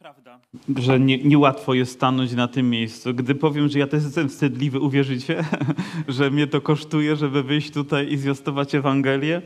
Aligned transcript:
prawda, 0.00 0.40
że 0.76 1.00
nie, 1.00 1.18
niełatwo 1.18 1.74
jest 1.74 1.92
stanąć 1.92 2.32
na 2.32 2.48
tym 2.48 2.70
miejscu. 2.70 3.14
Gdy 3.14 3.34
powiem, 3.34 3.68
że 3.68 3.78
ja 3.78 3.86
też 3.86 4.04
jestem 4.04 4.28
wstydliwy, 4.28 4.80
uwierzycie, 4.80 5.44
że 6.08 6.30
mnie 6.30 6.46
to 6.46 6.60
kosztuje, 6.60 7.16
żeby 7.16 7.42
wyjść 7.42 7.70
tutaj 7.70 8.12
i 8.12 8.16
zwiastować 8.16 8.74
Ewangelię. 8.74 9.42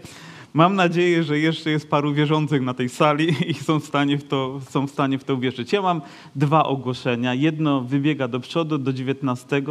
Mam 0.52 0.74
nadzieję, 0.74 1.22
że 1.22 1.38
jeszcze 1.38 1.70
jest 1.70 1.90
paru 1.90 2.14
wierzących 2.14 2.62
na 2.62 2.74
tej 2.74 2.88
sali 2.88 3.34
i 3.50 3.54
są 3.54 3.80
w 3.80 3.84
stanie 3.84 4.18
w 4.18 4.28
to, 4.28 4.60
są 4.70 4.86
w 4.86 4.90
stanie 4.90 5.18
w 5.18 5.24
to 5.24 5.34
uwierzyć. 5.34 5.72
Ja 5.72 5.82
mam 5.82 6.00
dwa 6.34 6.64
ogłoszenia. 6.64 7.34
Jedno 7.34 7.80
wybiega 7.80 8.28
do 8.28 8.40
przodu, 8.40 8.78
do 8.78 8.92
19, 8.92 9.62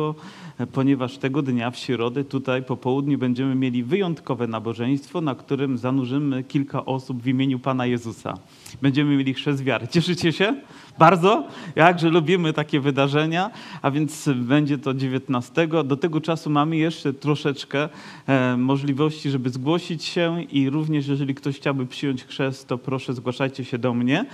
ponieważ 0.73 1.17
tego 1.17 1.41
dnia 1.41 1.71
w 1.71 1.77
środę 1.77 2.23
tutaj 2.23 2.63
po 2.63 2.77
południu 2.77 3.17
będziemy 3.17 3.55
mieli 3.55 3.83
wyjątkowe 3.83 4.47
nabożeństwo, 4.47 5.21
na 5.21 5.35
którym 5.35 5.77
zanurzymy 5.77 6.43
kilka 6.43 6.85
osób 6.85 7.21
w 7.21 7.27
imieniu 7.27 7.59
Pana 7.59 7.85
Jezusa. 7.85 8.37
Będziemy 8.81 9.17
mieli 9.17 9.33
chrzest 9.33 9.63
wiary. 9.63 9.87
Cieszycie 9.93 10.31
się? 10.31 10.55
Bardzo? 10.99 11.47
Jakże 11.75 12.09
lubimy 12.09 12.53
takie 12.53 12.79
wydarzenia, 12.79 13.51
a 13.81 13.91
więc 13.91 14.29
będzie 14.35 14.77
to 14.77 14.93
19. 14.93 15.67
Do 15.85 15.97
tego 15.97 16.21
czasu 16.21 16.49
mamy 16.49 16.77
jeszcze 16.77 17.13
troszeczkę 17.13 17.89
e, 18.27 18.57
możliwości, 18.57 19.29
żeby 19.29 19.49
zgłosić 19.49 20.03
się 20.03 20.43
i 20.43 20.69
również 20.69 21.07
jeżeli 21.07 21.35
ktoś 21.35 21.55
chciałby 21.55 21.85
przyjąć 21.85 22.23
chrzest, 22.23 22.67
to 22.67 22.77
proszę 22.77 23.13
zgłaszajcie 23.13 23.65
się 23.65 23.77
do 23.77 23.93
mnie. 23.93 24.25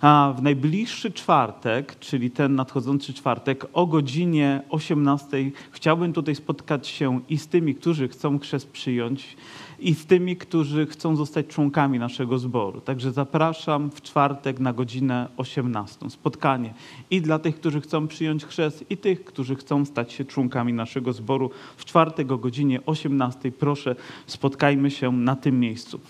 A 0.00 0.34
w 0.36 0.42
najbliższy 0.42 1.12
czwartek, 1.12 1.98
czyli 1.98 2.30
ten 2.30 2.54
nadchodzący 2.54 3.12
czwartek 3.12 3.66
o 3.72 3.86
godzinie 3.86 4.62
18 4.70 5.50
chciałbym 5.70 6.12
tutaj 6.12 6.34
spotkać 6.34 6.88
się 6.88 7.20
i 7.28 7.38
z 7.38 7.48
tymi, 7.48 7.74
którzy 7.74 8.08
chcą 8.08 8.38
chrzest 8.38 8.70
przyjąć, 8.70 9.36
i 9.80 9.94
z 9.94 10.06
tymi, 10.06 10.36
którzy 10.36 10.86
chcą 10.86 11.16
zostać 11.16 11.46
członkami 11.46 11.98
naszego 11.98 12.38
zboru. 12.38 12.80
Także 12.80 13.12
zapraszam 13.12 13.90
w 13.90 14.02
czwartek 14.02 14.60
na 14.60 14.72
godzinę 14.72 15.28
18. 15.36 16.10
Spotkanie 16.10 16.74
i 17.10 17.20
dla 17.20 17.38
tych, 17.38 17.56
którzy 17.56 17.80
chcą 17.80 18.08
przyjąć 18.08 18.44
chrzest, 18.44 18.84
i 18.90 18.96
tych, 18.96 19.24
którzy 19.24 19.56
chcą 19.56 19.84
stać 19.84 20.12
się 20.12 20.24
członkami 20.24 20.72
naszego 20.72 21.12
zboru. 21.12 21.50
W 21.76 21.84
czwartek 21.84 22.32
o 22.32 22.38
godzinie 22.38 22.80
18. 22.86 23.52
Proszę, 23.52 23.96
spotkajmy 24.26 24.90
się 24.90 25.12
na 25.12 25.36
tym 25.36 25.60
miejscu. 25.60 26.00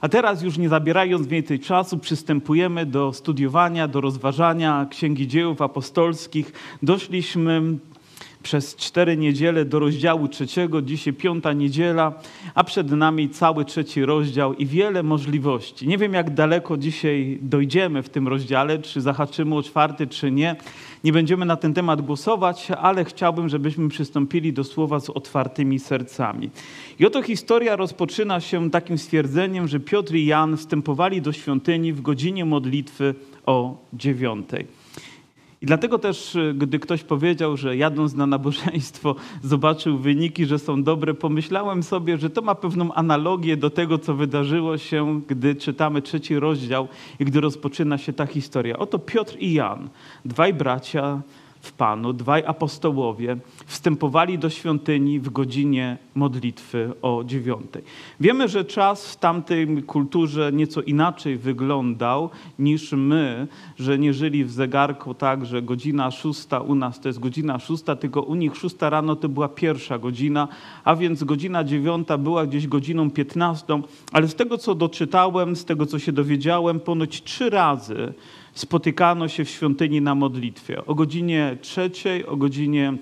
A 0.00 0.08
teraz 0.08 0.42
już 0.42 0.58
nie 0.58 0.68
zabierając 0.68 1.26
więcej 1.26 1.60
czasu, 1.60 1.98
przystępujemy 1.98 2.86
do 2.86 3.12
studiowania, 3.12 3.88
do 3.88 4.00
rozważania 4.00 4.86
Księgi 4.90 5.28
Dziejów 5.28 5.62
Apostolskich. 5.62 6.52
Doszliśmy 6.82 7.62
przez 8.42 8.76
cztery 8.76 9.16
niedziele 9.16 9.64
do 9.64 9.78
rozdziału 9.78 10.28
trzeciego, 10.28 10.82
dzisiaj 10.82 11.12
piąta 11.12 11.52
niedziela, 11.52 12.12
a 12.54 12.64
przed 12.64 12.90
nami 12.90 13.28
cały 13.28 13.64
trzeci 13.64 14.04
rozdział 14.04 14.54
i 14.54 14.66
wiele 14.66 15.02
możliwości. 15.02 15.88
Nie 15.88 15.98
wiem, 15.98 16.12
jak 16.12 16.34
daleko 16.34 16.76
dzisiaj 16.76 17.38
dojdziemy 17.42 18.02
w 18.02 18.08
tym 18.08 18.28
rozdziale, 18.28 18.78
czy 18.78 19.00
zahaczymy 19.00 19.54
o 19.54 19.62
czwarty, 19.62 20.06
czy 20.06 20.30
nie. 20.30 20.56
Nie 21.04 21.12
będziemy 21.12 21.44
na 21.44 21.56
ten 21.56 21.74
temat 21.74 22.02
głosować, 22.02 22.70
ale 22.70 23.04
chciałbym, 23.04 23.48
żebyśmy 23.48 23.88
przystąpili 23.88 24.52
do 24.52 24.64
słowa 24.64 25.00
z 25.00 25.10
otwartymi 25.10 25.78
sercami. 25.78 26.50
I 26.98 27.06
oto 27.06 27.22
historia 27.22 27.76
rozpoczyna 27.76 28.40
się 28.40 28.70
takim 28.70 28.98
stwierdzeniem, 28.98 29.68
że 29.68 29.80
Piotr 29.80 30.14
i 30.14 30.26
Jan 30.26 30.56
wstępowali 30.56 31.22
do 31.22 31.32
świątyni 31.32 31.92
w 31.92 32.00
godzinie 32.00 32.44
modlitwy 32.44 33.14
o 33.46 33.76
dziewiątej. 33.92 34.81
I 35.62 35.66
dlatego 35.66 35.98
też, 35.98 36.34
y, 36.34 36.54
gdy 36.56 36.78
ktoś 36.78 37.02
powiedział, 37.04 37.56
że 37.56 37.76
jadąc 37.76 38.14
na 38.14 38.26
nabożeństwo 38.26 39.14
zobaczył 39.42 39.98
wyniki, 39.98 40.46
że 40.46 40.58
są 40.58 40.82
dobre, 40.82 41.14
pomyślałem 41.14 41.82
sobie, 41.82 42.18
że 42.18 42.30
to 42.30 42.42
ma 42.42 42.54
pewną 42.54 42.94
analogię 42.94 43.56
do 43.56 43.70
tego, 43.70 43.98
co 43.98 44.14
wydarzyło 44.14 44.78
się, 44.78 45.20
gdy 45.28 45.54
czytamy 45.54 46.02
trzeci 46.02 46.38
rozdział 46.38 46.88
i 47.20 47.24
gdy 47.24 47.40
rozpoczyna 47.40 47.98
się 47.98 48.12
ta 48.12 48.26
historia. 48.26 48.78
Oto 48.78 48.98
Piotr 48.98 49.36
i 49.38 49.52
Jan, 49.52 49.88
dwaj 50.24 50.54
bracia, 50.54 51.22
w 51.62 51.72
Panu, 51.72 52.12
dwaj 52.12 52.42
apostołowie 52.46 53.36
wstępowali 53.66 54.38
do 54.38 54.50
świątyni 54.50 55.20
w 55.20 55.30
godzinie 55.30 55.98
modlitwy 56.14 56.92
o 57.02 57.24
dziewiątej. 57.24 57.82
Wiemy, 58.20 58.48
że 58.48 58.64
czas 58.64 59.12
w 59.12 59.16
tamtej 59.16 59.82
kulturze 59.82 60.50
nieco 60.52 60.82
inaczej 60.82 61.36
wyglądał 61.36 62.30
niż 62.58 62.92
my, 62.92 63.46
że 63.78 63.98
nie 63.98 64.14
żyli 64.14 64.44
w 64.44 64.50
zegarku 64.50 65.14
tak, 65.14 65.46
że 65.46 65.62
godzina 65.62 66.10
szósta 66.10 66.60
u 66.60 66.74
nas 66.74 67.00
to 67.00 67.08
jest 67.08 67.18
godzina 67.18 67.58
szósta, 67.58 67.96
tylko 67.96 68.22
u 68.22 68.34
nich 68.34 68.56
szósta 68.56 68.90
rano 68.90 69.16
to 69.16 69.28
była 69.28 69.48
pierwsza 69.48 69.98
godzina, 69.98 70.48
a 70.84 70.96
więc 70.96 71.24
godzina 71.24 71.64
dziewiąta 71.64 72.18
była 72.18 72.46
gdzieś 72.46 72.66
godziną 72.66 73.10
piętnastą, 73.10 73.82
ale 74.12 74.28
z 74.28 74.34
tego, 74.34 74.58
co 74.58 74.74
doczytałem, 74.74 75.56
z 75.56 75.64
tego, 75.64 75.86
co 75.86 75.98
się 75.98 76.12
dowiedziałem, 76.12 76.80
ponoć 76.80 77.22
trzy 77.22 77.50
razy 77.50 78.14
spotykano 78.54 79.28
się 79.28 79.44
w 79.44 79.50
świątyni 79.50 80.00
na 80.00 80.14
modlitwie 80.14 80.86
o 80.86 80.94
godzinie 80.94 81.56
trzeciej, 81.60 82.26
o 82.26 82.36
godzinie 82.36 82.96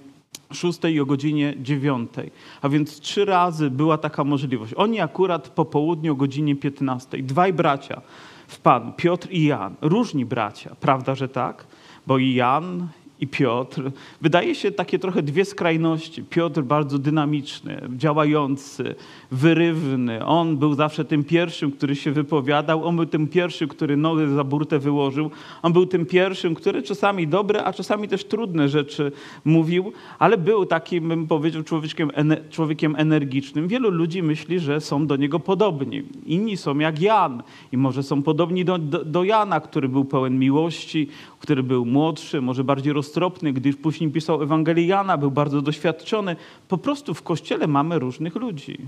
szóstej 0.53 0.95
i 0.95 1.01
o 1.01 1.07
godzinie 1.07 1.55
dziewiątej. 1.59 2.31
A 2.63 2.69
więc 2.69 3.01
trzy 3.01 3.25
razy 3.25 3.71
była 3.71 3.99
taka 3.99 4.25
możliwość. 4.25 4.75
Oni 4.77 5.01
akurat 5.01 5.49
po 5.49 5.65
południu 5.65 6.13
o 6.13 6.17
godzinie 6.17 6.57
piętnastej. 6.57 7.23
Dwaj 7.23 7.53
bracia 7.53 8.01
w 8.49 8.59
Panu, 8.59 8.93
Piotr 8.97 9.29
i 9.31 9.45
Jan. 9.45 9.75
Różni 9.81 10.25
bracia, 10.25 10.77
prawda, 10.81 11.15
że 11.15 11.29
tak? 11.29 11.67
Bo 12.07 12.19
i 12.19 12.35
Jan 12.35 12.89
i 13.21 13.27
Piotr. 13.27 13.91
Wydaje 14.21 14.55
się 14.55 14.71
takie 14.71 14.99
trochę 14.99 15.23
dwie 15.23 15.45
skrajności. 15.45 16.23
Piotr 16.23 16.63
bardzo 16.63 16.99
dynamiczny, 16.99 17.81
działający, 17.97 18.95
wyrywny. 19.31 20.25
On 20.25 20.57
był 20.57 20.75
zawsze 20.75 21.05
tym 21.05 21.25
pierwszym, 21.25 21.73
który 21.73 21.97
się 21.97 22.13
wypowiadał. 22.13 22.85
On 22.85 22.97
był 22.97 23.07
tym 23.07 23.29
pierwszym, 23.29 23.69
który 23.69 23.97
nogę 23.97 24.29
za 24.29 24.45
burtę 24.45 24.79
wyłożył. 24.79 25.31
On 25.63 25.73
był 25.73 25.87
tym 25.87 26.07
pierwszym, 26.07 26.55
który 26.55 26.83
czasami 26.83 27.29
dobre, 27.29 27.65
a 27.65 27.73
czasami 27.73 28.09
też 28.09 28.25
trudne 28.25 28.69
rzeczy 28.69 29.13
mówił, 29.45 29.93
ale 30.19 30.39
był 30.39 30.67
takim, 30.67 31.09
bym 31.09 31.27
powiedział, 31.27 31.63
człowiekiem, 31.63 32.11
człowiekiem 32.51 32.95
energicznym. 32.99 33.69
Wielu 33.69 33.91
ludzi 33.91 34.23
myśli, 34.23 34.61
że 34.61 34.81
są 34.81 35.07
do 35.07 35.17
niego 35.17 35.41
podobni. 35.41 36.03
Inni 36.27 36.57
są 36.57 36.79
jak 36.79 37.01
Jan 37.01 37.43
i 37.73 37.77
może 37.77 38.03
są 38.03 38.23
podobni 38.23 38.65
do, 38.65 38.79
do, 38.79 39.05
do 39.05 39.25
Jana, 39.25 39.61
który 39.61 39.89
był 39.89 40.05
pełen 40.05 40.39
miłości, 40.39 41.09
który 41.39 41.63
był 41.63 41.85
młodszy, 41.85 42.41
może 42.41 42.65
bardziej 42.65 42.93
roztropny, 43.11 43.53
gdyż 43.53 43.77
później 43.77 44.11
pisał 44.11 44.43
Ewangelię 44.43 44.87
Jana, 44.87 45.19
był 45.19 45.31
bardzo 45.31 45.63
doświadczony. 45.63 46.37
Po 46.69 46.79
prostu 46.79 47.15
w 47.15 47.23
Kościele 47.23 47.67
mamy 47.67 47.99
różnych 47.99 48.37
ludzi. 48.37 48.79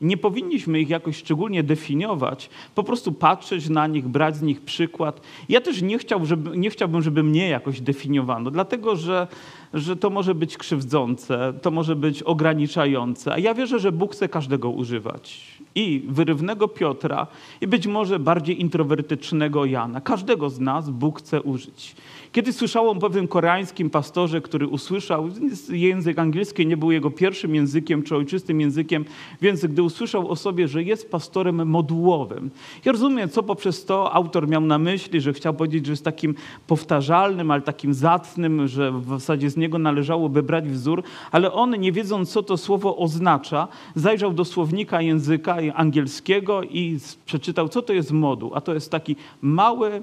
Nie 0.00 0.16
powinniśmy 0.16 0.80
ich 0.80 0.88
jakoś 0.88 1.16
szczególnie 1.16 1.62
definiować, 1.62 2.50
po 2.74 2.82
prostu 2.82 3.12
patrzeć 3.12 3.68
na 3.68 3.86
nich, 3.86 4.08
brać 4.08 4.36
z 4.36 4.42
nich 4.42 4.60
przykład. 4.60 5.20
Ja 5.48 5.60
też 5.60 5.82
nie, 5.82 5.98
chciał, 5.98 6.26
żeby, 6.26 6.58
nie 6.58 6.70
chciałbym, 6.70 7.02
żeby 7.02 7.22
mnie 7.22 7.48
jakoś 7.48 7.80
definiowano, 7.80 8.50
dlatego 8.50 8.96
że, 8.96 9.26
że 9.74 9.96
to 9.96 10.10
może 10.10 10.34
być 10.34 10.56
krzywdzące, 10.56 11.52
to 11.62 11.70
może 11.70 11.96
być 11.96 12.22
ograniczające, 12.22 13.32
a 13.32 13.38
ja 13.38 13.54
wierzę, 13.54 13.78
że 13.78 13.92
Bóg 13.92 14.12
chce 14.12 14.28
każdego 14.28 14.70
używać. 14.70 15.40
I 15.74 16.04
wyrywnego 16.08 16.68
Piotra, 16.68 17.26
i 17.60 17.66
być 17.66 17.86
może 17.86 18.18
bardziej 18.18 18.60
introwertycznego 18.60 19.64
Jana. 19.64 20.00
Każdego 20.00 20.50
z 20.50 20.60
nas 20.60 20.90
Bóg 20.90 21.18
chce 21.18 21.42
użyć. 21.42 21.96
Kiedy 22.32 22.52
słyszałem 22.52 22.96
o 22.96 23.00
pewnym 23.00 23.28
koreańskim 23.28 23.90
pastorze, 23.90 24.40
który 24.40 24.68
usłyszał, 24.68 25.28
język 25.68 26.18
angielski 26.18 26.66
nie 26.66 26.76
był 26.76 26.92
jego 26.92 27.10
pierwszym 27.10 27.54
językiem 27.54 28.02
czy 28.02 28.16
ojczystym 28.16 28.60
językiem, 28.60 29.04
więc 29.42 29.66
gdy 29.66 29.82
usłyszał 29.82 30.28
o 30.28 30.36
sobie, 30.36 30.68
że 30.68 30.82
jest 30.82 31.10
pastorem 31.10 31.68
modułowym. 31.68 32.50
Ja 32.84 32.92
rozumiem, 32.92 33.28
co 33.28 33.42
poprzez 33.42 33.84
to 33.84 34.12
autor 34.12 34.48
miał 34.48 34.60
na 34.60 34.78
myśli, 34.78 35.20
że 35.20 35.32
chciał 35.32 35.54
powiedzieć, 35.54 35.86
że 35.86 35.92
jest 35.92 36.04
takim 36.04 36.34
powtarzalnym, 36.66 37.50
ale 37.50 37.62
takim 37.62 37.94
zacnym, 37.94 38.68
że 38.68 38.92
w 38.92 39.08
zasadzie 39.08 39.50
z 39.50 39.56
niego 39.56 39.78
należałoby 39.78 40.42
brać 40.42 40.68
wzór, 40.68 41.02
ale 41.30 41.52
on, 41.52 41.80
nie 41.80 41.92
wiedząc, 41.92 42.32
co 42.32 42.42
to 42.42 42.56
słowo 42.56 42.96
oznacza, 42.96 43.68
zajrzał 43.94 44.32
do 44.32 44.44
słownika 44.44 45.02
języka 45.02 45.56
angielskiego 45.74 46.62
i 46.62 46.98
przeczytał, 47.26 47.68
co 47.68 47.82
to 47.82 47.92
jest 47.92 48.12
moduł. 48.12 48.50
A 48.54 48.60
to 48.60 48.74
jest 48.74 48.90
taki 48.90 49.16
mały, 49.42 50.02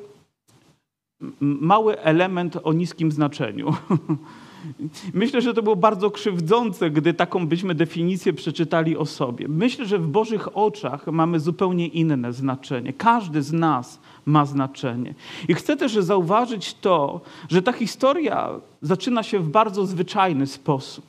mały 1.39 1.99
element 1.99 2.57
o 2.63 2.73
niskim 2.73 3.11
znaczeniu. 3.11 3.73
Myślę, 5.13 5.41
że 5.41 5.53
to 5.53 5.63
było 5.63 5.75
bardzo 5.75 6.11
krzywdzące, 6.11 6.89
gdy 6.89 7.13
taką 7.13 7.47
byśmy 7.47 7.75
definicję 7.75 8.33
przeczytali 8.33 8.97
o 8.97 9.05
sobie. 9.05 9.47
Myślę, 9.47 9.85
że 9.85 9.97
w 9.97 10.07
Bożych 10.07 10.57
oczach 10.57 11.07
mamy 11.07 11.39
zupełnie 11.39 11.87
inne 11.87 12.33
znaczenie. 12.33 12.93
Każdy 12.93 13.41
z 13.41 13.53
nas 13.53 13.99
ma 14.25 14.45
znaczenie. 14.45 15.13
I 15.47 15.53
chcę 15.53 15.77
też 15.77 15.93
zauważyć 15.93 16.73
to, 16.73 17.21
że 17.49 17.61
ta 17.61 17.71
historia 17.71 18.49
zaczyna 18.81 19.23
się 19.23 19.39
w 19.39 19.49
bardzo 19.49 19.85
zwyczajny 19.85 20.47
sposób. 20.47 21.05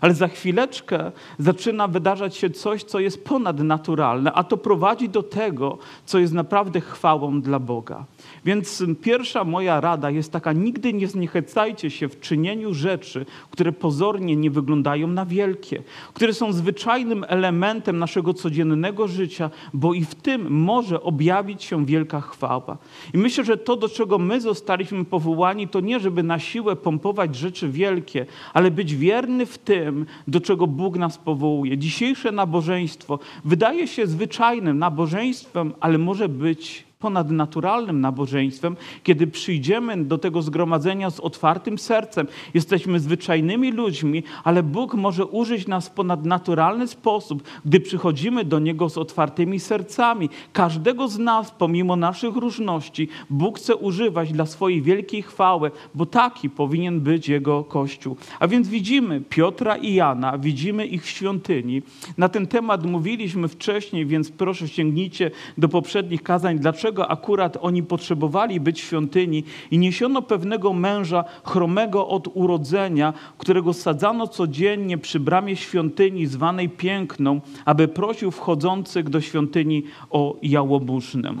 ale 0.00 0.14
za 0.14 0.28
chwileczkę 0.28 1.12
zaczyna 1.38 1.88
wydarzać 1.88 2.36
się 2.36 2.50
coś, 2.50 2.84
co 2.84 3.00
jest 3.00 3.24
ponadnaturalne, 3.24 4.32
a 4.32 4.44
to 4.44 4.56
prowadzi 4.56 5.08
do 5.08 5.22
tego, 5.22 5.78
co 6.06 6.18
jest 6.18 6.32
naprawdę 6.32 6.80
chwałą 6.80 7.40
dla 7.40 7.58
Boga. 7.58 8.04
Więc 8.44 8.82
pierwsza 9.02 9.44
moja 9.44 9.80
rada 9.80 10.10
jest 10.10 10.32
taka: 10.32 10.52
nigdy 10.52 10.92
nie 10.92 11.08
zniechęcajcie 11.08 11.90
się 11.90 12.08
w 12.08 12.20
czynieniu 12.20 12.74
rzeczy, 12.74 13.26
które 13.50 13.72
pozornie 13.72 14.36
nie 14.36 14.50
wyglądają 14.50 15.06
na 15.06 15.26
wielkie, 15.26 15.82
które 16.14 16.34
są 16.34 16.52
zwyczajnym 16.52 17.24
elementem 17.28 17.98
naszego 17.98 18.34
codziennego 18.34 19.08
życia, 19.08 19.50
bo 19.74 19.94
i 19.94 20.04
w 20.04 20.14
tym 20.14 20.50
może 20.50 21.02
objawić 21.02 21.64
się 21.64 21.86
wielka 21.86 22.20
chwała. 22.20 22.78
I 23.14 23.18
myślę, 23.18 23.44
że 23.44 23.56
to, 23.56 23.76
do 23.76 23.88
czego 23.88 24.18
my 24.18 24.40
zostaliśmy 24.40 25.04
powołani, 25.04 25.68
to 25.68 25.80
nie, 25.80 26.00
żeby 26.00 26.22
na 26.22 26.38
siłę 26.38 26.76
pompować 26.76 27.36
rzeczy 27.36 27.68
wielkie, 27.68 28.26
ale 28.54 28.70
być 28.70 28.96
wierny 28.96 29.46
w 29.46 29.58
tym, 29.58 30.06
do 30.28 30.40
czego 30.40 30.66
Bóg 30.66 30.96
nas 30.96 31.18
powołuje. 31.18 31.78
Dzisiejsze 31.78 32.32
nabożeństwo 32.32 33.18
wydaje 33.44 33.88
się 33.88 34.06
zwyczajnym 34.06 34.78
nabożeństwem, 34.78 35.72
ale 35.80 35.98
może 35.98 36.28
być 36.28 36.84
ponadnaturalnym 37.04 38.00
nabożeństwem, 38.00 38.76
kiedy 39.02 39.26
przyjdziemy 39.26 40.04
do 40.04 40.18
tego 40.18 40.42
zgromadzenia 40.42 41.10
z 41.10 41.20
otwartym 41.20 41.78
sercem. 41.78 42.26
Jesteśmy 42.54 43.00
zwyczajnymi 43.00 43.72
ludźmi, 43.72 44.22
ale 44.44 44.62
Bóg 44.62 44.94
może 44.94 45.26
użyć 45.26 45.66
nas 45.66 45.88
w 45.88 45.90
ponadnaturalny 45.90 46.86
sposób, 46.86 47.42
gdy 47.64 47.80
przychodzimy 47.80 48.44
do 48.44 48.58
Niego 48.58 48.88
z 48.88 48.98
otwartymi 48.98 49.60
sercami. 49.60 50.28
Każdego 50.52 51.08
z 51.08 51.18
nas, 51.18 51.50
pomimo 51.50 51.96
naszych 51.96 52.36
różności, 52.36 53.08
Bóg 53.30 53.58
chce 53.58 53.76
używać 53.76 54.32
dla 54.32 54.46
swojej 54.46 54.82
wielkiej 54.82 55.22
chwały, 55.22 55.70
bo 55.94 56.06
taki 56.06 56.50
powinien 56.50 57.00
być 57.00 57.28
Jego 57.28 57.64
Kościół. 57.64 58.16
A 58.40 58.48
więc 58.48 58.68
widzimy 58.68 59.20
Piotra 59.20 59.76
i 59.76 59.94
Jana, 59.94 60.38
widzimy 60.38 60.86
ich 60.86 61.04
w 61.04 61.08
świątyni. 61.08 61.82
Na 62.18 62.28
ten 62.28 62.46
temat 62.46 62.86
mówiliśmy 62.86 63.48
wcześniej, 63.48 64.06
więc 64.06 64.30
proszę 64.30 64.68
sięgnijcie 64.68 65.30
do 65.58 65.68
poprzednich 65.68 66.22
kazań, 66.22 66.58
dlaczego 66.58 66.93
dlaczego 66.94 67.10
akurat 67.10 67.58
oni 67.60 67.82
potrzebowali 67.82 68.60
być 68.60 68.82
w 68.82 68.84
świątyni 68.84 69.44
i 69.70 69.78
niesiono 69.78 70.22
pewnego 70.22 70.72
męża 70.72 71.24
chromego 71.44 72.08
od 72.08 72.28
urodzenia, 72.34 73.12
którego 73.38 73.72
sadzano 73.72 74.26
codziennie 74.28 74.98
przy 74.98 75.20
bramie 75.20 75.56
świątyni 75.56 76.26
zwanej 76.26 76.68
Piękną, 76.68 77.40
aby 77.64 77.88
prosił 77.88 78.30
wchodzących 78.30 79.08
do 79.08 79.20
świątyni 79.20 79.82
o 80.10 80.36
jałobusznę. 80.42 81.34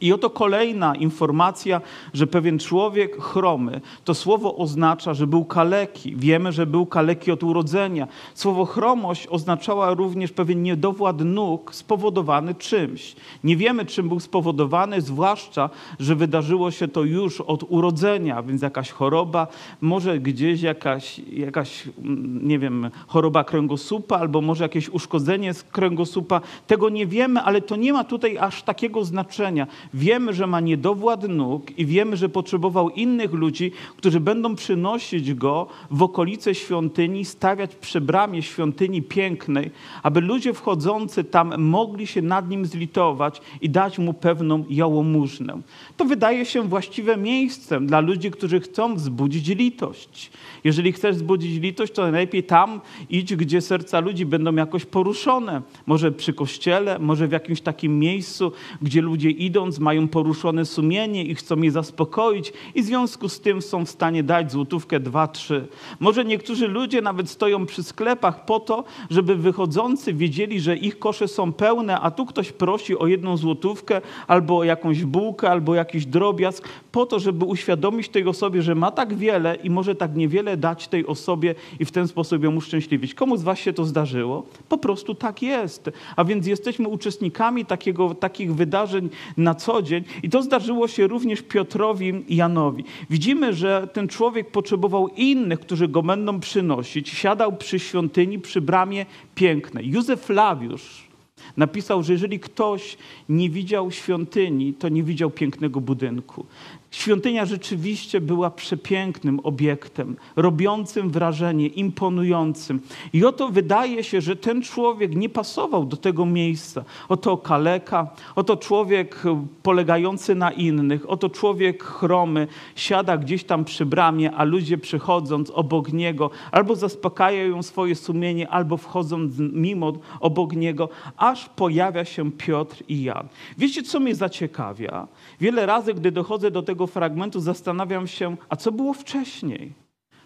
I 0.00 0.12
oto 0.12 0.30
kolejna 0.30 0.94
informacja, 0.94 1.80
że 2.14 2.26
pewien 2.26 2.58
człowiek 2.58 3.22
chromy, 3.22 3.80
to 4.04 4.14
słowo 4.14 4.56
oznacza, 4.56 5.14
że 5.14 5.26
był 5.26 5.44
kaleki. 5.44 6.16
Wiemy, 6.16 6.52
że 6.52 6.66
był 6.66 6.86
kaleki 6.86 7.32
od 7.32 7.42
urodzenia. 7.42 8.08
Słowo 8.34 8.64
chromość 8.64 9.26
oznaczała 9.26 9.94
również 9.94 10.32
pewien 10.32 10.62
niedowład 10.62 11.20
nóg 11.20 11.74
spowodowany 11.74 12.54
czymś. 12.54 13.16
Nie 13.44 13.56
wiemy, 13.56 13.86
czym 13.86 14.08
był 14.08 14.20
spowodowany, 14.20 15.00
zwłaszcza, 15.00 15.70
że 16.00 16.14
wydarzyło 16.14 16.70
się 16.70 16.88
to 16.88 17.04
już 17.04 17.40
od 17.40 17.64
urodzenia, 17.68 18.42
więc 18.42 18.62
jakaś 18.62 18.90
choroba, 18.90 19.46
może 19.80 20.18
gdzieś 20.18 20.62
jakaś, 20.62 21.18
jakaś 21.18 21.88
mm, 21.98 22.48
nie 22.48 22.58
wiem, 22.58 22.90
choroba 23.06 23.44
kręgosłupa, 23.44 24.16
albo 24.16 24.40
może 24.40 24.64
jakieś 24.64 24.88
uszkodzenie 24.88 25.54
z 25.54 25.62
kręgosłupa. 25.62 26.40
Tego 26.66 26.88
nie 26.88 27.06
wiemy, 27.06 27.40
ale 27.40 27.60
to 27.60 27.76
nie 27.76 27.92
ma 27.92 28.04
tutaj 28.04 28.38
aż 28.38 28.62
takiego 28.62 29.04
znaczenia. 29.04 29.66
Wiemy, 29.94 30.32
że 30.32 30.46
ma 30.46 30.60
niedowład 30.60 31.28
nóg 31.28 31.78
i 31.78 31.86
wiemy, 31.86 32.16
że 32.16 32.28
potrzebował 32.28 32.90
innych 32.90 33.32
ludzi, 33.32 33.72
którzy 33.96 34.20
będą 34.20 34.54
przynosić 34.54 35.34
go 35.34 35.66
w 35.90 36.02
okolice 36.02 36.54
świątyni, 36.54 37.24
stawiać 37.24 37.76
przy 37.76 38.00
bramie 38.00 38.42
świątyni 38.42 39.02
pięknej, 39.02 39.70
aby 40.02 40.20
ludzie 40.20 40.54
wchodzący 40.54 41.24
tam 41.24 41.62
mogli 41.62 42.06
się 42.06 42.22
nad 42.22 42.50
nim 42.50 42.66
zlitować 42.66 43.40
i 43.60 43.70
dać 43.70 43.98
mu 43.98 44.14
pewną 44.14 44.64
jałmużnę. 44.70 45.60
To 45.96 46.04
wydaje 46.04 46.44
się 46.44 46.62
właściwe 46.62 47.16
miejscem 47.16 47.86
dla 47.86 48.00
ludzi, 48.00 48.30
którzy 48.30 48.60
chcą 48.60 48.94
wzbudzić 48.94 49.48
litość. 49.48 50.30
Jeżeli 50.64 50.92
chcesz 50.92 51.16
wzbudzić 51.16 51.60
litość, 51.60 51.92
to 51.92 52.02
najlepiej 52.02 52.42
tam 52.42 52.80
idź, 53.10 53.36
gdzie 53.36 53.60
serca 53.60 54.00
ludzi 54.00 54.26
będą 54.26 54.54
jakoś 54.54 54.84
poruszone. 54.84 55.62
Może 55.86 56.12
przy 56.12 56.32
kościele, 56.32 56.98
może 56.98 57.28
w 57.28 57.32
jakimś 57.32 57.60
takim 57.60 57.98
miejscu, 57.98 58.52
gdzie 58.82 59.02
ludzie 59.02 59.30
idąc 59.30 59.79
mają 59.80 60.08
poruszone 60.08 60.64
sumienie 60.64 61.24
i 61.24 61.34
chcą 61.34 61.56
je 61.62 61.70
zaspokoić 61.70 62.52
i 62.74 62.82
w 62.82 62.86
związku 62.86 63.28
z 63.28 63.40
tym 63.40 63.62
są 63.62 63.84
w 63.84 63.90
stanie 63.90 64.22
dać 64.22 64.52
złotówkę, 64.52 65.00
dwa, 65.00 65.28
trzy. 65.28 65.66
Może 66.00 66.24
niektórzy 66.24 66.68
ludzie 66.68 67.02
nawet 67.02 67.30
stoją 67.30 67.66
przy 67.66 67.82
sklepach 67.82 68.44
po 68.44 68.60
to, 68.60 68.84
żeby 69.10 69.36
wychodzący 69.36 70.14
wiedzieli, 70.14 70.60
że 70.60 70.76
ich 70.76 70.98
kosze 70.98 71.28
są 71.28 71.52
pełne, 71.52 72.00
a 72.00 72.10
tu 72.10 72.26
ktoś 72.26 72.52
prosi 72.52 72.98
o 72.98 73.06
jedną 73.06 73.36
złotówkę 73.36 74.00
albo 74.26 74.58
o 74.58 74.64
jakąś 74.64 75.04
bułkę, 75.04 75.50
albo 75.50 75.74
jakiś 75.74 76.06
drobiazg, 76.06 76.68
po 76.92 77.06
to, 77.06 77.18
żeby 77.18 77.44
uświadomić 77.44 78.08
tej 78.08 78.24
osobie, 78.24 78.62
że 78.62 78.74
ma 78.74 78.90
tak 78.90 79.14
wiele 79.14 79.54
i 79.54 79.70
może 79.70 79.94
tak 79.94 80.16
niewiele 80.16 80.56
dać 80.56 80.88
tej 80.88 81.06
osobie 81.06 81.54
i 81.80 81.84
w 81.84 81.90
ten 81.90 82.08
sposób 82.08 82.44
ją 82.44 82.56
uszczęśliwić. 82.56 83.14
Komu 83.14 83.36
z 83.36 83.42
was 83.42 83.58
się 83.58 83.72
to 83.72 83.84
zdarzyło? 83.84 84.46
Po 84.68 84.78
prostu 84.78 85.14
tak 85.14 85.42
jest. 85.42 85.90
A 86.16 86.24
więc 86.24 86.46
jesteśmy 86.46 86.88
uczestnikami 86.88 87.64
takiego, 87.64 88.14
takich 88.14 88.54
wydarzeń 88.54 89.08
na 89.36 89.54
co 89.54 89.69
co 89.70 89.82
dzień. 89.82 90.04
I 90.22 90.30
to 90.30 90.42
zdarzyło 90.42 90.88
się 90.88 91.06
również 91.06 91.42
Piotrowi 91.42 92.24
i 92.28 92.36
Janowi. 92.36 92.84
Widzimy, 93.10 93.54
że 93.54 93.88
ten 93.92 94.08
człowiek 94.08 94.50
potrzebował 94.50 95.08
innych, 95.08 95.60
którzy 95.60 95.88
go 95.88 96.02
będą 96.02 96.40
przynosić. 96.40 97.08
Siadał 97.08 97.56
przy 97.56 97.78
świątyni, 97.78 98.38
przy 98.38 98.60
bramie 98.60 99.06
pięknej. 99.34 99.90
Józef 99.90 100.20
Flawiusz 100.20 101.10
napisał, 101.56 102.02
że 102.02 102.12
jeżeli 102.12 102.40
ktoś 102.40 102.96
nie 103.28 103.50
widział 103.50 103.90
świątyni, 103.90 104.74
to 104.74 104.88
nie 104.88 105.02
widział 105.02 105.30
pięknego 105.30 105.80
budynku. 105.80 106.46
Świątynia 106.90 107.46
rzeczywiście 107.46 108.20
była 108.20 108.50
przepięknym 108.50 109.40
obiektem, 109.40 110.16
robiącym 110.36 111.10
wrażenie, 111.10 111.66
imponującym. 111.66 112.80
I 113.12 113.24
oto 113.24 113.48
wydaje 113.48 114.04
się, 114.04 114.20
że 114.20 114.36
ten 114.36 114.62
człowiek 114.62 115.16
nie 115.16 115.28
pasował 115.28 115.84
do 115.84 115.96
tego 115.96 116.26
miejsca. 116.26 116.84
Oto 117.08 117.36
kaleka, 117.36 118.10
oto 118.36 118.56
człowiek 118.56 119.22
polegający 119.62 120.34
na 120.34 120.50
innych, 120.50 121.10
oto 121.10 121.28
człowiek 121.28 121.84
chromy 121.84 122.48
siada 122.76 123.16
gdzieś 123.16 123.44
tam 123.44 123.64
przy 123.64 123.86
bramie, 123.86 124.32
a 124.32 124.44
ludzie 124.44 124.78
przychodząc 124.78 125.50
obok 125.50 125.92
niego 125.92 126.30
albo 126.52 126.76
zaspokajają 126.76 127.62
swoje 127.62 127.94
sumienie, 127.94 128.48
albo 128.48 128.76
wchodząc 128.76 129.34
mimo 129.38 129.92
obok 130.20 130.52
niego, 130.52 130.88
aż 131.16 131.48
pojawia 131.48 132.04
się 132.04 132.32
Piotr 132.32 132.82
i 132.88 133.02
Jan. 133.02 133.28
Wiecie, 133.58 133.82
co 133.82 134.00
mnie 134.00 134.14
zaciekawia? 134.14 135.06
Wiele 135.40 135.66
razy, 135.66 135.94
gdy 135.94 136.12
dochodzę 136.12 136.50
do 136.50 136.62
tego 136.62 136.79
fragmentu, 136.86 137.40
zastanawiam 137.40 138.06
się, 138.06 138.36
a 138.48 138.56
co 138.56 138.72
było 138.72 138.94
wcześniej? 138.94 139.74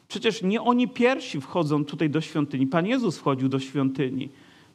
Przecież 0.08 0.42
nie 0.42 0.62
oni 0.62 0.88
pierwsi 0.88 1.40
wchodzą 1.40 1.84
tutaj 1.84 2.10
do 2.10 2.20
świątyni. 2.20 2.66
Pan 2.66 2.86
Jezus 2.86 3.18
wchodził 3.18 3.48
do 3.48 3.60
świątyni. 3.60 4.28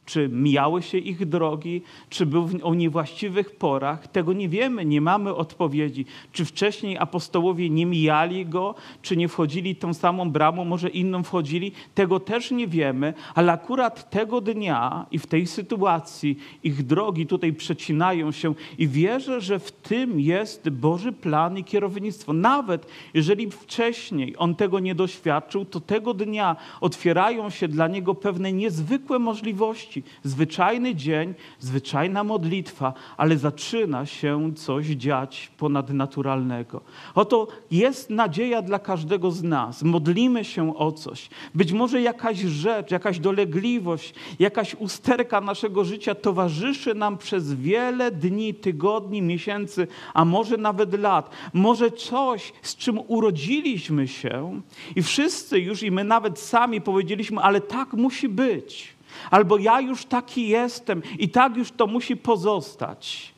Czy 0.06 0.28
mijały 0.28 0.82
się 0.82 0.98
ich 0.98 1.28
drogi, 1.28 1.82
czy 2.08 2.26
był 2.26 2.48
o 2.62 2.74
niewłaściwych 2.74 3.56
porach, 3.56 4.08
tego 4.08 4.32
nie 4.32 4.48
wiemy, 4.48 4.84
nie 4.84 5.00
mamy 5.00 5.34
odpowiedzi. 5.34 6.06
Czy 6.32 6.44
wcześniej 6.44 6.98
apostołowie 6.98 7.70
nie 7.70 7.86
mijali 7.86 8.46
go, 8.46 8.74
czy 9.02 9.16
nie 9.16 9.28
wchodzili 9.28 9.76
tą 9.76 9.94
samą 9.94 10.30
bramą, 10.30 10.64
może 10.64 10.88
inną 10.88 11.22
wchodzili, 11.22 11.72
tego 11.94 12.20
też 12.20 12.50
nie 12.50 12.66
wiemy, 12.66 13.14
ale 13.34 13.52
akurat 13.52 14.10
tego 14.10 14.40
dnia 14.40 15.06
i 15.10 15.18
w 15.18 15.26
tej 15.26 15.46
sytuacji 15.46 16.38
ich 16.64 16.86
drogi 16.86 17.26
tutaj 17.26 17.52
przecinają 17.52 18.32
się 18.32 18.54
i 18.78 18.88
wierzę, 18.88 19.40
że 19.40 19.58
w 19.58 19.72
tym 19.72 20.20
jest 20.20 20.70
Boży 20.70 21.12
plan 21.12 21.58
i 21.58 21.64
kierownictwo. 21.64 22.32
Nawet 22.32 22.86
jeżeli 23.14 23.50
wcześniej 23.50 24.34
on 24.38 24.54
tego 24.54 24.78
nie 24.78 24.94
doświadczył, 24.94 25.64
to 25.64 25.80
tego 25.80 26.14
dnia 26.14 26.56
otwierają 26.80 27.50
się 27.50 27.68
dla 27.68 27.88
niego 27.88 28.14
pewne 28.14 28.52
niezwykłe 28.52 29.18
możliwości 29.18 29.89
Zwyczajny 30.22 30.94
dzień, 30.94 31.34
zwyczajna 31.58 32.24
modlitwa, 32.24 32.94
ale 33.16 33.38
zaczyna 33.38 34.06
się 34.06 34.54
coś 34.54 34.86
dziać 34.86 35.50
ponadnaturalnego. 35.58 36.80
Oto 37.14 37.48
jest 37.70 38.10
nadzieja 38.10 38.62
dla 38.62 38.78
każdego 38.78 39.30
z 39.30 39.42
nas. 39.42 39.82
Modlimy 39.82 40.44
się 40.44 40.76
o 40.76 40.92
coś. 40.92 41.28
Być 41.54 41.72
może 41.72 42.02
jakaś 42.02 42.38
rzecz, 42.38 42.90
jakaś 42.90 43.18
dolegliwość, 43.18 44.14
jakaś 44.38 44.74
usterka 44.74 45.40
naszego 45.40 45.84
życia 45.84 46.14
towarzyszy 46.14 46.94
nam 46.94 47.18
przez 47.18 47.54
wiele 47.54 48.10
dni, 48.10 48.54
tygodni, 48.54 49.22
miesięcy, 49.22 49.86
a 50.14 50.24
może 50.24 50.56
nawet 50.56 50.98
lat. 50.98 51.30
Może 51.52 51.90
coś, 51.90 52.52
z 52.62 52.76
czym 52.76 53.00
urodziliśmy 53.06 54.08
się 54.08 54.60
i 54.96 55.02
wszyscy 55.02 55.58
już 55.58 55.82
i 55.82 55.90
my 55.90 56.04
nawet 56.04 56.38
sami 56.38 56.80
powiedzieliśmy, 56.80 57.40
ale 57.40 57.60
tak 57.60 57.92
musi 57.92 58.28
być. 58.28 58.99
Albo 59.30 59.58
ja 59.58 59.80
już 59.80 60.04
taki 60.04 60.48
jestem 60.48 61.02
i 61.18 61.28
tak 61.28 61.56
już 61.56 61.70
to 61.70 61.86
musi 61.86 62.16
pozostać. 62.16 63.34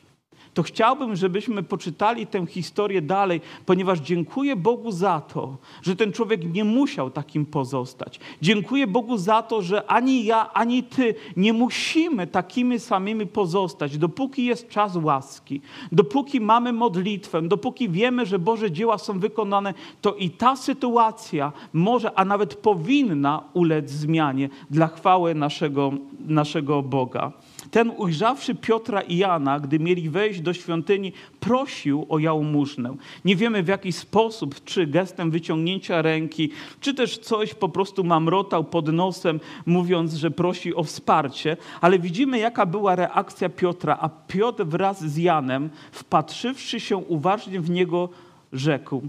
To 0.53 0.63
chciałbym, 0.63 1.15
żebyśmy 1.15 1.63
poczytali 1.63 2.27
tę 2.27 2.45
historię 2.45 3.01
dalej, 3.01 3.41
ponieważ 3.65 3.99
dziękuję 3.99 4.55
Bogu 4.55 4.91
za 4.91 5.21
to, 5.21 5.57
że 5.81 5.95
ten 5.95 6.11
człowiek 6.11 6.53
nie 6.53 6.63
musiał 6.63 7.09
takim 7.09 7.45
pozostać. 7.45 8.19
Dziękuję 8.41 8.87
Bogu 8.87 9.17
za 9.17 9.41
to, 9.41 9.61
że 9.61 9.85
ani 9.87 10.25
ja, 10.25 10.53
ani 10.53 10.83
ty 10.83 11.15
nie 11.37 11.53
musimy 11.53 12.27
takimi 12.27 12.79
samymi 12.79 13.27
pozostać, 13.27 13.97
dopóki 13.97 14.45
jest 14.45 14.69
czas 14.69 14.95
łaski, 14.95 15.61
dopóki 15.91 16.41
mamy 16.41 16.73
modlitwę, 16.73 17.41
dopóki 17.41 17.89
wiemy, 17.89 18.25
że 18.25 18.39
Boże 18.39 18.71
dzieła 18.71 18.97
są 18.97 19.19
wykonane, 19.19 19.73
to 20.01 20.13
i 20.15 20.29
ta 20.29 20.55
sytuacja 20.55 21.51
może, 21.73 22.19
a 22.19 22.25
nawet 22.25 22.55
powinna 22.55 23.43
ulec 23.53 23.89
zmianie 23.89 24.49
dla 24.69 24.87
chwały 24.87 25.35
naszego, 25.35 25.91
naszego 26.27 26.81
Boga. 26.81 27.31
Ten 27.73 27.91
ujrzawszy 27.97 28.55
Piotra 28.55 29.01
i 29.01 29.17
Jana, 29.17 29.59
gdy 29.59 29.79
mieli 29.79 30.09
wejść 30.09 30.41
do 30.41 30.53
świątyni, 30.53 31.13
prosił 31.39 32.05
o 32.09 32.19
jałmużnę. 32.19 32.95
Nie 33.25 33.35
wiemy 33.35 33.63
w 33.63 33.67
jaki 33.67 33.91
sposób, 33.91 34.63
czy 34.63 34.87
gestem 34.87 35.31
wyciągnięcia 35.31 36.01
ręki, 36.01 36.49
czy 36.79 36.93
też 36.93 37.17
coś 37.17 37.53
po 37.53 37.69
prostu 37.69 38.03
mamrotał 38.03 38.63
pod 38.63 38.93
nosem, 38.93 39.39
mówiąc, 39.65 40.13
że 40.13 40.31
prosi 40.31 40.75
o 40.75 40.83
wsparcie, 40.83 41.57
ale 41.81 41.99
widzimy 41.99 42.39
jaka 42.39 42.65
była 42.65 42.95
reakcja 42.95 43.49
Piotra, 43.49 43.97
a 44.01 44.09
Piotr 44.09 44.65
wraz 44.65 45.05
z 45.05 45.17
Janem, 45.17 45.69
wpatrzywszy 45.91 46.79
się 46.79 46.97
uważnie 46.97 47.59
w 47.61 47.69
niego, 47.69 48.09
rzekł, 48.51 49.01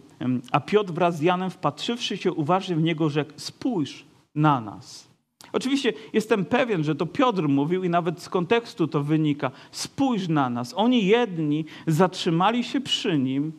a 0.53 0.61
Piotr 0.61 0.93
wraz 0.93 1.17
z 1.17 1.21
Janem, 1.21 1.51
wpatrzywszy 1.51 2.17
się 2.17 2.33
uważnie 2.33 2.77
w 2.77 2.83
niego, 2.83 3.09
rzekł, 3.09 3.33
spójrz 3.37 4.05
na 4.35 4.61
nas. 4.61 5.14
Oczywiście 5.55 5.93
jestem 6.13 6.45
pewien, 6.45 6.85
że 6.85 6.95
to 6.95 7.07
Piotr 7.07 7.49
mówił 7.49 7.85
i 7.85 7.89
nawet 7.89 8.23
z 8.23 8.29
kontekstu 8.29 8.89
to 8.89 9.03
wynika. 9.03 9.51
Spójrz 9.71 10.29
na 10.29 10.51
nas. 10.51 10.75
Oni 10.77 11.07
jedni 11.07 11.65
zatrzymali 11.87 12.65
się 12.65 12.81
przy 12.81 13.19
nim 13.19 13.53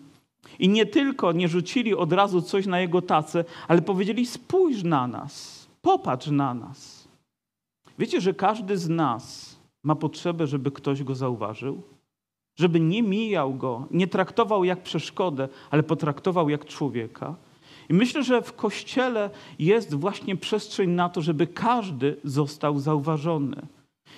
i 0.59 0.69
nie 0.69 0.85
tylko 0.85 1.31
nie 1.31 1.47
rzucili 1.47 1.95
od 1.95 2.13
razu 2.13 2.41
coś 2.41 2.65
na 2.65 2.79
jego 2.79 3.01
tacę, 3.01 3.45
ale 3.67 3.81
powiedzieli: 3.81 4.25
Spójrz 4.25 4.83
na 4.83 5.07
nas, 5.07 5.67
popatrz 5.81 6.27
na 6.27 6.53
nas. 6.53 7.07
Wiecie, 7.99 8.21
że 8.21 8.33
każdy 8.33 8.77
z 8.77 8.89
nas 8.89 9.55
ma 9.83 9.95
potrzebę, 9.95 10.47
żeby 10.47 10.71
ktoś 10.71 11.03
go 11.03 11.15
zauważył? 11.15 11.81
Żeby 12.55 12.79
nie 12.79 13.03
mijał 13.03 13.53
go, 13.53 13.87
nie 13.91 14.07
traktował 14.07 14.63
jak 14.63 14.83
przeszkodę, 14.83 15.49
ale 15.71 15.83
potraktował 15.83 16.49
jak 16.49 16.65
człowieka. 16.65 17.35
I 17.89 17.93
myślę, 17.93 18.23
że 18.23 18.41
w 18.41 18.53
kościele 18.53 19.29
jest 19.59 19.93
właśnie 19.93 20.35
przestrzeń 20.35 20.89
na 20.89 21.09
to, 21.09 21.21
żeby 21.21 21.47
każdy 21.47 22.17
został 22.23 22.79
zauważony. 22.79 23.67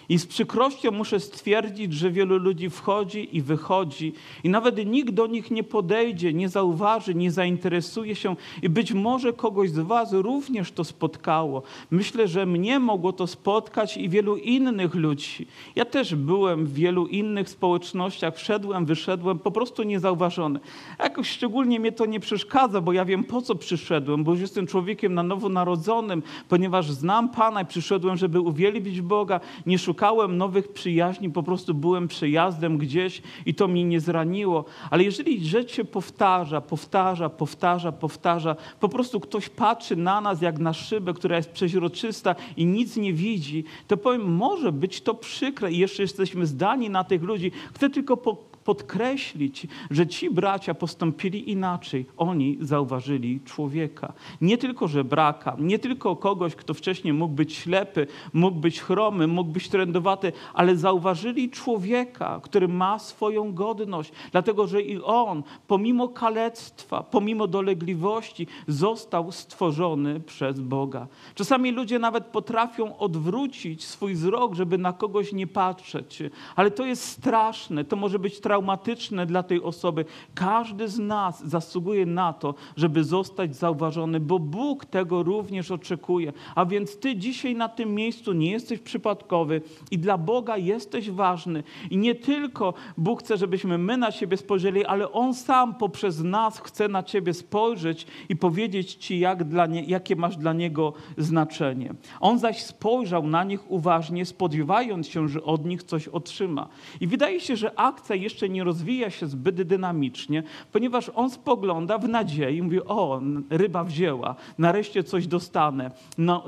I 0.10 0.20
z 0.20 0.28
przykrością 0.28 0.92
muszę 0.92 1.20
stwierdzić, 1.20 1.94
że 1.94 2.12
wielu 2.12 2.38
ludzi 2.38 2.70
wchodzi 2.70 3.38
i 3.38 3.42
wychodzi, 3.42 4.14
i 4.44 4.50
nawet 4.50 4.86
nikt 4.86 5.14
do 5.14 5.28
nich 5.28 5.52
nie 5.52 5.64
podejdzie, 5.64 6.34
nie 6.34 6.50
zauważy, 6.50 7.16
nie 7.16 7.32
zainteresuje 7.32 8.16
się, 8.16 8.36
i 8.62 8.70
być 8.70 8.94
może 8.94 9.34
kogoś 9.34 9.70
z 9.70 9.80
Was 9.80 10.14
również 10.14 10.72
to 10.72 10.84
spotkało. 10.84 11.64
Myślę, 11.92 12.28
że 12.28 12.46
mnie 12.46 12.80
mogło 12.80 13.14
to 13.14 13.28
spotkać 13.28 13.98
i 13.98 14.10
wielu 14.10 14.38
innych 14.38 14.96
ludzi. 14.96 15.48
Ja 15.76 15.86
też 15.86 16.16
byłem 16.16 16.66
w 16.66 16.74
wielu 16.74 17.08
innych 17.08 17.50
społecznościach, 17.50 18.36
wszedłem, 18.36 18.86
wyszedłem, 18.86 19.40
po 19.40 19.52
prostu 19.52 19.84
niezauważony. 19.84 20.60
Jakoś 21.00 21.30
szczególnie 21.30 21.80
mnie 21.80 21.92
to 21.92 22.06
nie 22.06 22.20
przeszkadza, 22.20 22.82
bo 22.82 22.94
ja 22.94 23.06
wiem 23.06 23.24
po 23.24 23.42
co 23.42 23.56
przyszedłem, 23.56 24.24
bo 24.24 24.32
już 24.32 24.42
jestem 24.42 24.68
człowiekiem 24.68 25.14
na 25.14 25.24
nowo 25.24 25.50
narodzonym, 25.50 26.24
ponieważ 26.50 26.92
znam 26.92 27.30
Pana 27.30 27.62
i 27.62 27.66
przyszedłem, 27.66 28.18
żeby 28.18 28.40
uwielbić 28.40 29.02
Boga, 29.02 29.40
nie 29.66 29.80
szukać 29.80 29.97
szukałem 29.98 30.38
nowych 30.38 30.68
przyjaźni, 30.68 31.30
po 31.30 31.44
prostu 31.44 31.74
byłem 31.74 32.08
przejazdem 32.08 32.78
gdzieś 32.78 33.22
i 33.46 33.54
to 33.54 33.68
mnie 33.68 33.84
nie 33.84 34.00
zraniło. 34.00 34.66
Ale 34.90 35.04
jeżeli 35.04 35.46
rzecz 35.46 35.72
się 35.72 35.86
powtarza, 35.86 36.62
powtarza, 36.62 37.30
powtarza, 37.30 37.92
powtarza, 37.92 38.56
po 38.80 38.90
prostu 38.90 39.20
ktoś 39.20 39.50
patrzy 39.50 39.96
na 39.96 40.22
nas 40.22 40.42
jak 40.42 40.60
na 40.60 40.74
szybę, 40.74 41.14
która 41.14 41.38
jest 41.38 41.52
przeźroczysta 41.52 42.36
i 42.58 42.66
nic 42.66 42.98
nie 42.98 43.14
widzi, 43.14 43.64
to 43.88 43.98
powiem, 43.98 44.36
może 44.36 44.72
być 44.72 45.02
to 45.02 45.14
przykre 45.14 45.72
i 45.72 45.78
jeszcze 45.78 46.02
jesteśmy 46.02 46.46
zdani 46.46 46.90
na 46.90 47.04
tych 47.04 47.24
ludzi. 47.24 47.52
Chcę 47.74 47.90
tylko 47.90 48.18
po 48.18 48.36
podkreślić, 48.68 49.68
że 49.92 50.08
ci 50.08 50.30
bracia 50.30 50.74
postąpili 50.74 51.52
inaczej. 51.52 52.06
Oni 52.18 52.58
zauważyli 52.62 53.40
człowieka. 53.46 54.14
Nie 54.42 54.58
tylko 54.58 54.88
żebraka, 54.88 55.56
nie 55.60 55.80
tylko 55.80 56.16
kogoś, 56.16 56.56
kto 56.56 56.74
wcześniej 56.74 57.14
mógł 57.14 57.34
być 57.34 57.54
ślepy, 57.54 58.08
mógł 58.34 58.60
być 58.60 58.82
chromy, 58.82 59.28
mógł 59.28 59.52
być 59.52 59.70
trędowaty, 59.70 60.32
ale 60.54 60.78
zauważyli 60.78 61.50
człowieka, 61.50 62.40
który 62.44 62.68
ma 62.68 63.00
swoją 63.00 63.54
godność, 63.54 64.12
dlatego 64.32 64.68
że 64.68 64.82
i 64.82 65.02
on, 65.02 65.44
pomimo 65.68 66.08
kalectwa, 66.08 67.04
pomimo 67.04 67.48
dolegliwości, 67.48 68.48
został 68.68 69.32
stworzony 69.32 70.20
przez 70.20 70.60
Boga. 70.60 71.08
Czasami 71.36 71.72
ludzie 71.72 72.00
nawet 72.00 72.26
potrafią 72.26 72.98
odwrócić 72.98 73.86
swój 73.86 74.14
wzrok, 74.14 74.56
żeby 74.56 74.78
na 74.78 74.94
kogoś 74.94 75.34
nie 75.34 75.48
patrzeć, 75.48 76.24
ale 76.56 76.72
to 76.72 76.86
jest 76.86 77.04
straszne, 77.04 77.86
to 77.86 77.96
może 77.96 78.20
być 78.20 78.40
traumatyczne 78.40 78.57
traumatyczne 78.58 79.26
dla 79.26 79.44
tej 79.44 79.62
osoby. 79.62 80.06
Każdy 80.36 80.88
z 80.88 81.00
nas 81.00 81.48
zasługuje 81.48 82.06
na 82.06 82.34
to, 82.34 82.56
żeby 82.78 83.04
zostać 83.04 83.56
zauważony, 83.56 84.20
bo 84.20 84.40
Bóg 84.40 84.86
tego 84.86 85.24
również 85.24 85.72
oczekuje. 85.72 86.34
A 86.56 86.66
więc 86.66 87.00
ty 87.00 87.16
dzisiaj 87.16 87.56
na 87.56 87.70
tym 87.70 87.96
miejscu 87.96 88.34
nie 88.34 88.52
jesteś 88.52 88.80
przypadkowy 88.80 89.62
i 89.92 90.00
dla 90.00 90.18
Boga 90.18 90.58
jesteś 90.58 91.12
ważny. 91.12 91.64
I 91.92 91.98
nie 91.98 92.16
tylko 92.16 92.74
Bóg 92.98 93.24
chce, 93.24 93.38
żebyśmy 93.38 93.78
my 93.78 93.98
na 93.98 94.12
siebie 94.12 94.38
spojrzeli, 94.38 94.86
ale 94.86 95.12
On 95.12 95.34
sam 95.34 95.76
poprzez 95.76 96.24
nas 96.24 96.60
chce 96.60 96.88
na 96.88 97.04
ciebie 97.04 97.34
spojrzeć 97.34 98.08
i 98.30 98.36
powiedzieć 98.36 98.94
ci, 98.94 99.20
jak 99.20 99.44
dla 99.44 99.66
nie, 99.66 99.84
jakie 99.84 100.16
masz 100.16 100.38
dla 100.38 100.54
Niego 100.54 100.94
znaczenie. 101.18 101.94
On 102.20 102.40
zaś 102.40 102.64
spojrzał 102.64 103.28
na 103.28 103.44
nich 103.44 103.72
uważnie, 103.72 104.26
spodziewając 104.26 105.08
się, 105.08 105.28
że 105.28 105.44
od 105.44 105.66
nich 105.66 105.84
coś 105.84 106.08
otrzyma. 106.08 106.68
I 107.02 107.08
wydaje 107.08 107.40
się, 107.40 107.56
że 107.56 107.80
akcja 107.80 108.16
jeszcze 108.16 108.47
nie 108.50 108.64
rozwija 108.64 109.10
się 109.10 109.28
zbyt 109.28 109.62
dynamicznie, 109.62 110.44
ponieważ 110.72 111.12
on 111.16 111.30
spogląda 111.30 111.98
w 111.98 112.10
nadziei, 112.10 112.62
mówi, 112.62 112.84
o, 112.84 113.22
ryba 113.50 113.84
wzięła, 113.84 114.36
nareszcie 114.58 115.04
coś 115.04 115.28
dostanę, 115.28 115.92
no, 116.18 116.44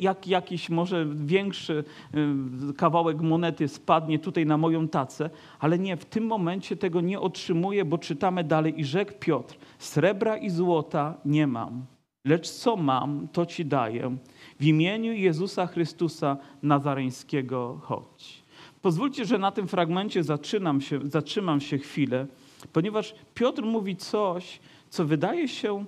jak, 0.00 0.26
jakiś 0.26 0.70
może 0.70 1.06
większy 1.14 1.84
y, 2.70 2.74
kawałek 2.74 3.20
monety 3.20 3.68
spadnie 3.68 4.18
tutaj 4.18 4.46
na 4.46 4.56
moją 4.56 4.88
tacę, 4.88 5.30
ale 5.60 5.78
nie, 5.78 5.96
w 5.96 6.04
tym 6.04 6.26
momencie 6.26 6.76
tego 6.76 7.00
nie 7.00 7.20
otrzymuje, 7.20 7.84
bo 7.84 7.98
czytamy 7.98 8.44
dalej 8.44 8.80
i 8.80 8.84
rzekł 8.84 9.12
Piotr, 9.20 9.56
srebra 9.78 10.36
i 10.36 10.50
złota 10.50 11.14
nie 11.24 11.46
mam, 11.46 11.86
lecz 12.24 12.50
co 12.50 12.76
mam, 12.76 13.28
to 13.32 13.46
ci 13.46 13.64
daję. 13.64 14.16
W 14.60 14.64
imieniu 14.64 15.12
Jezusa 15.12 15.66
Chrystusa 15.66 16.36
Nazareńskiego 16.62 17.80
chodź. 17.82 18.45
Pozwólcie, 18.86 19.24
że 19.24 19.38
na 19.38 19.50
tym 19.50 19.68
fragmencie 19.68 20.24
zaczynam 20.24 20.80
się, 20.80 21.00
zatrzymam 21.04 21.60
się 21.60 21.78
chwilę, 21.78 22.26
ponieważ 22.72 23.14
Piotr 23.34 23.62
mówi 23.62 23.96
coś, 23.96 24.60
co 24.90 25.04
wydaje 25.04 25.48
się 25.48 25.84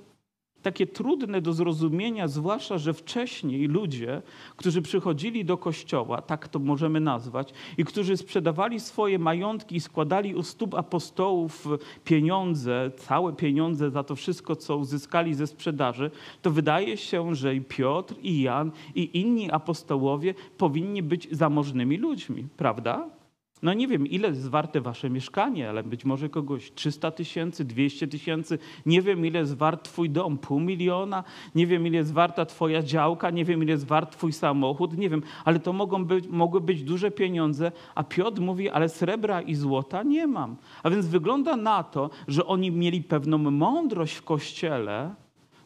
takie 0.62 0.86
trudne 0.86 1.40
do 1.40 1.52
zrozumienia, 1.52 2.28
zwłaszcza, 2.28 2.78
że 2.78 2.94
wcześniej 2.94 3.66
ludzie, 3.66 4.22
którzy 4.56 4.82
przychodzili 4.82 5.44
do 5.44 5.56
kościoła, 5.56 6.22
tak 6.22 6.48
to 6.48 6.58
możemy 6.58 7.00
nazwać, 7.00 7.52
i 7.78 7.84
którzy 7.84 8.16
sprzedawali 8.16 8.80
swoje 8.80 9.18
majątki 9.18 9.76
i 9.76 9.80
składali 9.80 10.34
u 10.34 10.42
stóp 10.42 10.74
apostołów 10.74 11.68
pieniądze, 12.04 12.90
całe 12.96 13.32
pieniądze 13.32 13.90
za 13.90 14.04
to 14.04 14.16
wszystko, 14.16 14.56
co 14.56 14.76
uzyskali 14.76 15.34
ze 15.34 15.46
sprzedaży, 15.46 16.10
to 16.42 16.50
wydaje 16.50 16.96
się, 16.96 17.34
że 17.34 17.54
i 17.54 17.60
Piotr, 17.60 18.14
i 18.22 18.42
Jan, 18.42 18.70
i 18.94 19.20
inni 19.20 19.50
apostołowie 19.50 20.34
powinni 20.58 21.02
być 21.02 21.28
zamożnymi 21.30 21.96
ludźmi, 21.96 22.48
prawda? 22.56 23.17
No 23.62 23.74
nie 23.74 23.88
wiem, 23.88 24.06
ile 24.06 24.28
jest 24.28 24.48
warte 24.48 24.80
wasze 24.80 25.10
mieszkanie, 25.10 25.68
ale 25.68 25.82
być 25.82 26.04
może 26.04 26.28
kogoś 26.28 26.72
300 26.72 27.10
tysięcy, 27.10 27.64
200 27.64 28.08
tysięcy. 28.08 28.58
Nie 28.86 29.02
wiem, 29.02 29.26
ile 29.26 29.38
jest 29.38 29.56
wart 29.56 29.84
twój 29.84 30.10
dom, 30.10 30.38
pół 30.38 30.60
miliona. 30.60 31.24
Nie 31.54 31.66
wiem, 31.66 31.86
ile 31.86 31.96
jest 31.96 32.12
warta 32.12 32.46
twoja 32.46 32.82
działka. 32.82 33.30
Nie 33.30 33.44
wiem, 33.44 33.62
ile 33.62 33.72
jest 33.72 33.86
wart 33.86 34.12
twój 34.12 34.32
samochód. 34.32 34.98
Nie 34.98 35.10
wiem, 35.10 35.22
ale 35.44 35.60
to 35.60 35.72
mogą 35.72 36.04
być, 36.04 36.26
mogły 36.28 36.60
być 36.60 36.82
duże 36.82 37.10
pieniądze. 37.10 37.72
A 37.94 38.04
Piotr 38.04 38.40
mówi, 38.40 38.68
ale 38.70 38.88
srebra 38.88 39.40
i 39.40 39.54
złota 39.54 40.02
nie 40.02 40.26
mam. 40.26 40.56
A 40.82 40.90
więc 40.90 41.06
wygląda 41.06 41.56
na 41.56 41.82
to, 41.82 42.10
że 42.28 42.46
oni 42.46 42.70
mieli 42.70 43.02
pewną 43.02 43.38
mądrość 43.38 44.14
w 44.14 44.22
kościele, 44.22 45.14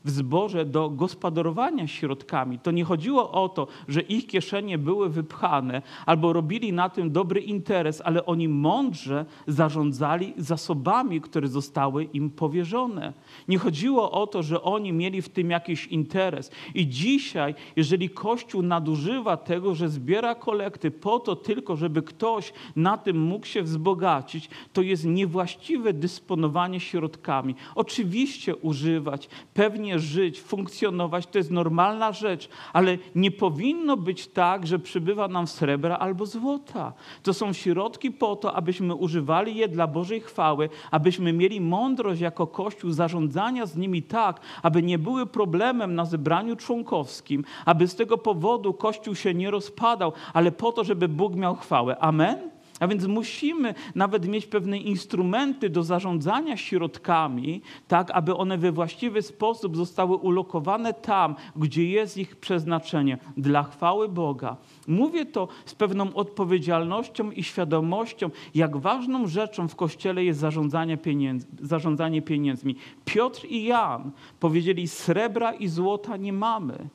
w 0.05 0.11
zborze 0.11 0.65
do 0.65 0.91
gospodarowania 0.91 1.87
środkami. 1.87 2.59
To 2.59 2.71
nie 2.71 2.85
chodziło 2.85 3.33
o 3.33 3.49
to, 3.49 3.67
że 3.89 4.01
ich 4.01 4.27
kieszenie 4.27 4.79
były 4.79 5.09
wypchane 5.09 5.83
albo 6.07 6.33
robili 6.33 6.73
na 6.73 6.89
tym 6.89 7.11
dobry 7.11 7.41
interes, 7.41 8.03
ale 8.05 8.27
oni 8.27 8.49
mądrze 8.49 9.25
zarządzali 9.47 10.35
zasobami, 10.37 11.21
które 11.21 11.49
zostały 11.49 12.05
im 12.05 12.31
powierzone. 12.31 13.13
Nie 13.49 13.59
chodziło 13.59 14.11
o 14.11 14.27
to, 14.27 14.43
że 14.43 14.63
oni 14.63 14.93
mieli 14.93 15.23
w 15.23 15.29
tym 15.29 15.51
jakiś 15.51 15.87
interes. 15.87 16.51
I 16.75 16.89
dzisiaj, 16.89 17.55
jeżeli 17.77 18.11
Kościół 18.11 18.63
nadużywa 18.63 19.37
tego, 19.37 19.75
że 19.75 19.89
zbiera 19.89 20.35
kolekty 20.35 20.91
po 20.91 21.21
to 21.21 21.37
tylko, 21.37 21.77
żeby 21.77 22.03
ktoś 22.03 22.53
na 22.77 22.99
tym 22.99 23.21
mógł 23.21 23.47
się 23.47 23.63
wzbogacić, 23.63 24.51
to 24.73 24.83
jest 24.83 25.05
niewłaściwe 25.05 25.93
dysponowanie 25.93 26.81
środkami. 26.81 27.55
Oczywiście 27.75 28.57
używać, 28.57 29.29
pewnie 29.55 29.92
żyć, 29.99 30.41
funkcjonować, 30.41 31.27
to 31.27 31.39
jest 31.39 31.51
normalna 31.51 32.13
rzecz, 32.13 32.49
ale 32.73 32.99
nie 33.15 33.31
powinno 33.31 33.97
być 33.97 34.27
tak, 34.27 34.67
że 34.67 34.79
przybywa 34.79 35.29
nam 35.29 35.47
srebra 35.47 35.97
albo 35.97 36.27
złota. 36.27 36.93
To 37.23 37.35
są 37.35 37.53
środki 37.53 38.11
po 38.11 38.37
to, 38.37 38.55
abyśmy 38.55 38.95
używali 38.95 39.57
je 39.57 39.69
dla 39.69 39.87
Bożej 39.87 40.21
chwały, 40.21 40.69
abyśmy 40.91 41.33
mieli 41.33 41.61
mądrość 41.61 42.21
jako 42.21 42.47
Kościół 42.47 42.91
zarządzania 42.91 43.67
z 43.67 43.77
nimi 43.77 44.03
tak, 44.03 44.41
aby 44.63 44.83
nie 44.83 44.99
były 44.99 45.27
problemem 45.27 45.95
na 45.95 46.05
zebraniu 46.05 46.57
członkowskim, 46.57 47.45
aby 47.65 47.89
z 47.89 47.95
tego 47.97 48.19
powodu 48.19 48.75
Kościół 48.75 49.15
się 49.15 49.35
nie 49.35 49.51
rozpadał, 49.51 50.13
ale 50.33 50.53
po 50.53 50.73
to, 50.73 50.85
żeby 50.85 51.09
Bóg 51.09 51.35
miał 51.35 51.57
chwałę. 51.57 51.99
Amen? 51.99 52.52
A 52.83 52.87
więc 52.87 53.07
musimy 53.07 53.75
nawet 53.95 54.29
mieć 54.29 54.47
pewne 54.47 54.79
instrumenty 54.79 55.71
do 55.71 55.83
zarządzania 55.83 56.57
środkami, 56.57 57.63
tak 57.89 58.11
aby 58.11 58.37
one 58.37 58.59
we 58.59 58.73
właściwy 58.73 59.23
sposób 59.23 59.77
zostały 59.77 60.17
ulokowane 60.17 60.95
tam, 60.95 61.35
gdzie 61.57 61.89
jest 61.89 62.17
ich 62.17 62.37
przeznaczenie 62.37 63.19
dla 63.37 63.63
chwały 63.63 64.09
Boga. 64.09 64.57
Mówię 64.87 65.27
to 65.27 65.49
z 65.65 65.75
pewną 65.75 66.15
odpowiedzialnością 66.15 67.31
i 67.31 67.43
świadomością, 67.43 68.31
jak 68.55 68.77
ważną 68.77 69.27
rzeczą 69.27 69.69
w 69.69 69.77
Kościele 69.77 70.25
jest 70.25 70.41
zarządzanie, 70.41 70.97
pieniędz, 70.97 71.47
zarządzanie 71.61 72.23
pieniędzmi. 72.23 72.77
Piotr 73.05 73.47
i 73.49 73.65
Jan 73.65 74.11
powiedzieli: 74.41 74.89
Srebra 74.89 75.53
i 75.53 75.69
złota 75.69 76.17
nie 76.17 76.33
mamy. 76.33 76.89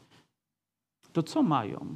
To 1.14 1.24
co 1.24 1.44
mają? 1.44 1.88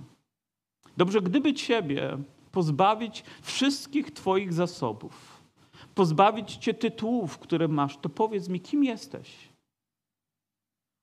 Dobrze, 0.97 1.21
gdyby 1.21 1.53
ciebie 1.53 2.17
pozbawić 2.51 3.23
wszystkich 3.41 4.11
Twoich 4.11 4.53
zasobów, 4.53 5.41
pozbawić 5.95 6.55
Cię 6.55 6.73
tytułów, 6.73 7.37
które 7.37 7.67
masz, 7.67 7.97
to 7.97 8.09
powiedz 8.09 8.49
mi, 8.49 8.59
kim 8.59 8.83
jesteś? 8.83 9.51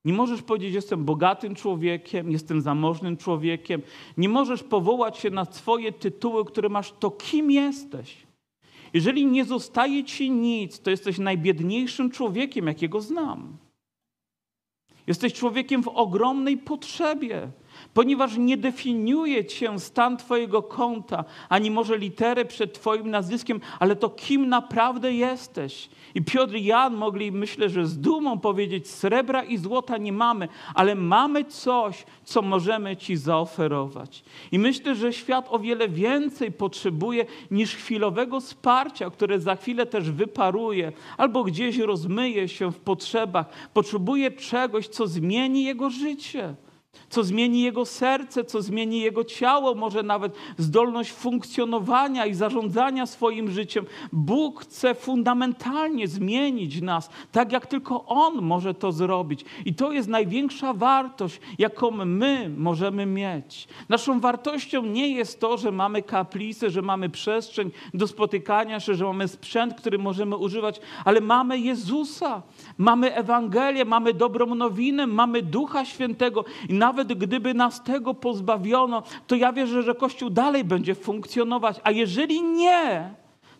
Nie 0.04 0.12
możesz 0.12 0.42
powiedzieć, 0.42 0.74
jestem 0.74 1.04
bogatym 1.04 1.54
człowiekiem, 1.54 2.30
jestem 2.30 2.60
zamożnym 2.60 3.16
człowiekiem. 3.16 3.82
Nie 4.16 4.28
możesz 4.28 4.62
powołać 4.62 5.18
się 5.18 5.30
na 5.30 5.44
swoje 5.44 5.92
tytuły, 5.92 6.44
które 6.44 6.68
masz, 6.68 6.92
to 6.92 7.10
kim 7.10 7.50
jesteś? 7.50 8.26
Jeżeli 8.94 9.26
nie 9.26 9.44
zostaje 9.44 10.04
ci 10.04 10.30
nic, 10.30 10.80
to 10.80 10.90
jesteś 10.90 11.18
najbiedniejszym 11.18 12.10
człowiekiem, 12.10 12.66
jakiego 12.66 13.00
znam. 13.00 13.56
Jesteś 15.06 15.32
człowiekiem 15.32 15.82
w 15.82 15.88
ogromnej 15.88 16.56
potrzebie 16.56 17.50
ponieważ 17.94 18.36
nie 18.36 18.56
definiuje 18.56 19.44
cię 19.44 19.78
stan 19.78 20.16
Twojego 20.16 20.62
konta, 20.62 21.24
ani 21.48 21.70
może 21.70 21.98
litery 21.98 22.44
przed 22.44 22.72
Twoim 22.72 23.10
nazwiskiem, 23.10 23.60
ale 23.78 23.96
to 23.96 24.10
kim 24.10 24.48
naprawdę 24.48 25.12
jesteś. 25.12 25.88
I 26.14 26.22
Piotr 26.22 26.54
i 26.54 26.64
Jan 26.64 26.94
mogli, 26.94 27.32
myślę, 27.32 27.68
że 27.68 27.86
z 27.86 27.98
dumą 28.00 28.38
powiedzieć: 28.38 28.88
Srebra 28.88 29.42
i 29.42 29.58
złota 29.58 29.96
nie 29.96 30.12
mamy, 30.12 30.48
ale 30.74 30.94
mamy 30.94 31.44
coś, 31.44 32.04
co 32.24 32.42
możemy 32.42 32.96
Ci 32.96 33.16
zaoferować. 33.16 34.24
I 34.52 34.58
myślę, 34.58 34.94
że 34.94 35.12
świat 35.12 35.46
o 35.50 35.58
wiele 35.58 35.88
więcej 35.88 36.52
potrzebuje 36.52 37.26
niż 37.50 37.74
chwilowego 37.74 38.40
wsparcia, 38.40 39.10
które 39.10 39.40
za 39.40 39.56
chwilę 39.56 39.86
też 39.86 40.10
wyparuje 40.10 40.92
albo 41.16 41.44
gdzieś 41.44 41.78
rozmyje 41.78 42.48
się 42.48 42.72
w 42.72 42.80
potrzebach. 42.80 43.46
Potrzebuje 43.74 44.30
czegoś, 44.30 44.88
co 44.88 45.06
zmieni 45.06 45.64
jego 45.64 45.90
życie 45.90 46.54
co 47.10 47.24
zmieni 47.24 47.62
jego 47.62 47.84
serce, 47.84 48.44
co 48.44 48.62
zmieni 48.62 49.00
jego 49.00 49.24
ciało, 49.24 49.74
może 49.74 50.02
nawet 50.02 50.32
zdolność 50.58 51.12
funkcjonowania 51.12 52.26
i 52.26 52.34
zarządzania 52.34 53.06
swoim 53.06 53.50
życiem. 53.50 53.86
Bóg 54.12 54.60
chce 54.60 54.94
fundamentalnie 54.94 56.08
zmienić 56.08 56.80
nas, 56.80 57.10
tak 57.32 57.52
jak 57.52 57.66
tylko 57.66 58.04
On 58.06 58.42
może 58.42 58.74
to 58.74 58.92
zrobić. 58.92 59.44
I 59.64 59.74
to 59.74 59.92
jest 59.92 60.08
największa 60.08 60.72
wartość, 60.72 61.40
jaką 61.58 61.90
my 61.90 62.50
możemy 62.56 63.06
mieć. 63.06 63.68
Naszą 63.88 64.20
wartością 64.20 64.82
nie 64.82 65.08
jest 65.08 65.40
to, 65.40 65.56
że 65.56 65.72
mamy 65.72 66.02
kaplicę, 66.02 66.70
że 66.70 66.82
mamy 66.82 67.08
przestrzeń 67.08 67.70
do 67.94 68.06
spotykania 68.06 68.80
się, 68.80 68.94
że 68.94 69.04
mamy 69.04 69.28
sprzęt, 69.28 69.74
który 69.74 69.98
możemy 69.98 70.36
używać, 70.36 70.80
ale 71.04 71.20
mamy 71.20 71.58
Jezusa, 71.58 72.42
mamy 72.78 73.14
Ewangelię, 73.14 73.84
mamy 73.84 74.14
dobrą 74.14 74.54
nowinę, 74.54 75.06
mamy 75.06 75.42
Ducha 75.42 75.84
Świętego 75.84 76.44
i 76.68 76.74
nawet 76.88 77.12
gdyby 77.12 77.54
nas 77.54 77.82
tego 77.82 78.14
pozbawiono, 78.14 79.02
to 79.26 79.36
ja 79.36 79.52
wierzę, 79.52 79.82
że 79.82 79.94
Kościół 79.94 80.30
dalej 80.30 80.64
będzie 80.64 80.94
funkcjonować. 80.94 81.80
A 81.84 81.90
jeżeli 81.90 82.42
nie, 82.42 83.14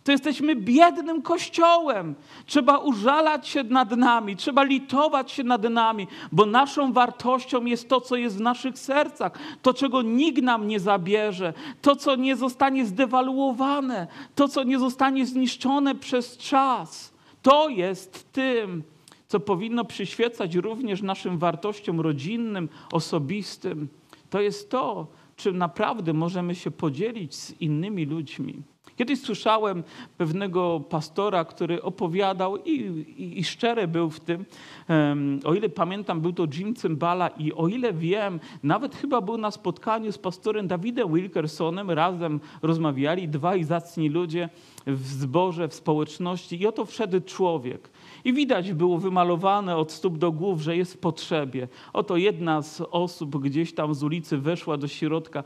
to 0.04 0.12
jesteśmy 0.12 0.56
biednym 0.56 1.22
kościołem. 1.22 2.14
Trzeba 2.46 2.78
użalać 2.78 3.48
się 3.48 3.64
nad 3.64 3.96
nami, 3.96 4.36
trzeba 4.36 4.62
litować 4.62 5.32
się 5.32 5.44
nad 5.44 5.62
nami, 5.62 6.06
bo 6.32 6.46
naszą 6.46 6.92
wartością 6.92 7.64
jest 7.64 7.88
to, 7.88 8.00
co 8.00 8.16
jest 8.16 8.36
w 8.36 8.40
naszych 8.40 8.78
sercach, 8.78 9.32
to, 9.62 9.74
czego 9.74 10.02
nikt 10.02 10.42
nam 10.42 10.68
nie 10.68 10.80
zabierze, 10.80 11.52
to, 11.82 11.96
co 11.96 12.16
nie 12.16 12.36
zostanie 12.36 12.86
zdewaluowane, 12.86 14.06
to, 14.34 14.48
co 14.48 14.62
nie 14.62 14.78
zostanie 14.78 15.26
zniszczone 15.26 15.94
przez 15.94 16.36
czas. 16.36 17.12
To 17.42 17.68
jest 17.68 18.32
tym, 18.32 18.82
co 19.28 19.40
powinno 19.40 19.84
przyświecać 19.84 20.54
również 20.54 21.02
naszym 21.02 21.38
wartościom 21.38 22.00
rodzinnym, 22.00 22.68
osobistym, 22.92 23.88
to 24.30 24.40
jest 24.40 24.70
to, 24.70 25.06
czym 25.36 25.58
naprawdę 25.58 26.12
możemy 26.12 26.54
się 26.54 26.70
podzielić 26.70 27.34
z 27.34 27.60
innymi 27.60 28.06
ludźmi. 28.06 28.62
Kiedyś 28.98 29.20
słyszałem 29.20 29.84
pewnego 30.16 30.80
pastora, 30.80 31.44
który 31.44 31.82
opowiadał 31.82 32.56
i, 32.56 32.70
i, 32.70 33.38
i 33.38 33.44
szczery 33.44 33.88
był 33.88 34.10
w 34.10 34.20
tym. 34.20 34.44
Um, 34.88 35.40
o 35.44 35.54
ile 35.54 35.68
pamiętam, 35.68 36.20
był 36.20 36.32
to 36.32 36.46
Jim 36.54 36.74
Cymbala 36.74 37.28
i 37.28 37.52
o 37.52 37.68
ile 37.68 37.92
wiem, 37.92 38.40
nawet 38.62 38.96
chyba 38.96 39.20
był 39.20 39.36
na 39.36 39.50
spotkaniu 39.50 40.12
z 40.12 40.18
pastorem 40.18 40.68
Dawidem 40.68 41.14
Wilkersonem, 41.14 41.90
razem 41.90 42.40
rozmawiali, 42.62 43.28
dwaj 43.28 43.64
zacni 43.64 44.08
ludzie 44.08 44.48
w 44.86 45.06
zborze, 45.06 45.68
w 45.68 45.74
społeczności 45.74 46.60
i 46.62 46.66
oto 46.66 46.84
wszedł 46.84 47.20
człowiek. 47.20 47.90
I 48.24 48.32
widać 48.32 48.72
było 48.72 48.98
wymalowane 48.98 49.76
od 49.76 49.92
stóp 49.92 50.18
do 50.18 50.32
głów, 50.32 50.60
że 50.60 50.76
jest 50.76 50.94
w 50.94 50.98
potrzebie. 50.98 51.68
Oto 51.92 52.16
jedna 52.16 52.62
z 52.62 52.80
osób 52.80 53.42
gdzieś 53.42 53.74
tam 53.74 53.94
z 53.94 54.02
ulicy 54.02 54.38
weszła 54.38 54.76
do 54.76 54.88
środka, 54.88 55.44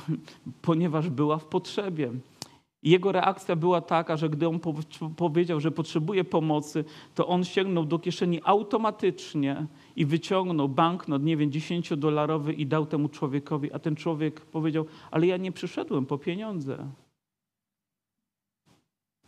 ponieważ 0.62 1.10
była 1.10 1.38
w 1.38 1.44
potrzebie. 1.44 2.10
I 2.84 2.90
jego 2.90 3.12
reakcja 3.12 3.56
była 3.56 3.80
taka, 3.80 4.16
że 4.16 4.28
gdy 4.28 4.48
on 4.48 4.60
powiedział, 5.16 5.60
że 5.60 5.70
potrzebuje 5.70 6.24
pomocy, 6.24 6.84
to 7.14 7.26
on 7.26 7.44
sięgnął 7.44 7.84
do 7.84 7.98
kieszeni 7.98 8.40
automatycznie 8.44 9.66
i 9.96 10.06
wyciągnął 10.06 10.68
banknot, 10.68 11.22
nie 11.22 11.36
wiem, 11.36 11.50
10-dolarowy 11.50 12.54
i 12.58 12.66
dał 12.66 12.86
temu 12.86 13.08
człowiekowi, 13.08 13.72
a 13.72 13.78
ten 13.78 13.96
człowiek 13.96 14.40
powiedział, 14.40 14.86
ale 15.10 15.26
ja 15.26 15.36
nie 15.36 15.52
przyszedłem 15.52 16.06
po 16.06 16.18
pieniądze. 16.18 16.86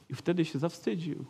I 0.09 0.15
wtedy 0.15 0.45
się 0.45 0.59
zawstydził. 0.59 1.25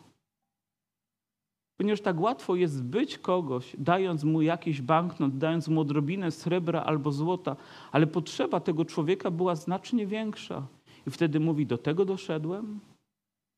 Ponieważ 1.77 2.01
tak 2.01 2.19
łatwo 2.19 2.55
jest 2.55 2.73
zbyć 2.73 3.17
kogoś, 3.17 3.75
dając 3.77 4.23
mu 4.23 4.41
jakiś 4.41 4.81
banknot, 4.81 5.37
dając 5.37 5.67
mu 5.67 5.81
odrobinę 5.81 6.31
srebra 6.31 6.83
albo 6.83 7.11
złota, 7.11 7.55
ale 7.91 8.07
potrzeba 8.07 8.59
tego 8.59 8.85
człowieka 8.85 9.31
była 9.31 9.55
znacznie 9.55 10.07
większa. 10.07 10.67
I 11.07 11.11
wtedy 11.11 11.39
mówi: 11.39 11.65
Do 11.65 11.77
tego 11.77 12.05
doszedłem? 12.05 12.79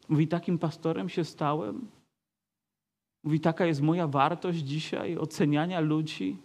Mówi: 0.09 0.27
Takim 0.27 0.57
pastorem 0.57 1.09
się 1.09 1.23
stałem? 1.23 1.88
Mówi: 3.23 3.39
Taka 3.39 3.65
jest 3.65 3.81
moja 3.81 4.07
wartość 4.07 4.59
dzisiaj 4.59 5.17
oceniania 5.17 5.79
ludzi. 5.79 6.38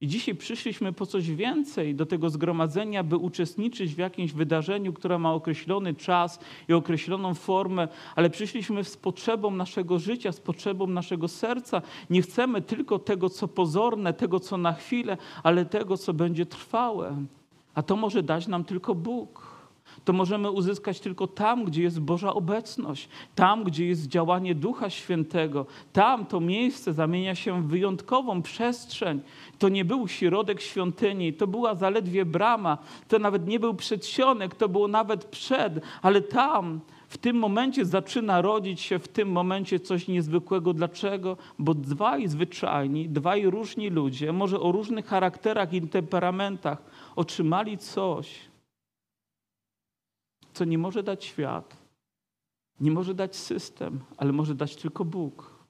I 0.00 0.06
dzisiaj 0.06 0.34
przyszliśmy 0.34 0.92
po 0.92 1.06
coś 1.06 1.30
więcej 1.30 1.94
do 1.94 2.06
tego 2.06 2.30
zgromadzenia, 2.30 3.04
by 3.04 3.16
uczestniczyć 3.16 3.94
w 3.94 3.98
jakimś 3.98 4.32
wydarzeniu, 4.32 4.92
które 4.92 5.18
ma 5.18 5.32
określony 5.32 5.94
czas 5.94 6.40
i 6.68 6.72
określoną 6.72 7.34
formę, 7.34 7.88
ale 8.16 8.30
przyszliśmy 8.30 8.84
z 8.84 8.96
potrzebą 8.96 9.50
naszego 9.50 9.98
życia, 9.98 10.32
z 10.32 10.40
potrzebą 10.40 10.86
naszego 10.86 11.28
serca. 11.28 11.82
Nie 12.10 12.22
chcemy 12.22 12.62
tylko 12.62 12.98
tego, 12.98 13.28
co 13.30 13.48
pozorne, 13.48 14.12
tego, 14.12 14.40
co 14.40 14.56
na 14.56 14.72
chwilę, 14.72 15.16
ale 15.42 15.64
tego, 15.64 15.96
co 15.96 16.14
będzie 16.14 16.46
trwałe. 16.46 17.26
A 17.74 17.82
to 17.82 17.96
może 17.96 18.22
dać 18.22 18.48
nam 18.48 18.64
tylko 18.64 18.94
Bóg. 18.94 19.52
to 20.04 20.12
możemy 20.12 20.50
uzyskać 20.50 21.00
tylko 21.00 21.26
tam, 21.26 21.64
gdzie 21.64 21.82
jest 21.82 22.00
Boża 22.00 22.34
obecność, 22.34 23.08
tam, 23.34 23.64
gdzie 23.64 23.86
jest 23.86 24.08
działanie 24.08 24.54
Ducha 24.54 24.90
Świętego. 24.90 25.66
Tam 25.92 26.26
to 26.26 26.40
miejsce 26.40 26.92
zamienia 26.92 27.34
się 27.34 27.62
w 27.62 27.66
wyjątkową 27.66 28.42
przestrzeń. 28.42 29.20
To 29.58 29.68
nie 29.68 29.84
był 29.84 30.08
środek 30.08 30.60
świątyni, 30.60 31.32
to 31.32 31.46
była 31.46 31.74
zaledwie 31.74 32.24
brama, 32.24 32.78
to 33.08 33.18
nawet 33.18 33.46
nie 33.46 33.60
był 33.60 33.74
przedsionek, 33.74 34.54
to 34.54 34.68
było 34.68 34.88
nawet 34.88 35.24
przed, 35.24 35.80
ale 36.02 36.20
tam 36.20 36.80
w 37.08 37.18
tym 37.18 37.36
momencie 37.36 37.84
zaczyna 37.84 38.42
rodzić 38.42 38.80
się 38.80 38.98
w 38.98 39.08
tym 39.08 39.32
momencie 39.32 39.80
coś 39.80 40.08
niezwykłego. 40.08 40.72
Dlaczego? 40.72 41.36
Bo 41.58 41.74
dwaj 41.74 42.28
zwyczajni, 42.28 43.08
dwaj 43.08 43.46
różni 43.46 43.90
ludzie, 43.90 44.32
może 44.32 44.60
o 44.60 44.72
różnych 44.72 45.06
charakterach 45.06 45.72
i 45.72 45.82
temperamentach, 45.82 46.82
otrzymali 47.16 47.78
coś, 47.78 48.40
co 50.52 50.64
nie 50.64 50.78
może 50.78 51.02
dać 51.02 51.24
świat, 51.24 51.76
nie 52.80 52.90
może 52.90 53.14
dać 53.14 53.36
system, 53.36 54.00
ale 54.16 54.32
może 54.32 54.54
dać 54.54 54.76
tylko 54.76 55.04
Bóg. 55.04 55.62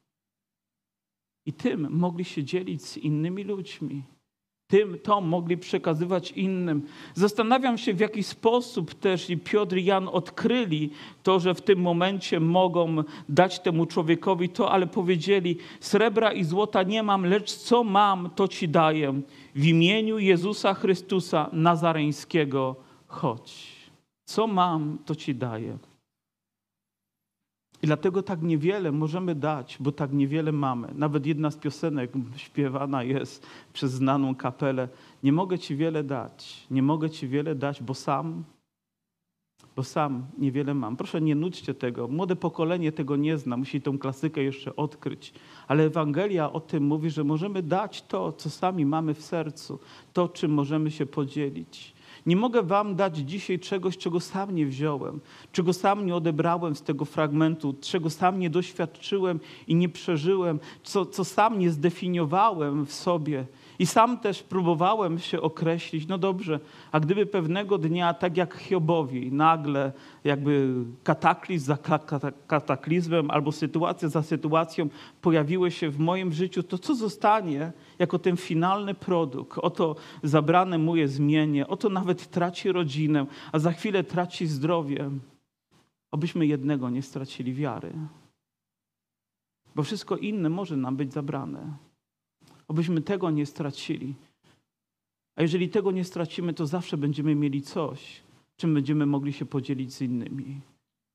I 1.47 1.53
tym 1.53 1.91
mogli 1.91 2.25
się 2.25 2.45
dzielić 2.45 2.83
z 2.83 2.97
innymi 2.97 3.45
ludźmi 3.45 4.03
tym 4.73 4.99
to 5.03 5.21
mogli 5.21 5.57
przekazywać 5.59 6.31
innym. 6.31 6.83
Zastanawiam 7.15 7.79
się, 7.79 7.95
w 7.95 8.01
jaki 8.01 8.23
sposób 8.23 8.95
też 8.95 9.31
i 9.31 9.39
Piotr 9.39 9.77
i 9.77 9.85
Jan 9.85 10.09
odkryli 10.09 10.91
to, 11.23 11.41
że 11.41 11.55
w 11.55 11.61
tym 11.61 11.81
momencie 11.81 12.41
mogą 12.41 12.97
dać 13.29 13.61
temu 13.61 13.87
człowiekowi 13.87 14.49
to, 14.49 14.71
ale 14.71 14.87
powiedzieli: 14.87 15.57
Srebra 15.81 16.33
i 16.33 16.45
złota 16.45 16.83
nie 16.83 17.03
mam, 17.03 17.27
lecz 17.27 17.53
co 17.53 17.85
mam, 17.85 18.31
to 18.37 18.49
ci 18.49 18.69
daję. 18.69 19.21
W 19.55 19.65
imieniu 19.65 20.19
Jezusa 20.19 20.75
Chrystusa 20.75 21.51
Nazareńskiego 21.53 22.77
chodź. 23.07 23.73
Co 24.25 24.47
mam, 24.47 24.99
to 25.05 25.15
ci 25.15 25.35
daję. 25.35 25.79
I 27.83 27.87
dlatego 27.87 28.23
tak 28.23 28.43
niewiele 28.43 28.93
możemy 28.93 29.35
dać, 29.35 29.77
bo 29.81 29.93
tak 29.93 30.13
niewiele 30.13 30.53
mamy. 30.53 30.89
Nawet 30.95 31.27
jedna 31.27 31.51
z 31.51 31.57
piosenek 31.57 32.13
śpiewana 32.37 33.03
jest 33.03 33.47
przez 33.73 33.93
znaną 33.93 34.35
kapelę. 34.35 34.89
Nie 35.23 35.33
mogę 35.33 35.59
Ci 35.59 35.77
wiele 35.77 36.05
dać, 36.05 36.67
nie 36.71 36.83
mogę 36.83 37.11
Ci 37.11 37.29
wiele 37.29 37.55
dać, 37.55 37.83
bo 37.83 37.95
sam, 37.95 38.45
bo 39.77 39.83
sam 39.83 40.27
niewiele 40.39 40.75
mam. 40.75 40.97
Proszę, 40.97 41.21
nie 41.21 41.35
nudźcie 41.35 41.75
tego. 41.75 42.09
Młode 42.09 42.37
pokolenie 42.37 42.93
tego 42.93 43.17
nie 43.17 43.39
zna, 43.39 43.57
musi 43.57 43.81
tą 43.81 43.99
klasykę 43.99 44.43
jeszcze 44.43 44.77
odkryć. 44.77 45.33
Ale 45.69 45.85
Ewangelia 45.85 46.53
o 46.53 46.61
tym 46.61 46.85
mówi, 46.85 47.11
że 47.11 47.25
możemy 47.25 47.63
dać 47.63 48.03
to, 48.03 48.33
co 48.33 48.51
sami 48.51 48.87
mamy 48.87 49.15
w 49.15 49.23
sercu, 49.23 49.79
to, 50.13 50.29
czym 50.29 50.55
możemy 50.55 50.91
się 50.91 51.07
podzielić. 51.07 51.95
Nie 52.27 52.37
mogę 52.37 52.63
wam 52.63 52.97
dać 52.97 53.17
dzisiaj 53.17 53.59
czegoś, 53.59 53.99
czego 53.99 54.21
sam 54.21 54.55
nie 54.55 54.67
wziąłem, 54.67 55.21
czego 55.53 55.73
sam 55.73 56.07
nie 56.07 56.15
odebrałem 56.17 56.77
z 56.77 56.83
tego 56.83 57.05
fragmentu, 57.05 57.75
czego 57.81 58.11
sam 58.11 58.39
nie 58.39 58.51
doświadczyłem 58.51 59.41
i 59.69 59.75
nie 59.75 59.89
przeżyłem, 59.89 60.61
co, 60.83 61.07
co 61.07 61.25
sam 61.25 61.59
nie 61.59 61.71
zdefiniowałem 61.71 62.87
w 62.87 62.93
sobie. 62.93 63.47
I 63.79 63.87
sam 63.87 64.19
też 64.19 64.43
próbowałem 64.43 65.19
się 65.19 65.41
określić, 65.41 66.07
no 66.09 66.19
dobrze, 66.19 66.61
a 66.93 67.01
gdyby 67.01 67.27
pewnego 67.27 67.79
dnia, 67.79 68.15
tak 68.15 68.37
jak 68.37 68.55
Hiobowi, 68.55 69.33
nagle 69.33 69.93
jakby 70.25 70.75
kataklizm 71.03 71.67
za 71.67 71.79
kataklizmem 72.47 73.31
albo 73.31 73.53
sytuacja 73.53 74.09
za 74.09 74.23
sytuacją 74.23 74.89
pojawiły 75.21 75.71
się 75.71 75.91
w 75.91 75.99
moim 75.99 76.33
życiu, 76.33 76.63
to 76.63 76.79
co 76.79 76.95
zostanie 76.95 77.73
jako 77.99 78.19
ten 78.19 78.37
finalny 78.37 78.95
produkt? 78.95 79.59
Oto 79.59 79.97
zabrane 80.23 80.79
mu 80.79 80.97
jest 80.97 81.15
zmienie, 81.15 81.67
oto 81.67 81.89
nawet 81.89 82.31
traci 82.31 82.73
rodzinę, 82.73 83.27
a 83.53 83.59
za 83.59 83.73
chwilę 83.73 84.05
traci 84.05 84.47
zdrowie. 84.47 85.11
Obyśmy 86.11 86.47
jednego 86.47 86.91
nie 86.91 87.03
stracili 87.03 87.55
wiary. 87.55 87.93
Bo 89.75 89.83
wszystko 89.83 90.17
inne 90.17 90.49
może 90.49 90.77
nam 90.77 90.97
być 90.97 91.13
zabrane. 91.13 91.92
Obyśmy 92.69 93.01
tego 93.01 93.31
nie 93.31 93.47
stracili. 93.47 94.15
A 95.37 95.43
jeżeli 95.43 95.69
tego 95.69 95.91
nie 95.91 96.05
stracimy, 96.05 96.55
to 96.55 96.67
zawsze 96.67 96.97
będziemy 96.97 97.35
mieli 97.35 97.63
coś, 97.63 98.21
czym 98.57 98.75
będziemy 98.75 99.07
mogli 99.07 99.33
się 99.33 99.47
podzielić 99.47 99.95
z 99.95 100.03
innymi. 100.03 100.61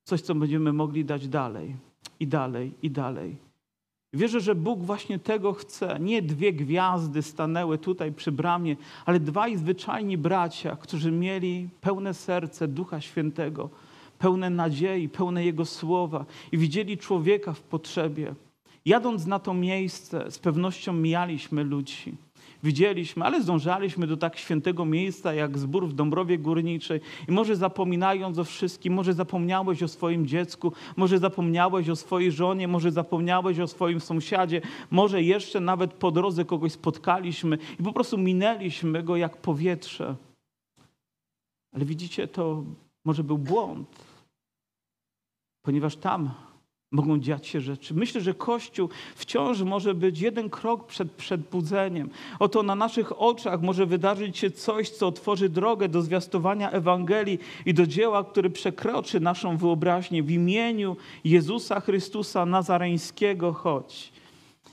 Coś, 0.04 0.22
co 0.22 0.36
będziemy 0.36 0.74
mogli 0.74 1.06
dać 1.06 1.28
dalej 1.28 1.76
i 2.20 2.28
dalej 2.28 2.72
i 2.82 2.92
dalej. 2.92 3.48
Wierzę, 4.14 4.42
że 4.42 4.56
Bóg 4.56 4.80
właśnie 4.80 5.20
tego 5.20 5.54
chce. 5.54 5.98
Nie 6.00 6.22
dwie 6.22 6.54
gwiazdy 6.54 7.22
stanęły 7.22 7.78
tutaj 7.78 8.14
przy 8.14 8.32
bramie, 8.32 8.76
ale 9.06 9.20
dwaj 9.20 9.58
zwyczajni 9.58 10.18
bracia, 10.18 10.76
którzy 10.76 11.12
mieli 11.12 11.70
pełne 11.82 12.14
serce 12.14 12.68
Ducha 12.68 13.02
Świętego, 13.02 13.70
pełne 14.20 14.50
nadziei, 14.50 15.10
pełne 15.10 15.46
Jego 15.46 15.66
słowa 15.66 16.26
i 16.52 16.58
widzieli 16.58 16.98
człowieka 16.98 17.54
w 17.54 17.62
potrzebie. 17.62 18.36
Jadąc 18.88 19.26
na 19.26 19.40
to 19.40 19.54
miejsce, 19.54 20.32
z 20.32 20.40
pewnością 20.40 20.94
mijaliśmy 20.94 21.64
ludzi. 21.64 22.16
Widzieliśmy, 22.64 23.26
ale 23.26 23.42
zdążaliśmy 23.42 24.08
do 24.08 24.18
tak 24.18 24.38
świętego 24.38 24.86
miejsca 24.86 25.34
jak 25.34 25.58
zbór 25.58 25.88
w 25.88 25.94
Dąbrowie 25.94 26.38
Górniczej 26.38 27.02
i 27.28 27.32
może 27.32 27.56
zapominając 27.56 28.40
o 28.40 28.44
wszystkim, 28.44 28.94
może 28.94 29.14
zapomniałeś 29.14 29.84
o 29.84 29.88
swoim 29.88 30.28
dziecku, 30.28 30.74
może 30.96 31.20
zapomniałeś 31.20 31.90
o 31.90 31.96
swojej 31.96 32.32
żonie, 32.32 32.68
może 32.68 32.92
zapomniałeś 32.92 33.60
o 33.60 33.68
swoim 33.68 34.00
sąsiadzie, 34.00 34.62
może 34.92 35.24
jeszcze 35.24 35.60
nawet 35.60 35.94
po 35.94 36.12
drodze 36.12 36.46
kogoś 36.46 36.72
spotkaliśmy 36.72 37.58
i 37.80 37.84
po 37.84 37.94
prostu 37.94 38.18
minęliśmy 38.18 39.04
go 39.04 39.16
jak 39.16 39.38
powietrze. 39.38 40.16
Ale 41.76 41.86
widzicie, 41.86 42.28
to 42.28 42.64
może 43.06 43.24
był 43.24 43.38
błąd, 43.38 43.88
ponieważ 45.62 45.96
tam 45.96 46.47
mogą 46.92 47.20
dziać 47.20 47.48
się 47.48 47.62
rzeczy. 47.62 47.94
Myślę, 47.94 48.22
że 48.22 48.34
Kościół 48.34 48.90
wciąż 49.16 49.62
może 49.62 49.94
być 49.94 50.20
jeden 50.20 50.50
krok 50.50 50.88
przed 50.88 51.12
przedbudzeniem. 51.12 52.10
Oto 52.40 52.64
na 52.64 52.76
naszych 52.76 53.22
oczach 53.22 53.62
może 53.62 53.86
wydarzyć 53.86 54.38
się 54.38 54.52
coś, 54.52 54.90
co 54.90 55.08
otworzy 55.08 55.50
drogę 55.50 55.90
do 55.90 56.02
zwiastowania 56.02 56.72
Ewangelii 56.72 57.40
i 57.66 57.74
do 57.74 57.88
dzieła, 57.88 58.24
które 58.24 58.50
przekroczy 58.50 59.20
naszą 59.20 59.58
wyobraźnię. 59.58 60.24
W 60.24 60.32
imieniu 60.32 60.96
Jezusa 61.24 61.80
Chrystusa 61.80 62.46
Nazareńskiego 62.46 63.54
chodź. 63.54 64.12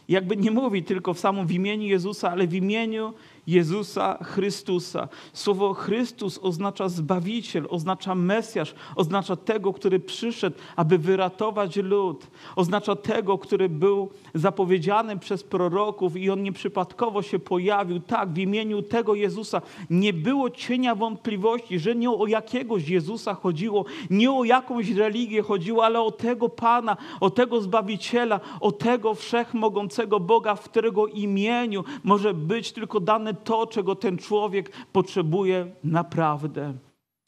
Jakby 0.08 0.36
nie 0.36 0.50
mówi 0.50 0.82
tylko 0.82 1.14
w 1.14 1.18
samym 1.18 1.46
w 1.46 1.52
imieniu 1.52 1.86
Jezusa, 1.86 2.30
ale 2.30 2.46
w 2.46 2.54
imieniu 2.54 3.14
Jezusa 3.46 4.18
Chrystusa. 4.22 5.08
Słowo 5.32 5.74
Chrystus 5.74 6.38
oznacza 6.42 6.88
Zbawiciel, 6.88 7.66
oznacza 7.70 8.14
Mesjasz, 8.14 8.74
oznacza 8.96 9.36
tego, 9.36 9.72
który 9.72 10.00
przyszedł, 10.00 10.56
aby 10.76 10.98
wyratować 10.98 11.76
lud. 11.76 12.26
Oznacza 12.56 12.96
tego, 12.96 13.38
który 13.38 13.68
był 13.68 14.10
zapowiedziany 14.34 15.18
przez 15.18 15.42
proroków 15.42 16.16
i 16.16 16.30
on 16.30 16.42
nieprzypadkowo 16.42 17.22
się 17.22 17.38
pojawił. 17.38 18.00
Tak, 18.00 18.32
w 18.32 18.38
imieniu 18.38 18.82
tego 18.82 19.14
Jezusa 19.14 19.62
nie 19.90 20.12
było 20.12 20.50
cienia 20.50 20.94
wątpliwości, 20.94 21.78
że 21.78 21.94
nie 21.94 22.10
o 22.10 22.26
jakiegoś 22.26 22.88
Jezusa 22.88 23.34
chodziło, 23.34 23.84
nie 24.10 24.32
o 24.32 24.44
jakąś 24.44 24.90
religię 24.90 25.42
chodziło, 25.42 25.84
ale 25.84 26.00
o 26.00 26.10
tego 26.10 26.48
Pana, 26.48 26.96
o 27.20 27.30
tego 27.30 27.60
Zbawiciela, 27.60 28.40
o 28.60 28.72
tego 28.72 29.14
wszechmogącego 29.14 30.20
Boga, 30.20 30.54
w 30.54 30.64
którego 30.64 31.06
imieniu 31.06 31.84
może 32.04 32.34
być 32.34 32.72
tylko 32.72 33.00
dane 33.00 33.33
to, 33.34 33.66
czego 33.66 33.96
ten 33.96 34.18
człowiek 34.18 34.72
potrzebuje 34.92 35.66
naprawdę. 35.84 36.74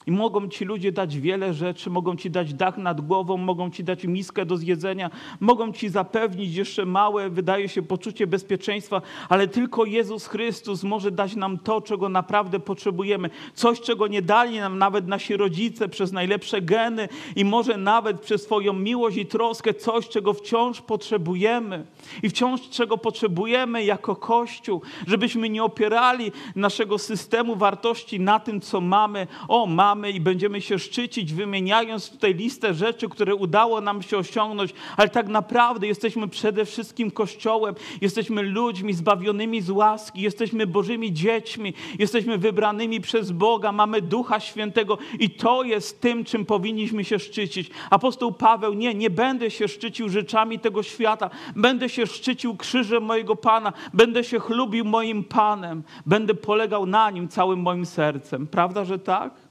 I 0.07 0.11
mogą 0.11 0.49
ci 0.49 0.65
ludzie 0.65 0.91
dać 0.91 1.17
wiele 1.17 1.53
rzeczy, 1.53 1.89
mogą 1.89 2.15
ci 2.15 2.31
dać 2.31 2.53
dach 2.53 2.77
nad 2.77 3.01
głową, 3.01 3.37
mogą 3.37 3.71
ci 3.71 3.83
dać 3.83 4.03
miskę 4.03 4.45
do 4.45 4.57
zjedzenia, 4.57 5.09
mogą 5.39 5.73
ci 5.73 5.89
zapewnić 5.89 6.55
jeszcze 6.55 6.85
małe, 6.85 7.29
wydaje 7.29 7.69
się, 7.69 7.81
poczucie 7.81 8.27
bezpieczeństwa, 8.27 9.01
ale 9.29 9.47
tylko 9.47 9.85
Jezus 9.85 10.27
Chrystus 10.27 10.83
może 10.83 11.11
dać 11.11 11.35
nam 11.35 11.57
to, 11.57 11.81
czego 11.81 12.09
naprawdę 12.09 12.59
potrzebujemy. 12.59 13.29
Coś, 13.53 13.81
czego 13.81 14.07
nie 14.07 14.21
dali 14.21 14.59
nam 14.59 14.77
nawet 14.77 15.07
nasi 15.07 15.37
rodzice 15.37 15.89
przez 15.89 16.11
najlepsze 16.11 16.61
geny 16.61 17.09
i 17.35 17.45
może 17.45 17.77
nawet 17.77 18.21
przez 18.21 18.43
swoją 18.43 18.73
miłość 18.73 19.17
i 19.17 19.25
troskę, 19.25 19.73
coś, 19.73 20.09
czego 20.09 20.33
wciąż 20.33 20.81
potrzebujemy 20.81 21.85
i 22.23 22.29
wciąż 22.29 22.69
czego 22.69 22.97
potrzebujemy 22.97 23.83
jako 23.83 24.15
Kościół, 24.15 24.81
żebyśmy 25.07 25.49
nie 25.49 25.63
opierali 25.63 26.31
naszego 26.55 26.97
systemu 26.97 27.55
wartości 27.55 28.19
na 28.19 28.39
tym, 28.39 28.61
co 28.61 28.81
mamy. 28.81 29.27
O, 29.47 29.65
mamy 29.65 29.96
mamy 29.97 30.11
i 30.11 30.19
będziemy 30.21 30.61
się 30.61 30.79
szczycić, 30.79 31.33
wymieniając 31.33 32.09
tutaj 32.09 32.33
listę 32.33 32.73
rzeczy, 32.73 33.09
które 33.09 33.35
udało 33.35 33.81
nam 33.81 34.01
się 34.01 34.17
osiągnąć, 34.17 34.73
ale 34.97 35.09
tak 35.09 35.27
naprawdę 35.27 35.87
jesteśmy 35.87 36.27
przede 36.27 36.65
wszystkim 36.65 37.11
Kościołem, 37.11 37.75
jesteśmy 38.01 38.41
ludźmi 38.41 38.93
zbawionymi 38.93 39.61
z 39.61 39.69
łaski, 39.69 40.21
jesteśmy 40.21 40.67
Bożymi 40.67 41.13
dziećmi, 41.13 41.73
jesteśmy 41.99 42.37
wybranymi 42.37 43.01
przez 43.01 43.31
Boga, 43.31 43.71
mamy 43.71 44.01
Ducha 44.01 44.39
Świętego 44.39 44.97
i 45.19 45.29
to 45.29 45.63
jest 45.63 46.01
tym, 46.01 46.25
czym 46.25 46.45
powinniśmy 46.45 47.03
się 47.03 47.19
szczycić. 47.19 47.69
Apostoł 47.89 48.31
Paweł, 48.31 48.73
nie, 48.73 48.93
nie 48.93 49.09
będę 49.09 49.51
się 49.51 49.67
szczycił 49.67 50.09
rzeczami 50.09 50.59
tego 50.59 50.83
świata, 50.83 51.29
będę 51.55 51.89
się 51.89 52.07
szczycił 52.07 52.55
krzyżem 52.55 53.03
mojego 53.03 53.35
Pana, 53.35 53.73
będę 53.93 54.23
się 54.23 54.39
chlubił 54.39 54.85
moim 54.85 55.23
Panem, 55.23 55.83
będę 56.05 56.33
polegał 56.33 56.85
na 56.85 57.11
Nim 57.11 57.27
całym 57.27 57.59
moim 57.59 57.85
sercem. 57.85 58.47
Prawda, 58.47 58.85
że 58.85 58.99
tak? 58.99 59.46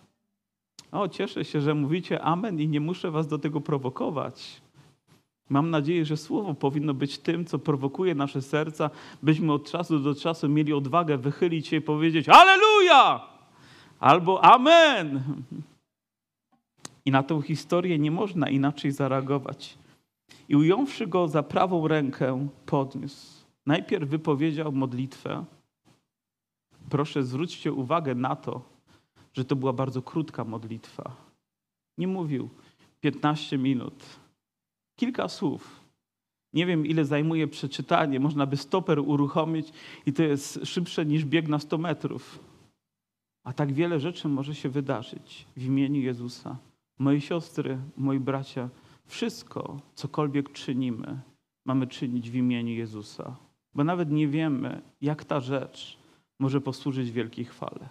O, 0.97 1.09
cieszę 1.09 1.45
się, 1.45 1.61
że 1.61 1.75
mówicie 1.75 2.23
amen 2.23 2.61
i 2.61 2.69
nie 2.69 2.81
muszę 2.81 3.11
was 3.11 3.27
do 3.27 3.39
tego 3.39 3.61
prowokować. 3.61 4.61
Mam 5.49 5.71
nadzieję, 5.71 6.05
że 6.05 6.17
słowo 6.17 6.55
powinno 6.55 6.95
być 6.95 7.19
tym, 7.19 7.45
co 7.45 7.59
prowokuje 7.59 8.15
nasze 8.15 8.43
serca, 8.43 8.91
byśmy 9.23 9.53
od 9.53 9.71
czasu 9.71 9.99
do 9.99 10.15
czasu 10.15 10.49
mieli 10.49 10.73
odwagę 10.73 11.19
wychylić 11.19 11.69
się 11.69 11.77
i 11.77 11.81
powiedzieć 11.81 12.29
Aleluja! 12.29 13.21
Albo 14.01 14.45
Amen! 14.45 15.23
I 17.05 17.11
na 17.11 17.23
tę 17.23 17.43
historię 17.43 17.99
nie 17.99 18.11
można 18.11 18.49
inaczej 18.49 18.93
zareagować. 18.93 19.79
I 20.49 20.57
ująwszy 20.57 21.07
go 21.07 21.29
za 21.29 21.43
prawą 21.43 21.89
rękę, 21.89 22.49
podniósł. 22.67 23.45
Najpierw 23.67 24.09
wypowiedział 24.09 24.73
modlitwę. 24.73 25.45
Proszę, 26.89 27.23
zwróćcie 27.23 27.73
uwagę 27.73 28.15
na 28.15 28.37
to, 28.37 28.76
że 29.37 29.45
to 29.45 29.57
była 29.57 29.73
bardzo 29.73 30.03
krótka 30.03 30.45
modlitwa. 30.45 31.17
Nie 31.99 32.09
mówił 32.09 32.49
15 33.01 33.59
minut, 33.59 34.05
kilka 34.97 35.29
słów. 35.29 35.81
Nie 36.53 36.67
wiem, 36.67 36.87
ile 36.87 37.05
zajmuje 37.05 37.49
przeczytanie. 37.49 38.21
Można 38.21 38.47
by 38.47 38.57
stoper 38.57 38.99
uruchomić 38.99 39.73
i 40.07 40.13
to 40.13 40.23
jest 40.23 40.61
szybsze 40.65 41.07
niż 41.07 41.25
bieg 41.25 41.49
na 41.49 41.59
100 41.59 41.79
metrów. 41.79 42.39
A 43.45 43.53
tak 43.53 43.73
wiele 43.73 44.01
rzeczy 44.01 44.29
może 44.29 44.55
się 44.55 44.69
wydarzyć 44.69 45.47
w 45.57 45.65
imieniu 45.65 46.01
Jezusa. 46.01 46.57
Moje 46.99 47.21
siostry, 47.21 47.79
moi 47.97 48.21
bracia, 48.21 48.69
wszystko, 49.07 49.81
cokolwiek 49.95 50.53
czynimy, 50.53 51.21
mamy 51.65 51.87
czynić 51.87 52.31
w 52.31 52.35
imieniu 52.35 52.75
Jezusa. 52.75 53.37
Bo 53.75 53.85
nawet 53.85 54.11
nie 54.11 54.29
wiemy, 54.29 54.83
jak 55.01 55.25
ta 55.25 55.41
rzecz 55.41 55.99
może 56.39 56.61
posłużyć 56.61 57.11
wielkiej 57.11 57.45
chwale. 57.45 57.89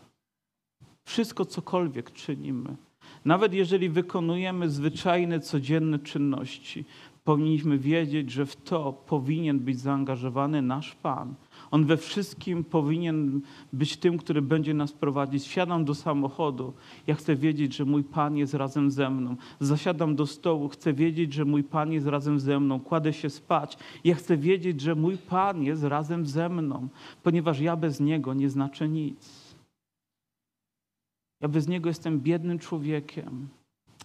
Wszystko, 1.05 1.45
cokolwiek 1.45 2.11
czynimy, 2.11 2.75
nawet 3.25 3.53
jeżeli 3.53 3.89
wykonujemy 3.89 4.69
zwyczajne, 4.69 5.39
codzienne 5.39 5.99
czynności, 5.99 6.85
powinniśmy 7.23 7.77
wiedzieć, 7.77 8.31
że 8.31 8.45
w 8.45 8.55
to 8.55 8.93
powinien 8.93 9.59
być 9.59 9.79
zaangażowany 9.79 10.61
nasz 10.61 10.95
Pan. 10.95 11.33
On 11.71 11.85
we 11.85 11.97
wszystkim 11.97 12.63
powinien 12.63 13.41
być 13.73 13.97
tym, 13.97 14.17
który 14.17 14.41
będzie 14.41 14.73
nas 14.73 14.91
prowadzić. 14.91 15.43
Wsiadam 15.43 15.85
do 15.85 15.95
samochodu, 15.95 16.73
ja 17.07 17.15
chcę 17.15 17.35
wiedzieć, 17.35 17.75
że 17.75 17.85
mój 17.85 18.03
Pan 18.03 18.37
jest 18.37 18.53
razem 18.53 18.91
ze 18.91 19.09
mną. 19.09 19.35
Zasiadam 19.59 20.15
do 20.15 20.25
stołu, 20.25 20.69
chcę 20.69 20.93
wiedzieć, 20.93 21.33
że 21.33 21.45
mój 21.45 21.63
Pan 21.63 21.91
jest 21.91 22.07
razem 22.07 22.39
ze 22.39 22.59
mną. 22.59 22.79
Kładę 22.79 23.13
się 23.13 23.29
spać, 23.29 23.77
ja 24.03 24.15
chcę 24.15 24.37
wiedzieć, 24.37 24.81
że 24.81 24.95
mój 24.95 25.17
Pan 25.17 25.63
jest 25.63 25.83
razem 25.83 26.25
ze 26.25 26.49
mną, 26.49 26.87
ponieważ 27.23 27.59
ja 27.59 27.75
bez 27.75 27.99
Niego 27.99 28.33
nie 28.33 28.49
znaczę 28.49 28.89
nic. 28.89 29.44
Ja 31.41 31.47
bez 31.47 31.67
Niego 31.67 31.89
jestem 31.89 32.19
biednym 32.19 32.59
człowiekiem. 32.59 33.47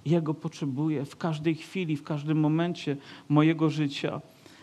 Jego 0.05 0.35
potrzebuję 0.35 1.05
w 1.05 1.17
każdej 1.17 1.55
chwili, 1.55 1.97
w 1.97 2.03
każdym 2.03 2.41
momencie 2.41 2.97
mojego 3.29 3.71
życia. 3.71 4.21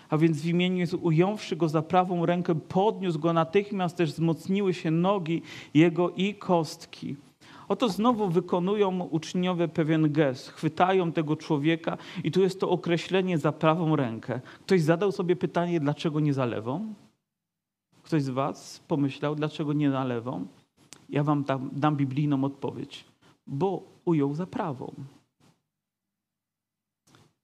A 0.10 0.18
więc 0.18 0.42
w 0.42 0.46
imieniu 0.46 0.78
Jezu, 0.78 1.00
ująwszy 1.02 1.56
go 1.56 1.70
za 1.70 1.82
prawą 1.82 2.26
rękę, 2.26 2.56
podniósł 2.56 3.20
go 3.20 3.34
natychmiast, 3.34 3.98
też 3.98 4.12
wzmocniły 4.12 4.74
się 4.74 4.92
nogi 4.92 5.42
jego 5.74 6.10
i 6.10 6.36
kostki. 6.36 7.16
Oto 7.68 7.90
znowu 7.90 8.30
wykonują 8.30 9.00
uczniowie 9.00 9.68
pewien 9.68 10.12
gest, 10.12 10.50
chwytają 10.50 11.12
tego 11.12 11.36
człowieka 11.36 11.98
i 12.24 12.32
tu 12.32 12.42
jest 12.42 12.60
to 12.60 12.70
określenie 12.70 13.38
za 13.38 13.52
prawą 13.52 13.96
rękę. 13.96 14.42
Ktoś 14.66 14.82
zadał 14.82 15.12
sobie 15.12 15.36
pytanie, 15.36 15.80
dlaczego 15.80 16.20
nie 16.20 16.34
za 16.34 16.46
lewą? 16.46 16.94
Ktoś 18.04 18.24
z 18.24 18.30
was 18.30 18.84
pomyślał, 18.88 19.36
dlaczego 19.36 19.74
nie 19.74 19.90
na 19.90 20.04
lewą? 20.04 20.48
Ja 21.10 21.24
wam 21.24 21.44
dam, 21.44 21.70
dam 21.74 21.96
biblijną 21.96 22.44
odpowiedź. 22.44 23.06
Bo 23.48 23.84
ujął 24.06 24.34
za 24.34 24.48
prawą. 24.48 24.94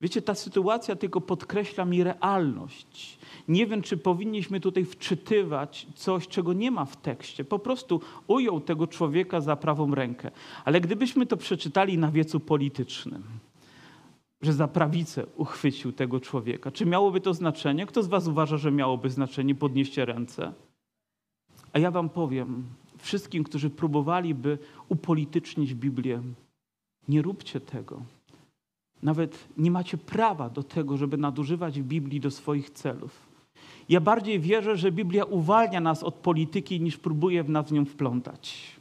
Wiecie, 0.04 0.22
ta 0.22 0.36
sytuacja 0.36 0.96
tylko 0.96 1.22
podkreśla 1.22 1.86
mi 1.86 2.04
realność. 2.04 3.20
Nie 3.48 3.68
wiem, 3.68 3.82
czy 3.82 3.98
powinniśmy 3.98 4.60
tutaj 4.60 4.86
wczytywać 4.86 5.88
coś, 5.96 6.28
czego 6.28 6.54
nie 6.54 6.72
ma 6.72 6.86
w 6.86 6.96
tekście. 6.96 7.44
Po 7.44 7.60
prostu 7.60 8.02
ujął 8.28 8.62
tego 8.62 8.88
człowieka 8.88 9.42
za 9.42 9.56
prawą 9.56 9.96
rękę. 9.96 10.32
Ale 10.66 10.82
gdybyśmy 10.82 11.26
to 11.26 11.38
przeczytali 11.38 11.98
na 11.98 12.12
wiecu 12.12 12.40
politycznym, 12.40 13.24
że 14.42 14.54
za 14.54 14.68
prawicę 14.68 15.26
uchwycił 15.38 15.92
tego 15.92 16.20
człowieka, 16.20 16.72
czy 16.72 16.86
miałoby 16.86 17.22
to 17.22 17.34
znaczenie? 17.34 17.86
Kto 17.86 18.04
z 18.04 18.08
Was 18.08 18.28
uważa, 18.28 18.58
że 18.58 18.72
miałoby 18.72 19.10
znaczenie? 19.10 19.56
Podnieście 19.56 20.06
ręce. 20.06 20.54
A 21.74 21.80
ja 21.80 21.92
Wam 21.92 22.10
powiem, 22.10 22.64
wszystkim, 23.04 23.44
którzy 23.44 23.70
próbowaliby 23.70 24.58
upolitycznić 24.90 25.74
Biblię, 25.74 26.22
nie 27.08 27.22
róbcie 27.22 27.60
tego. 27.60 28.02
Nawet 29.04 29.48
nie 29.58 29.72
macie 29.72 29.98
prawa 29.98 30.50
do 30.50 30.64
tego, 30.64 30.98
żeby 30.98 31.18
nadużywać 31.18 31.82
Biblii 31.82 32.20
do 32.20 32.32
swoich 32.32 32.70
celów. 32.70 33.34
Ja 33.90 34.02
bardziej 34.02 34.40
wierzę, 34.40 34.78
że 34.78 34.92
Biblia 34.92 35.24
uwalnia 35.24 35.82
nas 35.82 36.04
od 36.04 36.16
polityki, 36.16 36.82
niż 36.82 36.98
próbuje 36.98 37.44
w 37.44 37.50
nas 37.50 37.70
w 37.70 37.72
nią 37.72 37.86
wplątać. 37.86 38.76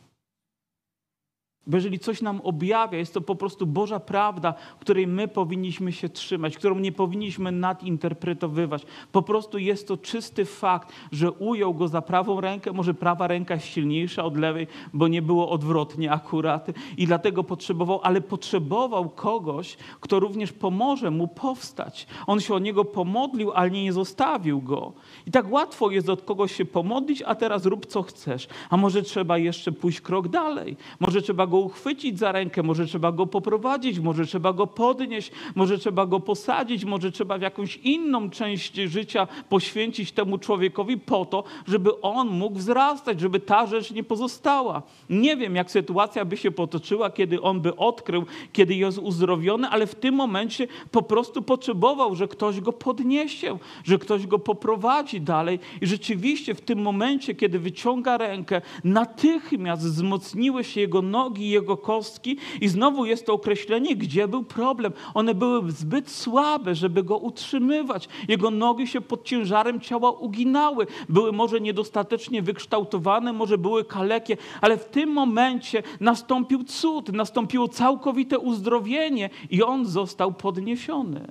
Bo 1.66 1.76
jeżeli 1.76 1.98
coś 1.98 2.22
nam 2.22 2.40
objawia, 2.44 2.98
jest 2.98 3.14
to 3.14 3.20
po 3.20 3.34
prostu 3.34 3.66
Boża 3.66 4.00
prawda, 4.00 4.54
której 4.80 5.06
my 5.06 5.28
powinniśmy 5.28 5.92
się 5.92 6.08
trzymać, 6.08 6.56
którą 6.56 6.78
nie 6.78 6.92
powinniśmy 6.92 7.52
nadinterpretowywać. 7.52 8.86
Po 9.12 9.22
prostu 9.22 9.58
jest 9.58 9.88
to 9.88 9.96
czysty 9.96 10.44
fakt, 10.44 10.92
że 11.12 11.32
ujął 11.32 11.74
go 11.74 11.88
za 11.88 12.02
prawą 12.02 12.40
rękę, 12.40 12.72
może 12.72 12.94
prawa 12.94 13.26
ręka 13.26 13.54
jest 13.54 13.66
silniejsza 13.66 14.24
od 14.24 14.36
lewej, 14.36 14.66
bo 14.92 15.08
nie 15.08 15.22
było 15.22 15.50
odwrotnie 15.50 16.12
akurat 16.12 16.66
i 16.96 17.06
dlatego 17.06 17.44
potrzebował, 17.44 18.00
ale 18.02 18.20
potrzebował 18.20 19.08
kogoś, 19.08 19.76
kto 20.00 20.20
również 20.20 20.52
pomoże 20.52 21.10
mu 21.10 21.28
powstać. 21.28 22.06
On 22.26 22.40
się 22.40 22.54
o 22.54 22.58
niego 22.58 22.84
pomodlił, 22.84 23.52
ale 23.52 23.70
nie 23.70 23.92
zostawił 23.92 24.60
go. 24.60 24.92
I 25.26 25.30
tak 25.30 25.52
łatwo 25.52 25.90
jest 25.90 26.08
od 26.08 26.22
kogoś 26.22 26.56
się 26.56 26.64
pomodlić, 26.64 27.22
a 27.22 27.34
teraz 27.34 27.66
rób 27.66 27.86
co 27.86 28.02
chcesz. 28.02 28.48
A 28.70 28.76
może 28.76 29.02
trzeba 29.02 29.38
jeszcze 29.38 29.72
pójść 29.72 30.00
krok 30.00 30.28
dalej. 30.28 30.76
Może 31.00 31.22
trzeba 31.22 31.46
go 31.52 31.58
uchwycić 31.58 32.18
za 32.18 32.32
rękę, 32.32 32.62
może 32.62 32.86
trzeba 32.86 33.12
go 33.12 33.26
poprowadzić, 33.26 33.98
może 33.98 34.26
trzeba 34.26 34.52
go 34.52 34.66
podnieść, 34.66 35.32
może 35.54 35.78
trzeba 35.78 36.06
go 36.06 36.20
posadzić, 36.20 36.84
może 36.84 37.12
trzeba 37.12 37.38
w 37.38 37.42
jakąś 37.42 37.76
inną 37.76 38.30
część 38.30 38.74
życia 38.74 39.26
poświęcić 39.48 40.12
temu 40.12 40.38
człowiekowi 40.38 40.96
po 40.98 41.24
to, 41.24 41.44
żeby 41.66 42.00
on 42.00 42.28
mógł 42.28 42.58
wzrastać, 42.58 43.20
żeby 43.20 43.40
ta 43.40 43.66
rzecz 43.66 43.90
nie 43.90 44.04
pozostała. 44.04 44.82
Nie 45.10 45.36
wiem, 45.36 45.56
jak 45.56 45.70
sytuacja 45.70 46.24
by 46.24 46.36
się 46.36 46.50
potoczyła, 46.50 47.10
kiedy 47.10 47.42
on 47.42 47.60
by 47.60 47.76
odkrył, 47.76 48.24
kiedy 48.52 48.74
jest 48.74 48.98
uzdrowiony, 48.98 49.68
ale 49.68 49.86
w 49.86 49.94
tym 49.94 50.14
momencie 50.14 50.66
po 50.90 51.02
prostu 51.02 51.42
potrzebował, 51.42 52.14
że 52.14 52.28
ktoś 52.28 52.60
go 52.60 52.72
podniesie, 52.72 53.58
że 53.84 53.98
ktoś 53.98 54.26
go 54.26 54.38
poprowadzi 54.38 55.20
dalej. 55.20 55.58
I 55.80 55.86
rzeczywiście 55.86 56.54
w 56.54 56.60
tym 56.60 56.82
momencie, 56.82 57.34
kiedy 57.34 57.58
wyciąga 57.58 58.18
rękę, 58.18 58.60
natychmiast 58.84 59.82
wzmocniły 59.82 60.64
się 60.64 60.80
jego 60.80 61.02
nogi 61.02 61.41
i 61.42 61.50
jego 61.50 61.76
kostki. 61.76 62.36
I 62.60 62.68
znowu 62.68 63.04
jest 63.06 63.26
to 63.26 63.32
określenie, 63.32 63.96
gdzie 63.96 64.28
był 64.28 64.44
problem. 64.44 64.92
One 65.14 65.34
były 65.34 65.72
zbyt 65.72 66.10
słabe, 66.10 66.74
żeby 66.74 67.02
go 67.02 67.18
utrzymywać. 67.18 68.08
Jego 68.28 68.50
nogi 68.50 68.86
się 68.86 69.00
pod 69.00 69.24
ciężarem 69.24 69.80
ciała 69.80 70.10
uginały. 70.10 70.86
Były 71.08 71.32
może 71.32 71.60
niedostatecznie 71.60 72.42
wykształtowane, 72.42 73.32
może 73.32 73.58
były 73.58 73.84
kalekie, 73.84 74.36
ale 74.60 74.76
w 74.76 74.84
tym 74.84 75.10
momencie 75.10 75.82
nastąpił 76.00 76.64
cud, 76.64 77.12
nastąpiło 77.12 77.68
całkowite 77.68 78.38
uzdrowienie 78.38 79.30
i 79.50 79.62
on 79.62 79.86
został 79.86 80.32
podniesiony. 80.32 81.28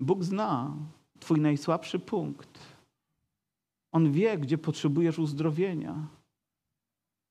Bóg 0.00 0.24
zna 0.24 0.72
Twój 1.20 1.40
najsłabszy 1.40 1.98
punkt. 1.98 2.58
On 3.92 4.12
wie, 4.12 4.38
gdzie 4.38 4.58
potrzebujesz 4.58 5.18
uzdrowienia. 5.18 6.06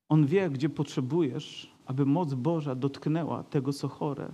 On 0.08 0.26
wie, 0.26 0.50
gdzie 0.50 0.68
potrzebujesz, 0.68 1.72
aby 1.86 2.06
moc 2.06 2.34
Boża 2.34 2.74
dotknęła 2.74 3.44
tego, 3.44 3.72
co 3.72 3.88
chore, 3.88 4.32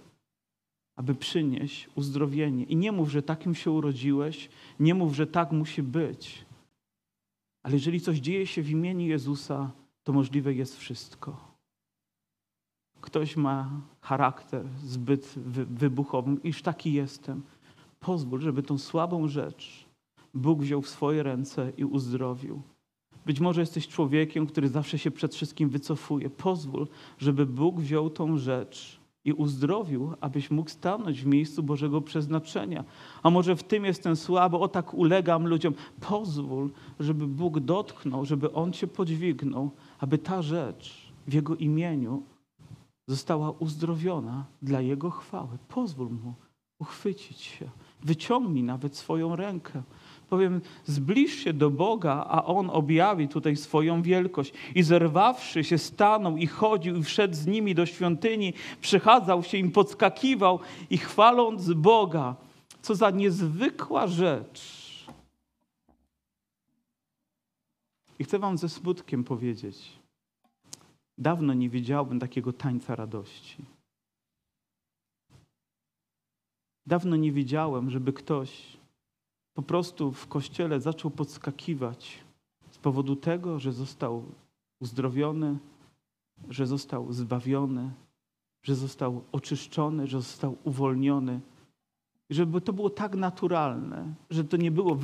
aby 0.97 1.15
przynieść 1.15 1.89
uzdrowienie. 1.95 2.65
I 2.65 2.77
nie 2.77 2.93
mów, 2.93 3.11
że 3.11 3.23
takim 3.23 3.55
się 3.55 3.71
urodziłeś, 3.71 4.49
nie 4.81 4.95
mów, 4.95 5.15
że 5.15 5.27
tak 5.27 5.53
musi 5.53 5.83
być. 5.83 6.45
Ale 7.63 7.75
jeżeli 7.75 8.01
coś 8.01 8.19
dzieje 8.19 8.47
się 8.47 8.63
w 8.63 8.71
imieniu 8.71 9.07
Jezusa, 9.07 9.71
to 10.05 10.13
możliwe 10.13 10.55
jest 10.55 10.77
wszystko. 10.77 11.55
Ktoś 13.01 13.37
ma 13.37 13.81
charakter 14.01 14.67
zbyt 14.85 15.35
wybuchowy, 15.71 16.37
iż 16.45 16.63
taki 16.63 16.93
jestem. 16.93 17.43
Pozwól, 18.01 18.41
żeby 18.41 18.63
tą 18.63 18.79
słabą 18.79 19.29
rzecz 19.29 19.87
Bóg 20.35 20.61
wziął 20.61 20.83
w 20.83 20.89
swoje 20.89 21.23
ręce 21.23 21.73
i 21.77 21.85
uzdrowił. 21.85 22.63
Być 23.27 23.41
może 23.41 23.61
jesteś 23.61 23.89
człowiekiem, 23.89 24.47
który 24.47 24.69
zawsze 24.69 24.99
się 24.99 25.11
przed 25.11 25.35
wszystkim 25.35 25.69
wycofuje. 25.69 26.31
Pozwól, 26.31 26.87
żeby 27.19 27.47
Bóg 27.47 27.81
wziął 27.81 28.11
tą 28.11 28.39
rzecz 28.39 29.01
i 29.25 29.33
uzdrowił, 29.33 30.13
abyś 30.21 30.51
mógł 30.51 30.71
stanąć 30.71 31.23
w 31.23 31.27
miejscu 31.27 31.63
Bożego 31.63 32.01
przeznaczenia. 32.01 32.85
A 33.23 33.31
może 33.31 33.57
w 33.57 33.63
tym 33.63 33.85
jestem 33.85 34.17
słaby, 34.17 34.57
o 34.57 34.69
tak 34.69 34.95
ulegam 34.95 35.47
ludziom. 35.47 35.75
Pozwól, 36.01 36.71
żeby 37.01 37.27
Bóg 37.27 37.61
dotknął, 37.61 38.25
żeby 38.25 38.53
On 38.53 38.73
cię 38.73 38.87
podźwignął, 38.87 39.71
aby 40.01 40.19
ta 40.19 40.43
rzecz 40.43 41.13
w 41.27 41.35
Jego 41.35 41.57
imieniu 41.57 42.23
została 43.07 43.51
uzdrowiona 43.51 44.45
dla 44.63 44.81
Jego 44.81 45.11
chwały. 45.11 45.59
Pozwól 45.69 46.11
Mu 46.11 46.35
uchwycić 46.79 47.41
się. 47.41 47.71
Wyciągnij 48.03 48.63
nawet 48.63 48.97
swoją 48.97 49.37
rękę. 49.37 49.83
Powiem, 50.31 50.61
zbliż 50.85 51.35
się 51.35 51.53
do 51.53 51.71
Boga, 51.71 52.27
a 52.29 52.45
On 52.45 52.71
objawi 52.71 53.29
tutaj 53.29 53.57
swoją 53.57 54.03
wielkość. 54.03 54.53
I 54.75 54.83
zerwawszy 54.83 55.65
się, 55.65 55.79
stanął 55.79 56.37
i 56.37 56.47
chodził 56.47 56.97
i 56.97 57.03
wszedł 57.03 57.35
z 57.35 57.47
nimi 57.47 57.75
do 57.75 57.87
świątyni, 57.87 58.53
przechadzał 58.81 59.43
się 59.43 59.59
im, 59.59 59.73
podskakiwał 59.73 60.61
i 60.91 60.99
chwaląc 60.99 61.73
Boga. 61.73 62.37
Co 62.83 62.95
za 62.95 63.11
niezwykła 63.11 64.07
rzecz. 64.07 64.85
I 68.19 68.25
chcę 68.25 68.39
wam 68.39 68.59
ze 68.59 68.69
smutkiem 68.69 69.25
powiedzieć, 69.25 69.93
dawno 71.19 71.55
nie 71.55 71.71
widziałbym 71.71 72.21
takiego 72.21 72.53
tańca 72.53 72.97
radości. 72.97 73.65
Dawno 76.87 77.17
nie 77.17 77.33
widziałem, 77.33 77.91
żeby 77.91 78.13
ktoś 78.13 78.77
po 79.55 79.63
prostu 79.63 80.13
w 80.13 80.27
kościele 80.27 80.81
zaczął 80.81 81.11
podskakiwać 81.11 82.19
z 82.71 82.79
powodu 82.79 83.17
tego, 83.17 83.59
że 83.59 83.73
został 83.73 84.25
uzdrowiony, 84.81 85.59
że 86.49 86.67
został 86.67 87.13
zbawiony, 87.13 87.91
że 88.63 88.75
został 88.75 89.23
oczyszczony, 89.33 90.07
że 90.07 90.21
został 90.21 90.57
uwolniony. 90.65 91.41
Żeby 92.31 92.61
to 92.61 92.73
było 92.73 92.91
tak 92.91 93.17
naturalne, 93.17 94.15
że 94.31 94.45
to 94.45 94.57
nie 94.57 94.71
było 94.71 94.95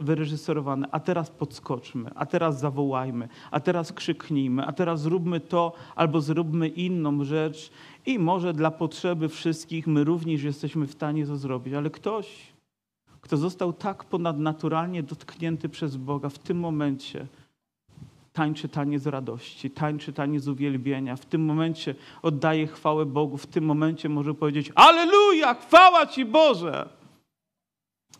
wyreżyserowane, 0.00 0.88
a 0.90 1.00
teraz 1.00 1.30
podskoczmy, 1.30 2.10
a 2.14 2.26
teraz 2.26 2.60
zawołajmy, 2.60 3.28
a 3.50 3.60
teraz 3.60 3.92
krzyknijmy, 3.92 4.66
a 4.66 4.72
teraz 4.72 5.00
zróbmy 5.00 5.40
to 5.40 5.72
albo 5.94 6.20
zróbmy 6.20 6.68
inną 6.68 7.24
rzecz 7.24 7.70
i 8.06 8.18
może 8.18 8.52
dla 8.52 8.70
potrzeby 8.70 9.28
wszystkich 9.28 9.86
my 9.86 10.04
również 10.04 10.42
jesteśmy 10.42 10.86
w 10.86 10.92
stanie 10.92 11.26
to 11.26 11.36
zrobić, 11.36 11.74
ale 11.74 11.90
ktoś, 11.90 12.52
kto 13.20 13.36
został 13.36 13.72
tak 13.72 14.04
ponadnaturalnie 14.04 15.02
dotknięty 15.02 15.68
przez 15.68 15.96
Boga 15.96 16.28
w 16.28 16.38
tym 16.38 16.58
momencie, 16.58 17.26
tańczy 18.32 18.68
taniec 18.68 19.06
radości, 19.06 19.70
tańczy 19.70 20.12
taniec 20.12 20.46
uwielbienia. 20.46 21.16
W 21.16 21.26
tym 21.26 21.44
momencie 21.44 21.94
oddaje 22.22 22.66
chwałę 22.66 23.06
Bogu, 23.06 23.36
w 23.36 23.46
tym 23.46 23.64
momencie 23.64 24.08
może 24.08 24.34
powiedzieć 24.34 24.72
Aleluja, 24.74 25.54
chwała 25.54 26.06
Ci 26.06 26.24
Boże! 26.24 26.99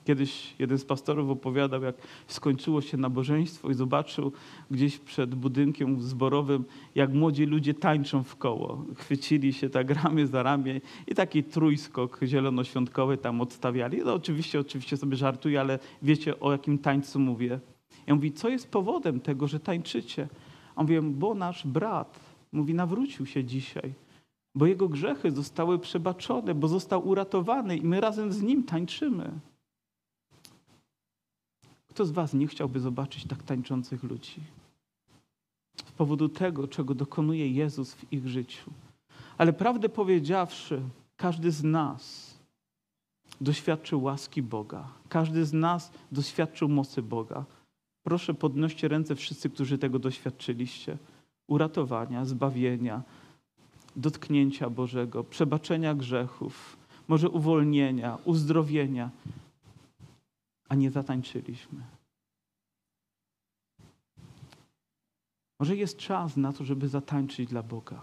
Kiedyś 0.04 0.54
jeden 0.58 0.78
z 0.78 0.84
pastorów 0.84 1.30
opowiadał, 1.30 1.82
jak 1.82 1.94
skończyło 2.26 2.80
się 2.80 2.96
nabożeństwo 2.96 3.70
i 3.70 3.74
zobaczył 3.74 4.32
gdzieś 4.70 4.98
przed 4.98 5.34
budynkiem 5.34 6.02
zborowym, 6.02 6.64
jak 6.94 7.14
młodzi 7.14 7.46
ludzie 7.46 7.74
tańczą 7.74 8.22
w 8.22 8.36
koło. 8.36 8.84
Chwycili 8.96 9.52
się 9.52 9.70
tak 9.70 9.90
ramię 9.90 10.26
za 10.26 10.42
ramię 10.42 10.80
i 11.06 11.14
taki 11.14 11.44
trójskok 11.44 12.20
zielonoświątkowy 12.24 13.16
tam 13.16 13.40
odstawiali. 13.40 13.98
No 14.04 14.14
oczywiście, 14.14 14.60
oczywiście 14.60 14.96
sobie 14.96 15.16
żartuję, 15.16 15.60
ale 15.60 15.78
wiecie 16.02 16.40
o 16.40 16.52
jakim 16.52 16.78
tańcu 16.78 17.20
mówię. 17.20 17.60
Ja 18.06 18.14
mówię, 18.14 18.30
co 18.30 18.48
jest 18.48 18.70
powodem 18.70 19.20
tego, 19.20 19.48
że 19.48 19.60
tańczycie? 19.60 20.28
On 20.76 20.86
mówi, 20.86 21.00
bo 21.00 21.34
nasz 21.34 21.66
brat, 21.66 22.20
mówi, 22.52 22.74
nawrócił 22.74 23.26
się 23.26 23.44
dzisiaj, 23.44 23.94
bo 24.54 24.66
jego 24.66 24.88
grzechy 24.88 25.30
zostały 25.30 25.78
przebaczone, 25.78 26.54
bo 26.54 26.68
został 26.68 27.08
uratowany 27.08 27.76
i 27.76 27.84
my 27.84 28.00
razem 28.00 28.32
z 28.32 28.42
nim 28.42 28.62
tańczymy. 28.62 29.30
Kto 31.90 32.04
z 32.04 32.10
was 32.10 32.34
nie 32.34 32.46
chciałby 32.46 32.80
zobaczyć 32.80 33.24
tak 33.24 33.42
tańczących 33.42 34.02
ludzi? 34.02 34.40
Z 35.76 35.92
powodu 35.92 36.28
tego, 36.28 36.68
czego 36.68 36.94
dokonuje 36.94 37.48
Jezus 37.48 37.94
w 37.94 38.12
ich 38.12 38.28
życiu. 38.28 38.70
Ale 39.38 39.52
prawdę 39.52 39.88
powiedziawszy, 39.88 40.82
każdy 41.16 41.50
z 41.50 41.64
nas 41.64 42.34
doświadczył 43.40 44.02
łaski 44.02 44.42
Boga. 44.42 44.88
Każdy 45.08 45.44
z 45.44 45.52
nas 45.52 45.92
doświadczył 46.12 46.68
mocy 46.68 47.02
Boga. 47.02 47.44
Proszę 48.02 48.34
podnoście 48.34 48.88
ręce 48.88 49.16
wszyscy, 49.16 49.50
którzy 49.50 49.78
tego 49.78 49.98
doświadczyliście. 49.98 50.96
Uratowania, 51.48 52.24
zbawienia, 52.24 53.02
dotknięcia 53.96 54.70
Bożego, 54.70 55.24
przebaczenia 55.24 55.94
grzechów, 55.94 56.76
może 57.08 57.28
uwolnienia, 57.28 58.18
uzdrowienia, 58.24 59.10
a 60.70 60.74
nie 60.74 60.90
zatańczyliśmy. 60.90 61.80
Może 65.60 65.76
jest 65.76 65.96
czas 65.96 66.36
na 66.36 66.52
to, 66.52 66.64
żeby 66.64 66.88
zatańczyć 66.88 67.50
dla 67.50 67.62
Boga, 67.62 68.00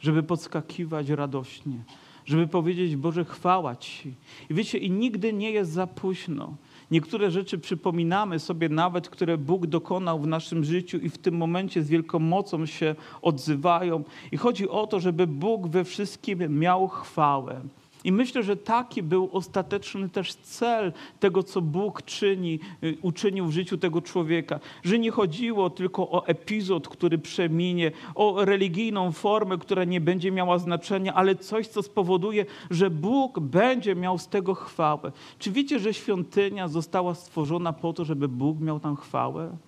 żeby 0.00 0.22
podskakiwać 0.22 1.08
radośnie, 1.08 1.84
żeby 2.24 2.46
powiedzieć 2.46 2.96
Boże, 2.96 3.24
chwała 3.24 3.76
Ci. 3.76 4.14
I 4.50 4.54
wiecie, 4.54 4.78
i 4.78 4.90
nigdy 4.90 5.32
nie 5.32 5.50
jest 5.50 5.72
za 5.72 5.86
późno. 5.86 6.56
Niektóre 6.90 7.30
rzeczy 7.30 7.58
przypominamy 7.58 8.38
sobie 8.38 8.68
nawet, 8.68 9.08
które 9.08 9.38
Bóg 9.38 9.66
dokonał 9.66 10.20
w 10.20 10.26
naszym 10.26 10.64
życiu 10.64 10.98
i 10.98 11.08
w 11.08 11.18
tym 11.18 11.36
momencie 11.36 11.82
z 11.82 11.88
wielką 11.88 12.18
mocą 12.18 12.66
się 12.66 12.94
odzywają. 13.22 14.04
I 14.32 14.36
chodzi 14.36 14.68
o 14.68 14.86
to, 14.86 15.00
żeby 15.00 15.26
Bóg 15.26 15.68
we 15.68 15.84
wszystkim 15.84 16.58
miał 16.58 16.88
chwałę. 16.88 17.60
I 18.04 18.12
myślę, 18.12 18.42
że 18.42 18.56
taki 18.56 19.02
był 19.02 19.28
ostateczny 19.32 20.08
też 20.08 20.34
cel 20.34 20.92
tego, 21.20 21.42
co 21.42 21.62
Bóg 21.62 22.02
czyni, 22.02 22.60
y, 22.84 22.98
uczynił 23.02 23.46
w 23.46 23.52
życiu 23.52 23.78
tego 23.78 24.02
człowieka. 24.02 24.60
Że 24.82 24.98
nie 24.98 25.10
chodziło 25.10 25.70
tylko 25.70 26.10
o 26.10 26.26
epizod, 26.26 26.88
który 26.88 27.18
przeminie, 27.18 27.92
o 28.14 28.44
religijną 28.44 29.12
formę, 29.12 29.58
która 29.58 29.84
nie 29.84 30.00
będzie 30.00 30.32
miała 30.32 30.58
znaczenia, 30.58 31.14
ale 31.14 31.36
coś, 31.36 31.66
co 31.66 31.82
spowoduje, 31.82 32.46
że 32.70 32.90
Bóg 32.90 33.40
będzie 33.40 33.94
miał 33.94 34.18
z 34.18 34.28
tego 34.28 34.54
chwałę. 34.54 35.12
Czy 35.38 35.50
wiecie, 35.50 35.78
że 35.78 35.94
świątynia 35.94 36.68
została 36.68 37.14
stworzona 37.14 37.72
po 37.72 37.92
to, 37.92 38.04
żeby 38.04 38.28
Bóg 38.28 38.60
miał 38.60 38.80
tam 38.80 38.96
chwałę? 38.96 39.67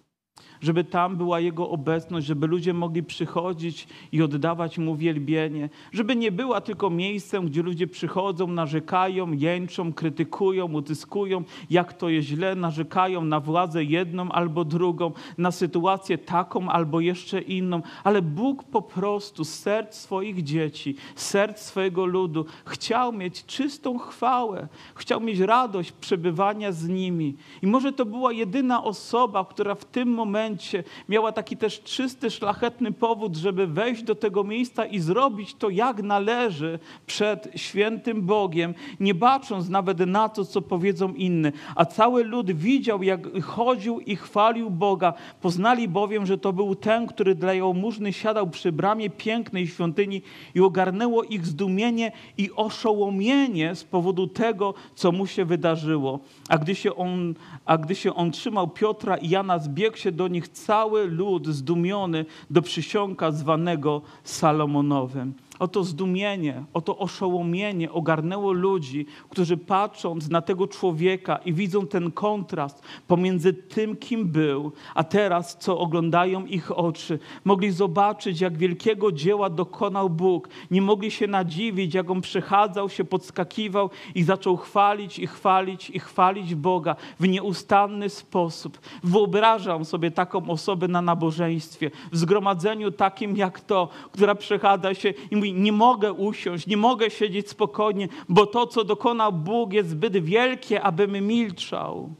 Żeby 0.60 0.84
tam 0.84 1.16
była 1.16 1.40
Jego 1.40 1.70
obecność, 1.70 2.26
żeby 2.26 2.46
ludzie 2.46 2.74
mogli 2.74 3.02
przychodzić 3.02 3.88
i 4.12 4.22
oddawać 4.22 4.78
Mu 4.78 4.96
wielbienie, 4.96 5.68
żeby 5.92 6.16
nie 6.16 6.32
była 6.32 6.60
tylko 6.60 6.90
miejscem, 6.90 7.46
gdzie 7.46 7.62
ludzie 7.62 7.86
przychodzą, 7.86 8.46
narzekają, 8.46 9.32
jęczą, 9.32 9.92
krytykują, 9.92 10.72
utyskują, 10.72 11.44
jak 11.70 11.92
to 11.92 12.08
jest 12.08 12.28
źle, 12.28 12.54
narzekają 12.54 13.24
na 13.24 13.40
władzę 13.40 13.84
jedną 13.84 14.28
albo 14.28 14.64
drugą, 14.64 15.12
na 15.38 15.50
sytuację 15.50 16.18
taką 16.18 16.68
albo 16.68 17.00
jeszcze 17.00 17.40
inną, 17.40 17.82
ale 18.04 18.22
Bóg 18.22 18.64
po 18.64 18.82
prostu 18.82 19.44
z 19.44 19.54
serc 19.54 19.94
swoich 19.94 20.42
dzieci, 20.42 20.96
z 21.14 21.26
serc 21.26 21.62
swojego 21.62 22.06
ludu 22.06 22.44
chciał 22.66 23.12
mieć 23.12 23.46
czystą 23.46 23.98
chwałę, 23.98 24.68
chciał 24.94 25.20
mieć 25.20 25.38
radość 25.38 25.92
przebywania 25.92 26.72
z 26.72 26.88
nimi. 26.88 27.36
I 27.62 27.66
może 27.66 27.92
to 27.92 28.04
była 28.04 28.32
jedyna 28.32 28.84
osoba, 28.84 29.44
która 29.44 29.74
w 29.74 29.84
tym 29.84 30.08
momencie 30.08 30.49
momencie 30.50 30.84
miała 31.08 31.32
taki 31.32 31.56
też 31.56 31.82
czysty, 31.82 32.30
szlachetny 32.30 32.92
powód, 32.92 33.36
żeby 33.36 33.66
wejść 33.66 34.02
do 34.02 34.14
tego 34.14 34.44
miejsca 34.44 34.84
i 34.84 34.98
zrobić 34.98 35.54
to 35.54 35.70
jak 35.70 36.02
należy 36.02 36.78
przed 37.06 37.48
świętym 37.56 38.22
Bogiem, 38.22 38.74
nie 39.00 39.14
bacząc 39.14 39.68
nawet 39.68 39.98
na 39.98 40.28
to, 40.28 40.44
co 40.44 40.62
powiedzą 40.62 41.14
inne. 41.14 41.52
A 41.74 41.84
cały 41.84 42.24
lud 42.24 42.50
widział, 42.50 43.02
jak 43.02 43.42
chodził 43.42 44.00
i 44.00 44.16
chwalił 44.16 44.70
Boga. 44.70 45.12
Poznali 45.40 45.88
bowiem, 45.88 46.26
że 46.26 46.38
to 46.38 46.52
był 46.52 46.74
ten, 46.74 47.06
który 47.06 47.34
dla 47.34 47.54
jałmużny 47.54 48.12
siadał 48.12 48.50
przy 48.50 48.72
bramie 48.72 49.10
pięknej 49.10 49.66
świątyni 49.66 50.22
i 50.54 50.60
ogarnęło 50.60 51.22
ich 51.22 51.46
zdumienie 51.46 52.12
i 52.38 52.50
oszołomienie 52.56 53.74
z 53.74 53.84
powodu 53.84 54.26
tego, 54.26 54.74
co 54.94 55.12
mu 55.12 55.26
się 55.26 55.44
wydarzyło. 55.44 56.20
A 56.48 56.58
gdy 56.58 56.74
się 56.74 56.96
on, 56.96 57.34
a 57.64 57.78
gdy 57.78 57.94
się 57.94 58.14
on 58.14 58.30
trzymał 58.30 58.68
Piotra 58.68 59.16
i 59.16 59.28
Jana, 59.28 59.58
zbiegł 59.58 59.96
się 59.96 60.12
do 60.12 60.28
nich 60.28 60.39
cały 60.48 61.06
lud 61.06 61.46
zdumiony 61.46 62.24
do 62.50 62.62
przysionka 62.62 63.32
zwanego 63.32 64.02
Salomonowym. 64.24 65.34
Oto 65.60 65.84
zdumienie, 65.84 66.64
oto 66.72 66.98
oszołomienie 66.98 67.92
ogarnęło 67.92 68.52
ludzi, 68.52 69.06
którzy 69.30 69.56
patrząc 69.56 70.28
na 70.28 70.42
tego 70.42 70.68
człowieka 70.68 71.36
i 71.36 71.52
widzą 71.52 71.86
ten 71.86 72.12
kontrast 72.12 72.82
pomiędzy 73.08 73.52
tym, 73.52 73.96
kim 73.96 74.28
był, 74.28 74.72
a 74.94 75.04
teraz, 75.04 75.56
co 75.58 75.78
oglądają 75.78 76.46
ich 76.46 76.78
oczy, 76.78 77.18
mogli 77.44 77.70
zobaczyć, 77.70 78.40
jak 78.40 78.58
wielkiego 78.58 79.12
dzieła 79.12 79.50
dokonał 79.50 80.10
Bóg. 80.10 80.48
Nie 80.70 80.82
mogli 80.82 81.10
się 81.10 81.26
nadziwić, 81.26 81.94
jak 81.94 82.10
on 82.10 82.20
przechadzał 82.20 82.88
się, 82.88 83.04
podskakiwał 83.04 83.90
i 84.14 84.22
zaczął 84.22 84.56
chwalić 84.56 85.18
i 85.18 85.26
chwalić 85.26 85.90
i 85.90 85.98
chwalić 85.98 86.54
Boga 86.54 86.96
w 87.20 87.28
nieustanny 87.28 88.08
sposób. 88.08 88.78
Wyobrażam 89.04 89.84
sobie 89.84 90.10
taką 90.10 90.50
osobę 90.50 90.88
na 90.88 91.02
nabożeństwie, 91.02 91.90
w 92.12 92.16
zgromadzeniu 92.16 92.90
takim 92.90 93.36
jak 93.36 93.60
to, 93.60 93.88
która 94.12 94.34
przechadza 94.34 94.94
się 94.94 95.14
i 95.30 95.36
mówi, 95.36 95.49
nie 95.54 95.72
mogę 95.72 96.12
usiąść, 96.12 96.66
nie 96.66 96.76
mogę 96.76 97.10
siedzieć 97.10 97.48
spokojnie, 97.48 98.08
bo 98.28 98.46
to, 98.46 98.66
co 98.66 98.84
dokonał 98.84 99.32
Bóg, 99.32 99.72
jest 99.72 99.90
zbyt 99.90 100.16
wielkie, 100.16 100.82
abym 100.82 101.26
milczał. 101.26 102.14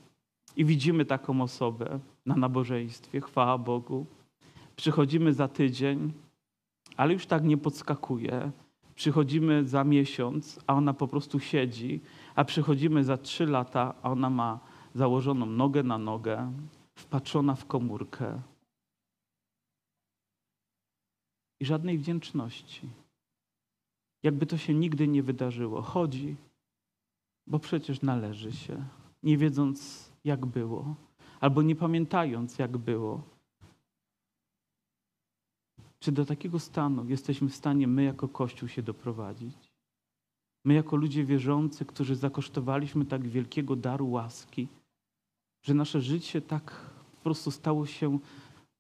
I 0.57 0.65
widzimy 0.65 1.05
taką 1.05 1.43
osobę 1.43 2.01
na 2.27 2.37
nabożeństwie, 2.37 3.21
chwała 3.21 3.59
Bogu. 3.59 4.07
Przychodzimy 4.77 5.33
za 5.33 5.49
tydzień, 5.49 6.13
ale 6.97 7.13
już 7.13 7.27
tak 7.27 7.45
nie 7.45 7.57
podskakuje. 7.57 8.51
Przychodzimy 8.95 9.65
za 9.65 9.85
miesiąc, 9.85 10.61
a 10.67 10.75
ona 10.75 10.95
po 10.95 11.09
prostu 11.09 11.41
siedzi, 11.41 12.01
a 12.35 12.45
przychodzimy 12.45 13.05
za 13.05 13.17
trzy 13.17 13.47
lata, 13.47 13.95
a 14.03 14.11
ona 14.11 14.31
ma 14.31 14.61
założoną 14.95 15.47
nogę 15.47 15.83
na 15.83 15.99
nogę, 15.99 16.53
wpatrzona 16.95 17.55
w 17.55 17.67
komórkę. 17.67 18.43
I 21.61 21.65
żadnej 21.65 21.99
wdzięczności. 21.99 22.89
Jakby 24.23 24.47
to 24.47 24.57
się 24.59 24.75
nigdy 24.75 25.09
nie 25.09 25.23
wydarzyło. 25.23 25.83
Chodzi, 25.83 26.37
bo 27.47 27.59
przecież 27.59 28.03
należy 28.03 28.53
się, 28.53 28.85
nie 29.23 29.39
wiedząc, 29.39 30.11
jak 30.25 30.47
było, 30.47 30.95
albo 31.41 31.63
nie 31.63 31.77
pamiętając, 31.77 32.59
jak 32.59 32.79
było. 32.79 33.23
Czy 35.99 36.13
do 36.13 36.25
takiego 36.25 36.59
stanu 36.59 37.09
jesteśmy 37.09 37.49
w 37.49 37.55
stanie 37.55 37.87
my 37.87 38.05
jako 38.05 38.29
Kościół 38.29 38.69
się 38.69 38.83
doprowadzić? 38.83 39.57
My 40.65 40.75
jako 40.75 40.97
ludzie 40.97 41.25
wierzący, 41.25 41.85
którzy 41.85 42.17
zakosztowaliśmy 42.17 43.05
tak 43.05 43.29
wielkiego 43.29 43.77
daru 43.77 44.11
łaski, 44.11 44.69
że 45.63 45.75
nasze 45.75 46.01
życie 46.01 46.41
tak 46.41 46.91
po 47.17 47.23
prostu 47.23 47.51
stało 47.51 47.87
się 47.87 48.19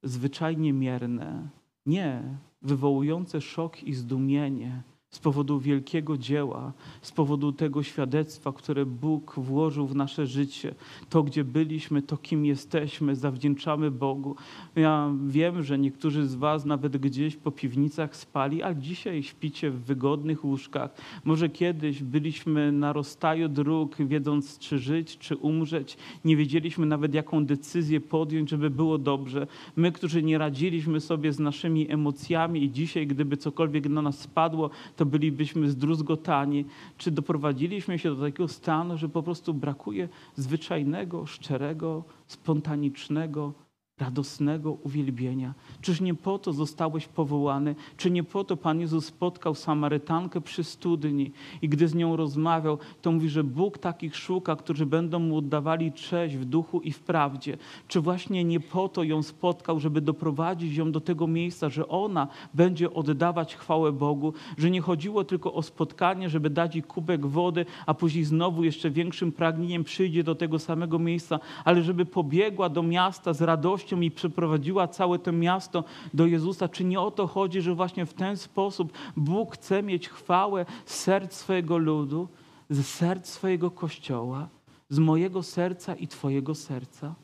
zwyczajnie 0.02 0.72
mierne, 0.72 1.48
nie 1.86 2.22
wywołujące 2.62 3.40
szok 3.40 3.82
i 3.82 3.94
zdumienie, 3.94 4.82
z 5.10 5.18
powodu 5.18 5.60
wielkiego 5.60 6.18
dzieła, 6.18 6.72
z 7.02 7.12
powodu 7.12 7.52
tego 7.52 7.82
świadectwa, 7.82 8.52
które 8.52 8.86
Bóg 8.86 9.34
włożył 9.36 9.86
w 9.86 9.96
nasze 9.96 10.26
życie. 10.26 10.74
To, 11.08 11.22
gdzie 11.22 11.44
byliśmy, 11.44 12.02
to, 12.02 12.16
kim 12.16 12.46
jesteśmy, 12.46 13.16
zawdzięczamy 13.16 13.90
Bogu. 13.90 14.36
Ja 14.76 15.12
wiem, 15.26 15.62
że 15.62 15.78
niektórzy 15.78 16.26
z 16.26 16.34
Was 16.34 16.64
nawet 16.64 16.96
gdzieś 16.96 17.36
po 17.36 17.50
piwnicach 17.50 18.16
spali, 18.16 18.62
a 18.62 18.74
dzisiaj 18.74 19.22
śpicie 19.22 19.70
w 19.70 19.84
wygodnych 19.84 20.44
łóżkach. 20.44 20.90
Może 21.24 21.48
kiedyś 21.48 22.02
byliśmy 22.02 22.72
na 22.72 22.92
rozstaju 22.92 23.48
dróg, 23.48 23.96
wiedząc, 23.96 24.58
czy 24.58 24.78
żyć, 24.78 25.18
czy 25.18 25.36
umrzeć. 25.36 25.96
Nie 26.24 26.36
wiedzieliśmy 26.36 26.86
nawet, 26.86 27.14
jaką 27.14 27.46
decyzję 27.46 28.00
podjąć, 28.00 28.50
żeby 28.50 28.70
było 28.70 28.98
dobrze. 28.98 29.46
My, 29.76 29.92
którzy 29.92 30.22
nie 30.22 30.38
radziliśmy 30.38 31.00
sobie 31.00 31.32
z 31.32 31.38
naszymi 31.38 31.92
emocjami 31.92 32.64
i 32.64 32.70
dzisiaj, 32.70 33.06
gdyby 33.06 33.36
cokolwiek 33.36 33.88
na 33.88 34.02
nas 34.02 34.18
spadło, 34.18 34.70
to 35.00 35.06
bylibyśmy 35.06 35.70
zdruzgotani, 35.70 36.64
czy 36.98 37.10
doprowadziliśmy 37.10 37.98
się 37.98 38.16
do 38.16 38.22
takiego 38.22 38.48
stanu, 38.48 38.98
że 38.98 39.08
po 39.08 39.22
prostu 39.22 39.54
brakuje 39.54 40.08
zwyczajnego, 40.36 41.26
szczerego, 41.26 42.04
spontanicznego, 42.26 43.52
radosnego 44.00 44.72
uwielbienia. 44.72 45.54
Czyż 45.80 46.00
nie 46.00 46.14
po 46.14 46.38
to 46.38 46.52
zostałeś 46.52 47.08
powołany? 47.08 47.74
Czy 47.96 48.10
nie 48.10 48.24
po 48.24 48.44
to 48.44 48.56
Pan 48.56 48.80
Jezus 48.80 49.06
spotkał 49.06 49.54
Samarytankę 49.54 50.40
przy 50.40 50.64
studni 50.64 51.32
i 51.62 51.68
gdy 51.68 51.88
z 51.88 51.94
nią 51.94 52.16
rozmawiał, 52.16 52.78
to 53.02 53.12
mówi, 53.12 53.28
że 53.28 53.44
Bóg 53.44 53.78
takich 53.78 54.16
szuka, 54.16 54.56
którzy 54.56 54.86
będą 54.86 55.18
mu 55.18 55.36
oddawali 55.36 55.92
cześć 55.92 56.36
w 56.36 56.44
duchu 56.44 56.80
i 56.80 56.92
w 56.92 57.00
prawdzie. 57.00 57.56
Czy 57.88 58.00
właśnie 58.00 58.44
nie 58.44 58.60
po 58.60 58.88
to 58.88 59.02
ją 59.02 59.22
spotkał, 59.22 59.80
żeby 59.80 60.00
doprowadzić 60.00 60.76
ją 60.76 60.92
do 60.92 61.00
tego 61.00 61.26
miejsca, 61.26 61.68
że 61.68 61.88
ona 61.88 62.28
będzie 62.54 62.94
oddawać 62.94 63.56
chwałę 63.56 63.92
Bogu, 63.92 64.32
że 64.58 64.70
nie 64.70 64.80
chodziło 64.80 65.24
tylko 65.24 65.54
o 65.54 65.62
spotkanie, 65.62 66.28
żeby 66.28 66.50
dać 66.50 66.74
jej 66.74 66.82
kubek 66.82 67.26
wody, 67.26 67.66
a 67.86 67.94
później 67.94 68.24
znowu 68.24 68.64
jeszcze 68.64 68.90
większym 68.90 69.32
pragnieniem 69.32 69.84
przyjdzie 69.84 70.24
do 70.24 70.34
tego 70.34 70.58
samego 70.58 70.98
miejsca, 70.98 71.40
ale 71.64 71.82
żeby 71.82 72.06
pobiegła 72.06 72.68
do 72.68 72.82
miasta 72.82 73.32
z 73.32 73.42
radością, 73.42 73.89
miłością 73.96 74.00
i 74.00 74.10
przyprowadziła 74.10 74.88
całe 74.88 75.18
to 75.18 75.32
miasto 75.32 75.84
do 76.14 76.26
Jezusa. 76.26 76.68
Czy 76.68 76.84
nie 76.84 77.00
o 77.00 77.10
to 77.10 77.26
chodzi, 77.26 77.60
że 77.60 77.74
właśnie 77.74 78.06
w 78.06 78.14
ten 78.14 78.36
sposób 78.36 78.92
Bóg 79.16 79.54
chce 79.54 79.82
mieć 79.82 80.08
chwałę 80.08 80.66
z 80.86 80.94
serc 80.94 81.34
swojego 81.34 81.78
ludu, 81.78 82.28
z 82.70 82.86
serc 82.86 83.28
swojego 83.28 83.70
kościoła, 83.70 84.48
z 84.88 84.98
mojego 84.98 85.42
serca 85.42 85.94
i 85.94 86.08
Twojego 86.08 86.54
serca? 86.54 87.14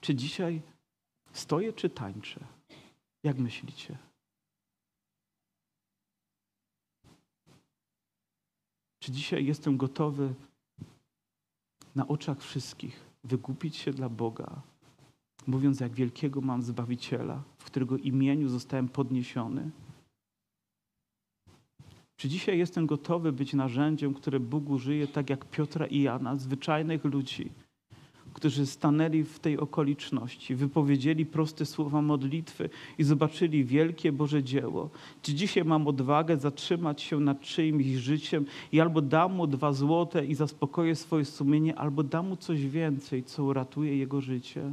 Czy 0.00 0.14
dzisiaj 0.14 0.62
stoję, 1.32 1.72
czy 1.72 1.90
tańczę? 1.90 2.40
Jak 3.22 3.38
myślicie? 3.38 3.98
Czy 9.00 9.12
dzisiaj 9.12 9.46
jestem 9.46 9.76
gotowy 9.76 10.34
na 11.94 12.08
oczach 12.08 12.40
wszystkich 12.40 13.10
wykupić 13.24 13.76
się 13.76 13.92
dla 13.92 14.08
Boga, 14.08 14.62
mówiąc, 15.50 15.80
jak 15.80 15.92
wielkiego 15.92 16.40
mam 16.40 16.62
Zbawiciela, 16.62 17.42
w 17.58 17.64
którego 17.64 17.96
imieniu 17.96 18.48
zostałem 18.48 18.88
podniesiony. 18.88 19.70
Czy 22.16 22.28
dzisiaj 22.28 22.58
jestem 22.58 22.86
gotowy 22.86 23.32
być 23.32 23.52
narzędziem, 23.54 24.14
które 24.14 24.40
Bóg 24.40 24.70
użyje, 24.70 25.06
tak 25.06 25.30
jak 25.30 25.44
Piotra 25.44 25.86
i 25.86 26.02
Jana, 26.02 26.36
zwyczajnych 26.36 27.04
ludzi, 27.04 27.50
którzy 28.34 28.66
stanęli 28.66 29.24
w 29.24 29.38
tej 29.38 29.58
okoliczności, 29.58 30.54
wypowiedzieli 30.54 31.26
proste 31.26 31.66
słowa 31.66 32.02
modlitwy 32.02 32.70
i 32.98 33.04
zobaczyli 33.04 33.64
wielkie 33.64 34.12
Boże 34.12 34.42
dzieło. 34.42 34.90
Czy 35.22 35.34
dzisiaj 35.34 35.64
mam 35.64 35.86
odwagę 35.86 36.36
zatrzymać 36.36 37.02
się 37.02 37.20
nad 37.20 37.40
czyimś 37.40 37.86
życiem 37.86 38.44
i 38.72 38.80
albo 38.80 39.00
dam 39.02 39.34
mu 39.34 39.46
dwa 39.46 39.72
złote 39.72 40.26
i 40.26 40.34
zaspokoję 40.34 40.96
swoje 40.96 41.24
sumienie, 41.24 41.76
albo 41.78 42.02
dam 42.02 42.28
mu 42.28 42.36
coś 42.36 42.66
więcej, 42.66 43.24
co 43.24 43.44
uratuje 43.44 43.96
jego 43.96 44.20
życie? 44.20 44.72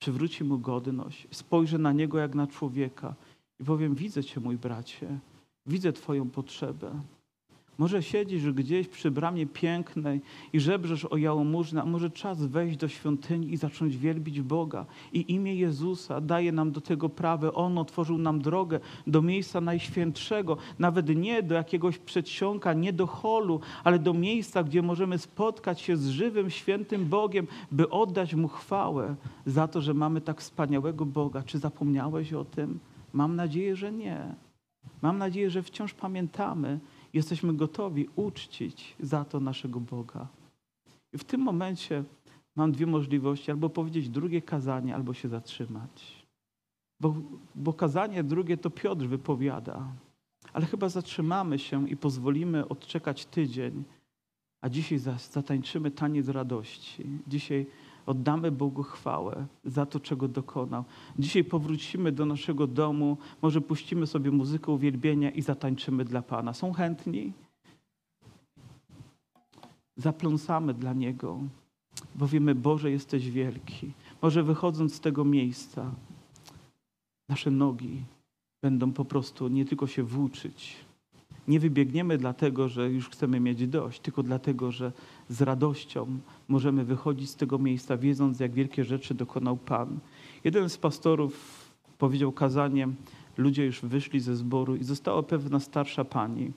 Przywróci 0.00 0.44
mu 0.44 0.58
godność, 0.58 1.28
spojrzę 1.30 1.78
na 1.78 1.92
niego 1.92 2.18
jak 2.18 2.34
na 2.34 2.46
człowieka 2.46 3.14
i 3.60 3.64
powiem: 3.64 3.94
Widzę 3.94 4.24
cię, 4.24 4.40
mój 4.40 4.56
bracie, 4.56 5.18
widzę 5.66 5.92
Twoją 5.92 6.30
potrzebę. 6.30 7.00
Może 7.80 8.02
siedzisz 8.02 8.52
gdzieś 8.52 8.88
przy 8.88 9.10
bramie 9.10 9.46
pięknej 9.46 10.20
i 10.52 10.60
żebrzesz 10.60 11.04
o 11.04 11.16
jałmużnę, 11.16 11.82
a 11.82 11.86
może 11.86 12.10
czas 12.10 12.46
wejść 12.46 12.76
do 12.76 12.88
świątyni 12.88 13.52
i 13.52 13.56
zacząć 13.56 13.96
wielbić 13.96 14.40
Boga. 14.40 14.86
I 15.12 15.32
imię 15.32 15.54
Jezusa 15.54 16.20
daje 16.20 16.52
nam 16.52 16.72
do 16.72 16.80
tego 16.80 17.08
prawo. 17.08 17.54
On 17.54 17.78
otworzył 17.78 18.18
nam 18.18 18.40
drogę 18.40 18.80
do 19.06 19.22
miejsca 19.22 19.60
najświętszego, 19.60 20.56
nawet 20.78 21.16
nie 21.16 21.42
do 21.42 21.54
jakiegoś 21.54 21.98
przedsionka, 21.98 22.72
nie 22.72 22.92
do 22.92 23.06
holu, 23.06 23.60
ale 23.84 23.98
do 23.98 24.14
miejsca, 24.14 24.62
gdzie 24.62 24.82
możemy 24.82 25.18
spotkać 25.18 25.80
się 25.80 25.96
z 25.96 26.08
żywym, 26.08 26.50
świętym 26.50 27.08
Bogiem, 27.08 27.46
by 27.72 27.90
oddać 27.90 28.34
Mu 28.34 28.48
chwałę 28.48 29.16
za 29.46 29.68
to, 29.68 29.80
że 29.80 29.94
mamy 29.94 30.20
tak 30.20 30.40
wspaniałego 30.40 31.06
Boga. 31.06 31.42
Czy 31.42 31.58
zapomniałeś 31.58 32.32
o 32.32 32.44
tym? 32.44 32.78
Mam 33.12 33.36
nadzieję, 33.36 33.76
że 33.76 33.92
nie. 33.92 34.34
Mam 35.02 35.18
nadzieję, 35.18 35.50
że 35.50 35.62
wciąż 35.62 35.94
pamiętamy, 35.94 36.80
jesteśmy 37.14 37.54
gotowi 37.54 38.08
uczcić 38.16 38.96
za 39.00 39.24
to 39.24 39.40
naszego 39.40 39.80
Boga. 39.80 40.28
I 41.12 41.18
w 41.18 41.24
tym 41.24 41.40
momencie 41.40 42.04
mam 42.56 42.72
dwie 42.72 42.86
możliwości: 42.86 43.50
albo 43.50 43.70
powiedzieć 43.70 44.08
drugie 44.08 44.42
kazanie, 44.42 44.94
albo 44.94 45.14
się 45.14 45.28
zatrzymać. 45.28 46.26
Bo, 47.00 47.14
bo 47.54 47.72
kazanie 47.72 48.24
drugie 48.24 48.56
to 48.56 48.70
Piotr 48.70 49.06
wypowiada. 49.06 49.92
Ale 50.52 50.66
chyba 50.66 50.88
zatrzymamy 50.88 51.58
się 51.58 51.88
i 51.88 51.96
pozwolimy 51.96 52.68
odczekać 52.68 53.26
tydzień, 53.26 53.84
a 54.60 54.68
dzisiaj 54.68 54.98
zatańczymy 55.30 55.90
taniec 55.90 56.28
radości. 56.28 57.06
Dzisiaj 57.26 57.66
Oddamy 58.06 58.52
Bogu 58.52 58.82
chwałę 58.82 59.46
za 59.64 59.86
to, 59.86 60.00
czego 60.00 60.28
dokonał. 60.28 60.84
Dzisiaj 61.18 61.44
powrócimy 61.44 62.12
do 62.12 62.26
naszego 62.26 62.66
domu, 62.66 63.16
może 63.42 63.60
puścimy 63.60 64.06
sobie 64.06 64.30
muzykę 64.30 64.72
uwielbienia 64.72 65.30
i 65.30 65.42
zatańczymy 65.42 66.04
dla 66.04 66.22
Pana. 66.22 66.52
Są 66.52 66.72
chętni? 66.72 67.32
Zapląsamy 69.96 70.74
dla 70.74 70.92
Niego, 70.92 71.38
bo 72.14 72.26
wiemy, 72.26 72.54
Boże, 72.54 72.90
jesteś 72.90 73.30
wielki. 73.30 73.92
Może 74.22 74.42
wychodząc 74.42 74.94
z 74.94 75.00
tego 75.00 75.24
miejsca, 75.24 75.90
nasze 77.28 77.50
nogi 77.50 78.02
będą 78.62 78.92
po 78.92 79.04
prostu 79.04 79.48
nie 79.48 79.64
tylko 79.64 79.86
się 79.86 80.02
włóczyć, 80.02 80.76
nie 81.50 81.60
wybiegniemy 81.60 82.18
dlatego, 82.18 82.68
że 82.68 82.90
już 82.90 83.08
chcemy 83.08 83.40
mieć 83.40 83.66
dość, 83.66 84.00
tylko 84.00 84.22
dlatego, 84.22 84.72
że 84.72 84.92
z 85.28 85.42
radością 85.42 86.06
możemy 86.48 86.84
wychodzić 86.84 87.30
z 87.30 87.36
tego 87.36 87.58
miejsca, 87.58 87.96
wiedząc, 87.96 88.40
jak 88.40 88.52
wielkie 88.52 88.84
rzeczy 88.84 89.14
dokonał 89.14 89.56
Pan. 89.56 89.98
Jeden 90.44 90.68
z 90.68 90.78
pastorów 90.78 91.32
powiedział 91.98 92.32
kazanie, 92.32 92.88
ludzie 93.36 93.66
już 93.66 93.82
wyszli 93.82 94.20
ze 94.20 94.36
zboru 94.36 94.76
i 94.76 94.84
została 94.84 95.22
pewna 95.22 95.60
starsza 95.60 96.04
pani 96.04 96.52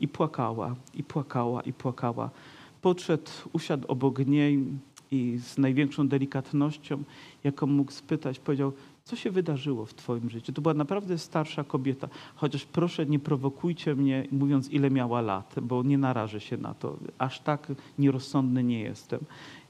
i 0.00 0.08
płakała, 0.08 0.76
i 0.94 1.04
płakała, 1.04 1.62
i 1.62 1.72
płakała. 1.72 2.30
Podszedł, 2.82 3.30
usiadł 3.52 3.88
obok 3.88 4.26
niej 4.26 4.64
i 5.10 5.38
z 5.38 5.58
największą 5.58 6.08
delikatnością, 6.08 7.02
jaką 7.44 7.66
mógł 7.66 7.92
spytać, 7.92 8.38
powiedział, 8.38 8.72
co 9.08 9.16
się 9.16 9.30
wydarzyło 9.30 9.86
w 9.86 9.94
Twoim 9.94 10.30
życiu? 10.30 10.52
To 10.52 10.62
była 10.62 10.74
naprawdę 10.74 11.18
starsza 11.18 11.64
kobieta. 11.64 12.08
Chociaż 12.34 12.64
proszę, 12.64 13.06
nie 13.06 13.18
prowokujcie 13.18 13.94
mnie, 13.94 14.26
mówiąc, 14.32 14.70
ile 14.70 14.90
miała 14.90 15.20
lat, 15.20 15.54
bo 15.62 15.82
nie 15.82 15.98
narażę 15.98 16.40
się 16.40 16.56
na 16.56 16.74
to. 16.74 16.96
Aż 17.18 17.40
tak 17.40 17.72
nierozsądny 17.98 18.64
nie 18.64 18.80
jestem. 18.80 19.20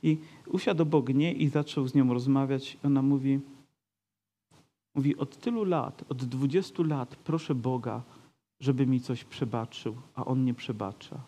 I 0.03 0.19
usiadł 0.47 0.83
obok 0.83 1.09
niej 1.09 1.43
i 1.43 1.49
zaczął 1.49 1.89
z 1.89 1.95
nią 1.95 2.15
rozmawiać. 2.15 2.77
Ona 2.85 3.03
mówi, 3.03 3.41
Mówi, 4.95 5.17
od 5.17 5.37
tylu 5.37 5.65
lat, 5.65 6.05
od 6.09 6.25
20 6.25 6.83
lat 6.83 7.17
proszę 7.17 7.55
Boga, 7.55 8.03
żeby 8.61 8.87
mi 8.87 9.01
coś 9.01 9.25
przebaczył, 9.25 9.95
a 10.15 10.25
On 10.25 10.45
nie 10.45 10.55
przebacza. 10.55 11.21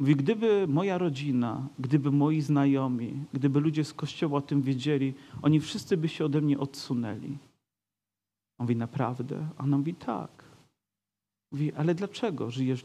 Mówi, 0.00 0.16
gdyby 0.16 0.66
moja 0.68 0.98
rodzina, 0.98 1.68
gdyby 1.78 2.10
moi 2.10 2.40
znajomi, 2.40 3.24
gdyby 3.32 3.60
ludzie 3.60 3.84
z 3.84 3.94
kościoła 3.94 4.38
o 4.38 4.42
tym 4.42 4.62
wiedzieli, 4.62 5.14
oni 5.42 5.60
wszyscy 5.60 5.96
by 5.96 6.08
się 6.08 6.24
ode 6.24 6.40
mnie 6.40 6.58
odsunęli. 6.58 7.38
On 8.58 8.64
mówi, 8.64 8.76
naprawdę? 8.76 9.48
A 9.58 9.62
ona 9.62 9.78
mówi, 9.78 9.94
tak. 9.94 10.44
Mówi, 11.52 11.72
ale 11.72 11.94
dlaczego 11.94 12.50
żyjesz 12.50 12.82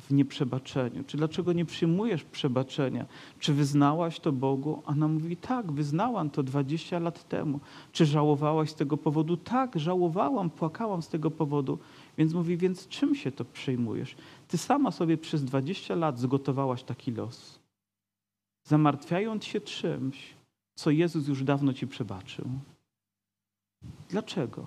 w 0.00 0.10
nieprzebaczeniu? 0.10 1.04
Czy 1.04 1.16
dlaczego 1.16 1.52
nie 1.52 1.64
przyjmujesz 1.64 2.24
przebaczenia? 2.24 3.06
Czy 3.38 3.54
wyznałaś 3.54 4.20
to 4.20 4.32
Bogu? 4.32 4.82
Ona 4.86 5.08
mówi, 5.08 5.36
tak, 5.36 5.72
wyznałam 5.72 6.30
to 6.30 6.42
20 6.42 6.98
lat 6.98 7.28
temu. 7.28 7.60
Czy 7.92 8.06
żałowałaś 8.06 8.70
z 8.70 8.74
tego 8.74 8.96
powodu? 8.96 9.36
Tak, 9.36 9.78
żałowałam, 9.78 10.50
płakałam 10.50 11.02
z 11.02 11.08
tego 11.08 11.30
powodu. 11.30 11.78
Więc 12.20 12.34
mówi, 12.34 12.56
więc 12.56 12.88
czym 12.88 13.14
się 13.14 13.32
to 13.32 13.44
przejmujesz? 13.44 14.16
Ty 14.48 14.58
sama 14.58 14.90
sobie 14.90 15.18
przez 15.18 15.44
20 15.44 15.94
lat 15.94 16.18
zgotowałaś 16.18 16.82
taki 16.82 17.12
los. 17.12 17.58
Zamartwiając 18.64 19.44
się 19.44 19.60
czymś, 19.60 20.34
co 20.74 20.90
Jezus 20.90 21.28
już 21.28 21.44
dawno 21.44 21.72
ci 21.72 21.86
przebaczył. 21.86 22.48
Dlaczego? 24.08 24.66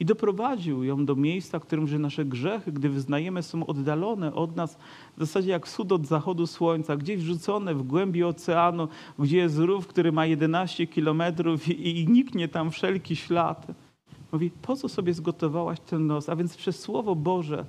i 0.00 0.04
doprowadził 0.04 0.84
ją 0.84 1.06
do 1.06 1.16
miejsca, 1.16 1.58
w 1.58 1.62
którym 1.62 1.88
że 1.88 1.98
nasze 1.98 2.24
grzechy, 2.24 2.72
gdy 2.72 2.88
wyznajemy, 2.88 3.42
są 3.42 3.66
oddalone 3.66 4.34
od 4.34 4.56
nas, 4.56 4.78
w 5.16 5.20
zasadzie 5.20 5.50
jak 5.50 5.66
wschód 5.66 5.92
od 5.92 6.06
zachodu 6.06 6.46
słońca, 6.46 6.96
gdzieś 6.96 7.20
wrzucone 7.20 7.74
w 7.74 7.82
głębi 7.82 8.24
oceanu, 8.24 8.88
gdzie 9.18 9.38
jest 9.38 9.58
rów, 9.58 9.86
który 9.86 10.12
ma 10.12 10.26
11 10.26 10.86
kilometrów 10.86 11.68
i, 11.68 12.00
i 12.00 12.08
niknie 12.08 12.48
tam 12.48 12.70
wszelki 12.70 13.16
ślad. 13.16 13.89
Mówi, 14.32 14.50
po 14.62 14.76
co 14.76 14.88
sobie 14.88 15.14
zgotowałaś 15.14 15.80
ten 15.80 16.06
nos? 16.06 16.28
A 16.28 16.36
więc 16.36 16.56
przez 16.56 16.80
Słowo 16.80 17.14
Boże 17.14 17.64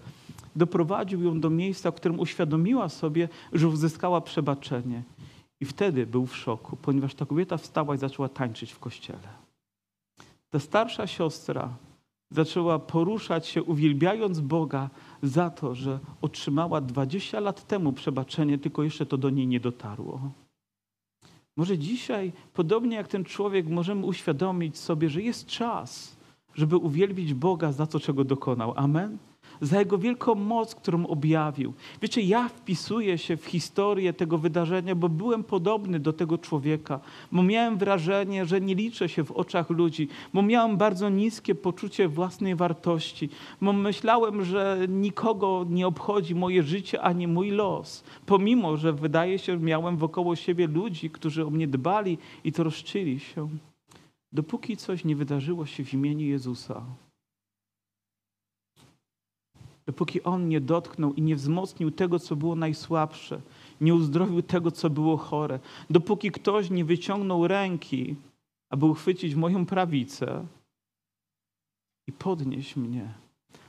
doprowadził 0.55 1.23
ją 1.23 1.39
do 1.39 1.49
miejsca, 1.49 1.91
w 1.91 1.95
którym 1.95 2.19
uświadomiła 2.19 2.89
sobie, 2.89 3.29
że 3.53 3.67
uzyskała 3.67 4.21
przebaczenie. 4.21 5.03
I 5.59 5.65
wtedy 5.65 6.05
był 6.05 6.25
w 6.25 6.37
szoku, 6.37 6.77
ponieważ 6.81 7.15
ta 7.15 7.25
kobieta 7.25 7.57
wstała 7.57 7.95
i 7.95 7.97
zaczęła 7.97 8.29
tańczyć 8.29 8.71
w 8.71 8.79
kościele. 8.79 9.29
Ta 10.49 10.59
starsza 10.59 11.07
siostra 11.07 11.69
zaczęła 12.31 12.79
poruszać 12.79 13.47
się, 13.47 13.63
uwielbiając 13.63 14.39
Boga 14.39 14.89
za 15.23 15.49
to, 15.49 15.75
że 15.75 15.99
otrzymała 16.21 16.81
20 16.81 17.39
lat 17.39 17.67
temu 17.67 17.93
przebaczenie, 17.93 18.57
tylko 18.57 18.83
jeszcze 18.83 19.05
to 19.05 19.17
do 19.17 19.29
niej 19.29 19.47
nie 19.47 19.59
dotarło. 19.59 20.31
Może 21.55 21.77
dzisiaj, 21.77 22.31
podobnie 22.53 22.95
jak 22.95 23.07
ten 23.07 23.23
człowiek, 23.23 23.67
możemy 23.67 24.05
uświadomić 24.05 24.77
sobie, 24.77 25.09
że 25.09 25.21
jest 25.21 25.47
czas, 25.47 26.17
żeby 26.55 26.77
uwielbić 26.77 27.33
Boga 27.33 27.71
za 27.71 27.87
to, 27.87 27.99
czego 27.99 28.23
dokonał. 28.23 28.73
Amen 28.75 29.17
za 29.61 29.79
Jego 29.79 29.97
wielką 29.97 30.35
moc, 30.35 30.75
którą 30.75 31.07
objawił. 31.07 31.73
Wiecie, 32.01 32.21
ja 32.21 32.49
wpisuję 32.49 33.17
się 33.17 33.37
w 33.37 33.45
historię 33.45 34.13
tego 34.13 34.37
wydarzenia, 34.37 34.95
bo 34.95 35.09
byłem 35.09 35.43
podobny 35.43 35.99
do 35.99 36.13
tego 36.13 36.37
człowieka, 36.37 36.99
bo 37.31 37.43
miałem 37.43 37.77
wrażenie, 37.77 38.45
że 38.45 38.61
nie 38.61 38.75
liczę 38.75 39.09
się 39.09 39.23
w 39.23 39.31
oczach 39.31 39.69
ludzi, 39.69 40.07
bo 40.33 40.41
miałem 40.41 40.77
bardzo 40.77 41.09
niskie 41.09 41.55
poczucie 41.55 42.07
własnej 42.07 42.55
wartości, 42.55 43.29
bo 43.61 43.73
myślałem, 43.73 44.43
że 44.43 44.77
nikogo 44.89 45.65
nie 45.69 45.87
obchodzi 45.87 46.35
moje 46.35 46.63
życie 46.63 47.01
ani 47.01 47.27
mój 47.27 47.51
los, 47.51 48.03
pomimo, 48.25 48.77
że 48.77 48.93
wydaje 48.93 49.39
się, 49.39 49.53
że 49.53 49.59
miałem 49.59 49.97
wokoło 49.97 50.35
siebie 50.35 50.67
ludzi, 50.67 51.09
którzy 51.09 51.45
o 51.45 51.49
mnie 51.49 51.67
dbali 51.67 52.17
i 52.43 52.51
troszczyli 52.51 53.19
się. 53.19 53.49
Dopóki 54.33 54.77
coś 54.77 55.05
nie 55.05 55.15
wydarzyło 55.15 55.65
się 55.65 55.85
w 55.85 55.93
imieniu 55.93 56.25
Jezusa, 56.25 56.85
dopóki 59.85 60.23
On 60.23 60.49
nie 60.49 60.61
dotknął 60.61 61.13
i 61.13 61.21
nie 61.21 61.35
wzmocnił 61.35 61.91
tego, 61.91 62.19
co 62.19 62.35
było 62.35 62.55
najsłabsze, 62.55 63.41
nie 63.81 63.95
uzdrowił 63.95 64.41
tego, 64.41 64.71
co 64.71 64.89
było 64.89 65.17
chore, 65.17 65.59
dopóki 65.89 66.31
ktoś 66.31 66.69
nie 66.69 66.85
wyciągnął 66.85 67.47
ręki, 67.47 68.15
aby 68.69 68.85
uchwycić 68.85 69.35
moją 69.35 69.65
prawicę 69.65 70.47
i 72.07 72.11
podnieść 72.11 72.75
mnie, 72.75 73.13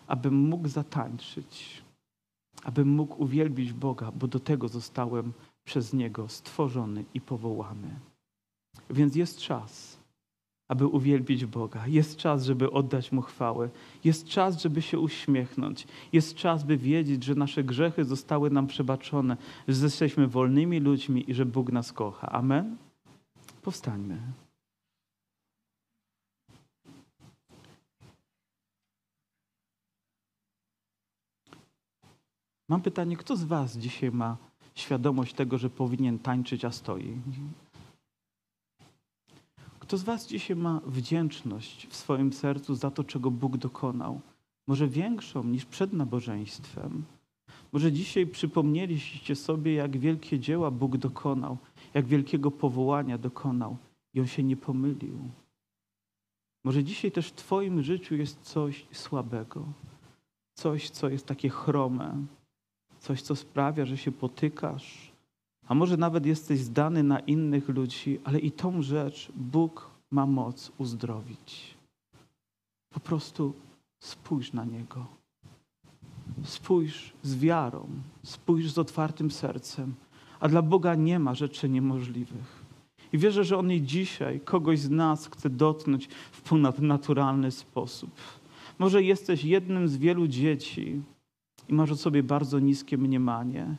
abym 0.07 0.35
mógł 0.35 0.69
zatańczyć, 0.69 1.83
abym 2.63 2.89
mógł 2.89 3.23
uwielbić 3.23 3.73
Boga, 3.73 4.13
bo 4.13 4.29
do 4.29 4.41
tego 4.41 4.69
zostałem 4.69 5.33
przez 5.65 5.93
Niego 5.93 6.29
stworzony 6.29 7.05
i 7.15 7.21
powołany. 7.21 8.01
Więc 8.91 9.17
jest 9.17 9.39
czas 9.39 10.02
aby 10.73 10.87
uwielbić 10.87 11.47
Boga. 11.47 11.87
Jest 11.87 12.17
czas, 12.17 12.45
żeby 12.45 12.71
oddać 12.71 13.13
Mu 13.13 13.23
chwałę. 13.23 13.69
Jest 14.05 14.27
czas, 14.27 14.63
żeby 14.63 14.83
się 14.83 14.99
uśmiechnąć. 14.99 15.87
Jest 16.13 16.35
czas, 16.35 16.65
by 16.65 16.77
wiedzieć, 16.77 17.25
że 17.25 17.35
nasze 17.35 17.65
grzechy 17.65 18.05
zostały 18.05 18.51
nam 18.51 18.67
przebaczone, 18.67 19.37
że 19.69 19.85
jesteśmy 19.85 20.29
wolnymi 20.29 20.81
ludźmi 20.81 21.31
i 21.31 21.35
że 21.35 21.47
Bóg 21.47 21.73
nas 21.73 21.93
kocha. 21.93 22.33
Amen? 22.33 22.77
Powstańmy. 23.63 24.19
Mam 32.69 32.83
pytanie, 32.83 33.17
kto 33.17 33.37
z 33.37 33.45
Was 33.45 33.77
dzisiaj 33.77 34.11
ma 34.11 34.37
świadomość 34.75 35.35
tego, 35.35 35.59
że 35.59 35.71
powinien 35.71 36.19
tańczyć, 36.19 36.65
a 36.65 36.71
stoi? 36.71 37.17
Kto 39.93 39.99
z 39.99 40.03
Was 40.03 40.27
dzisiaj 40.27 40.57
ma 40.57 40.81
wdzięczność 40.87 41.87
w 41.87 41.97
swoim 41.97 42.33
sercu 42.33 42.75
za 42.75 42.91
to, 42.91 43.05
czego 43.05 43.31
Bóg 43.31 43.57
dokonał? 43.57 44.21
Może 44.67 44.89
większą 44.89 45.45
niż 45.45 45.65
przed 45.65 45.93
nabożeństwem? 45.93 47.05
Może 47.73 47.93
dzisiaj 47.93 48.27
przypomnieliście 48.27 49.37
sobie, 49.37 49.75
jak 49.75 49.97
wielkie 49.97 50.39
dzieła 50.39 50.71
Bóg 50.71 50.97
dokonał, 50.97 51.59
jak 51.95 52.07
wielkiego 52.07 52.51
powołania 52.51 53.19
dokonał 53.19 53.77
i 54.15 54.21
On 54.21 54.27
się 54.27 54.43
nie 54.43 54.57
pomylił. 54.57 55.19
Może 56.65 56.85
dzisiaj 56.85 57.13
też 57.13 57.29
w 57.29 57.35
Twoim 57.35 57.83
życiu 57.83 58.15
jest 58.15 58.41
coś 58.41 58.87
słabego, 58.93 59.65
coś, 60.55 60.91
co 60.91 61.09
jest 61.09 61.27
takie 61.27 61.49
chrome, 61.49 62.27
coś, 63.01 63.23
co 63.23 63.37
sprawia, 63.37 63.87
że 63.87 63.97
się 63.97 64.13
potykasz, 64.13 65.12
a 65.69 65.75
może 65.75 65.97
nawet 65.97 66.27
jesteś 66.27 66.61
zdany 66.61 67.03
na 67.03 67.21
innych 67.21 67.69
ludzi, 67.69 68.19
ale 68.25 68.39
i 68.39 68.51
tą 68.51 68.83
rzecz 68.83 69.33
Bóg 69.37 69.91
ma 70.11 70.27
moc 70.27 70.73
uzdrowić. 70.79 71.75
Po 72.91 73.01
prostu 73.01 73.55
spójrz 74.01 74.53
na 74.53 74.65
Niego. 74.65 75.07
Spójrz 76.45 77.13
z 77.23 77.37
wiarą, 77.37 77.87
spójrz 78.23 78.73
z 78.73 78.79
otwartym 78.79 79.31
sercem, 79.31 79.95
a 80.41 80.49
dla 80.49 80.63
Boga 80.63 80.95
nie 80.95 81.19
ma 81.19 81.35
rzeczy 81.35 81.69
niemożliwych. 81.69 82.63
I 83.13 83.19
wierzę, 83.19 83.45
że 83.45 83.59
On 83.59 83.73
i 83.73 83.83
dzisiaj 83.83 84.41
kogoś 84.41 84.79
z 84.79 84.91
nas 84.91 85.27
chce 85.27 85.51
dotknąć 85.51 86.09
w 86.33 86.41
ponadnaturalny 86.41 87.51
sposób. 87.51 88.11
Może 88.79 89.03
jesteś 89.03 89.45
jednym 89.45 89.89
z 89.89 89.97
wielu 89.97 90.29
dzieci 90.29 91.01
i 91.69 91.75
masz 91.75 91.91
o 91.91 91.97
sobie 91.97 92.23
bardzo 92.23 92.59
niskie 92.59 92.99
mniemanie. 92.99 93.77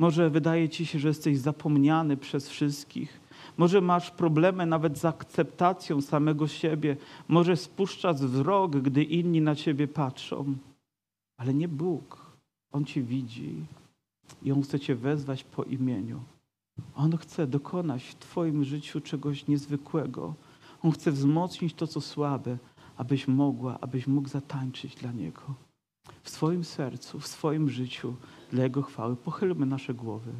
Może 0.00 0.30
wydaje 0.30 0.68
ci 0.68 0.86
się, 0.86 0.98
że 0.98 1.08
jesteś 1.08 1.38
zapomniany 1.38 2.16
przez 2.16 2.48
wszystkich. 2.48 3.20
Może 3.56 3.80
masz 3.80 4.10
problemy 4.10 4.66
nawet 4.66 4.98
z 4.98 5.04
akceptacją 5.04 6.00
samego 6.00 6.48
siebie. 6.48 6.96
Może 7.28 7.56
spuszczasz 7.56 8.16
wzrok, 8.16 8.76
gdy 8.76 9.04
inni 9.04 9.40
na 9.40 9.54
ciebie 9.54 9.88
patrzą. 9.88 10.54
Ale 11.36 11.54
nie 11.54 11.68
Bóg. 11.68 12.36
On 12.72 12.84
ci 12.84 13.02
widzi 13.02 13.54
i 14.42 14.52
On 14.52 14.62
chce 14.62 14.80
cię 14.80 14.94
wezwać 14.94 15.44
po 15.44 15.64
imieniu. 15.64 16.20
On 16.94 17.16
chce 17.16 17.46
dokonać 17.46 18.02
w 18.04 18.18
twoim 18.18 18.64
życiu 18.64 19.00
czegoś 19.00 19.46
niezwykłego. 19.46 20.34
On 20.82 20.92
chce 20.92 21.12
wzmocnić 21.12 21.74
to, 21.74 21.86
co 21.86 22.00
słabe, 22.00 22.56
abyś 22.96 23.28
mogła, 23.28 23.78
abyś 23.80 24.06
mógł 24.06 24.28
zatańczyć 24.28 24.94
dla 24.94 25.12
Niego 25.12 25.42
w 26.22 26.30
swoim 26.30 26.64
sercu, 26.64 27.20
w 27.20 27.26
swoim 27.26 27.68
życiu 27.68 28.14
dla 28.52 28.64
Jego 28.64 28.82
chwały. 28.82 29.16
Pochylmy 29.16 29.66
nasze 29.66 29.94
głowy. 29.94 30.32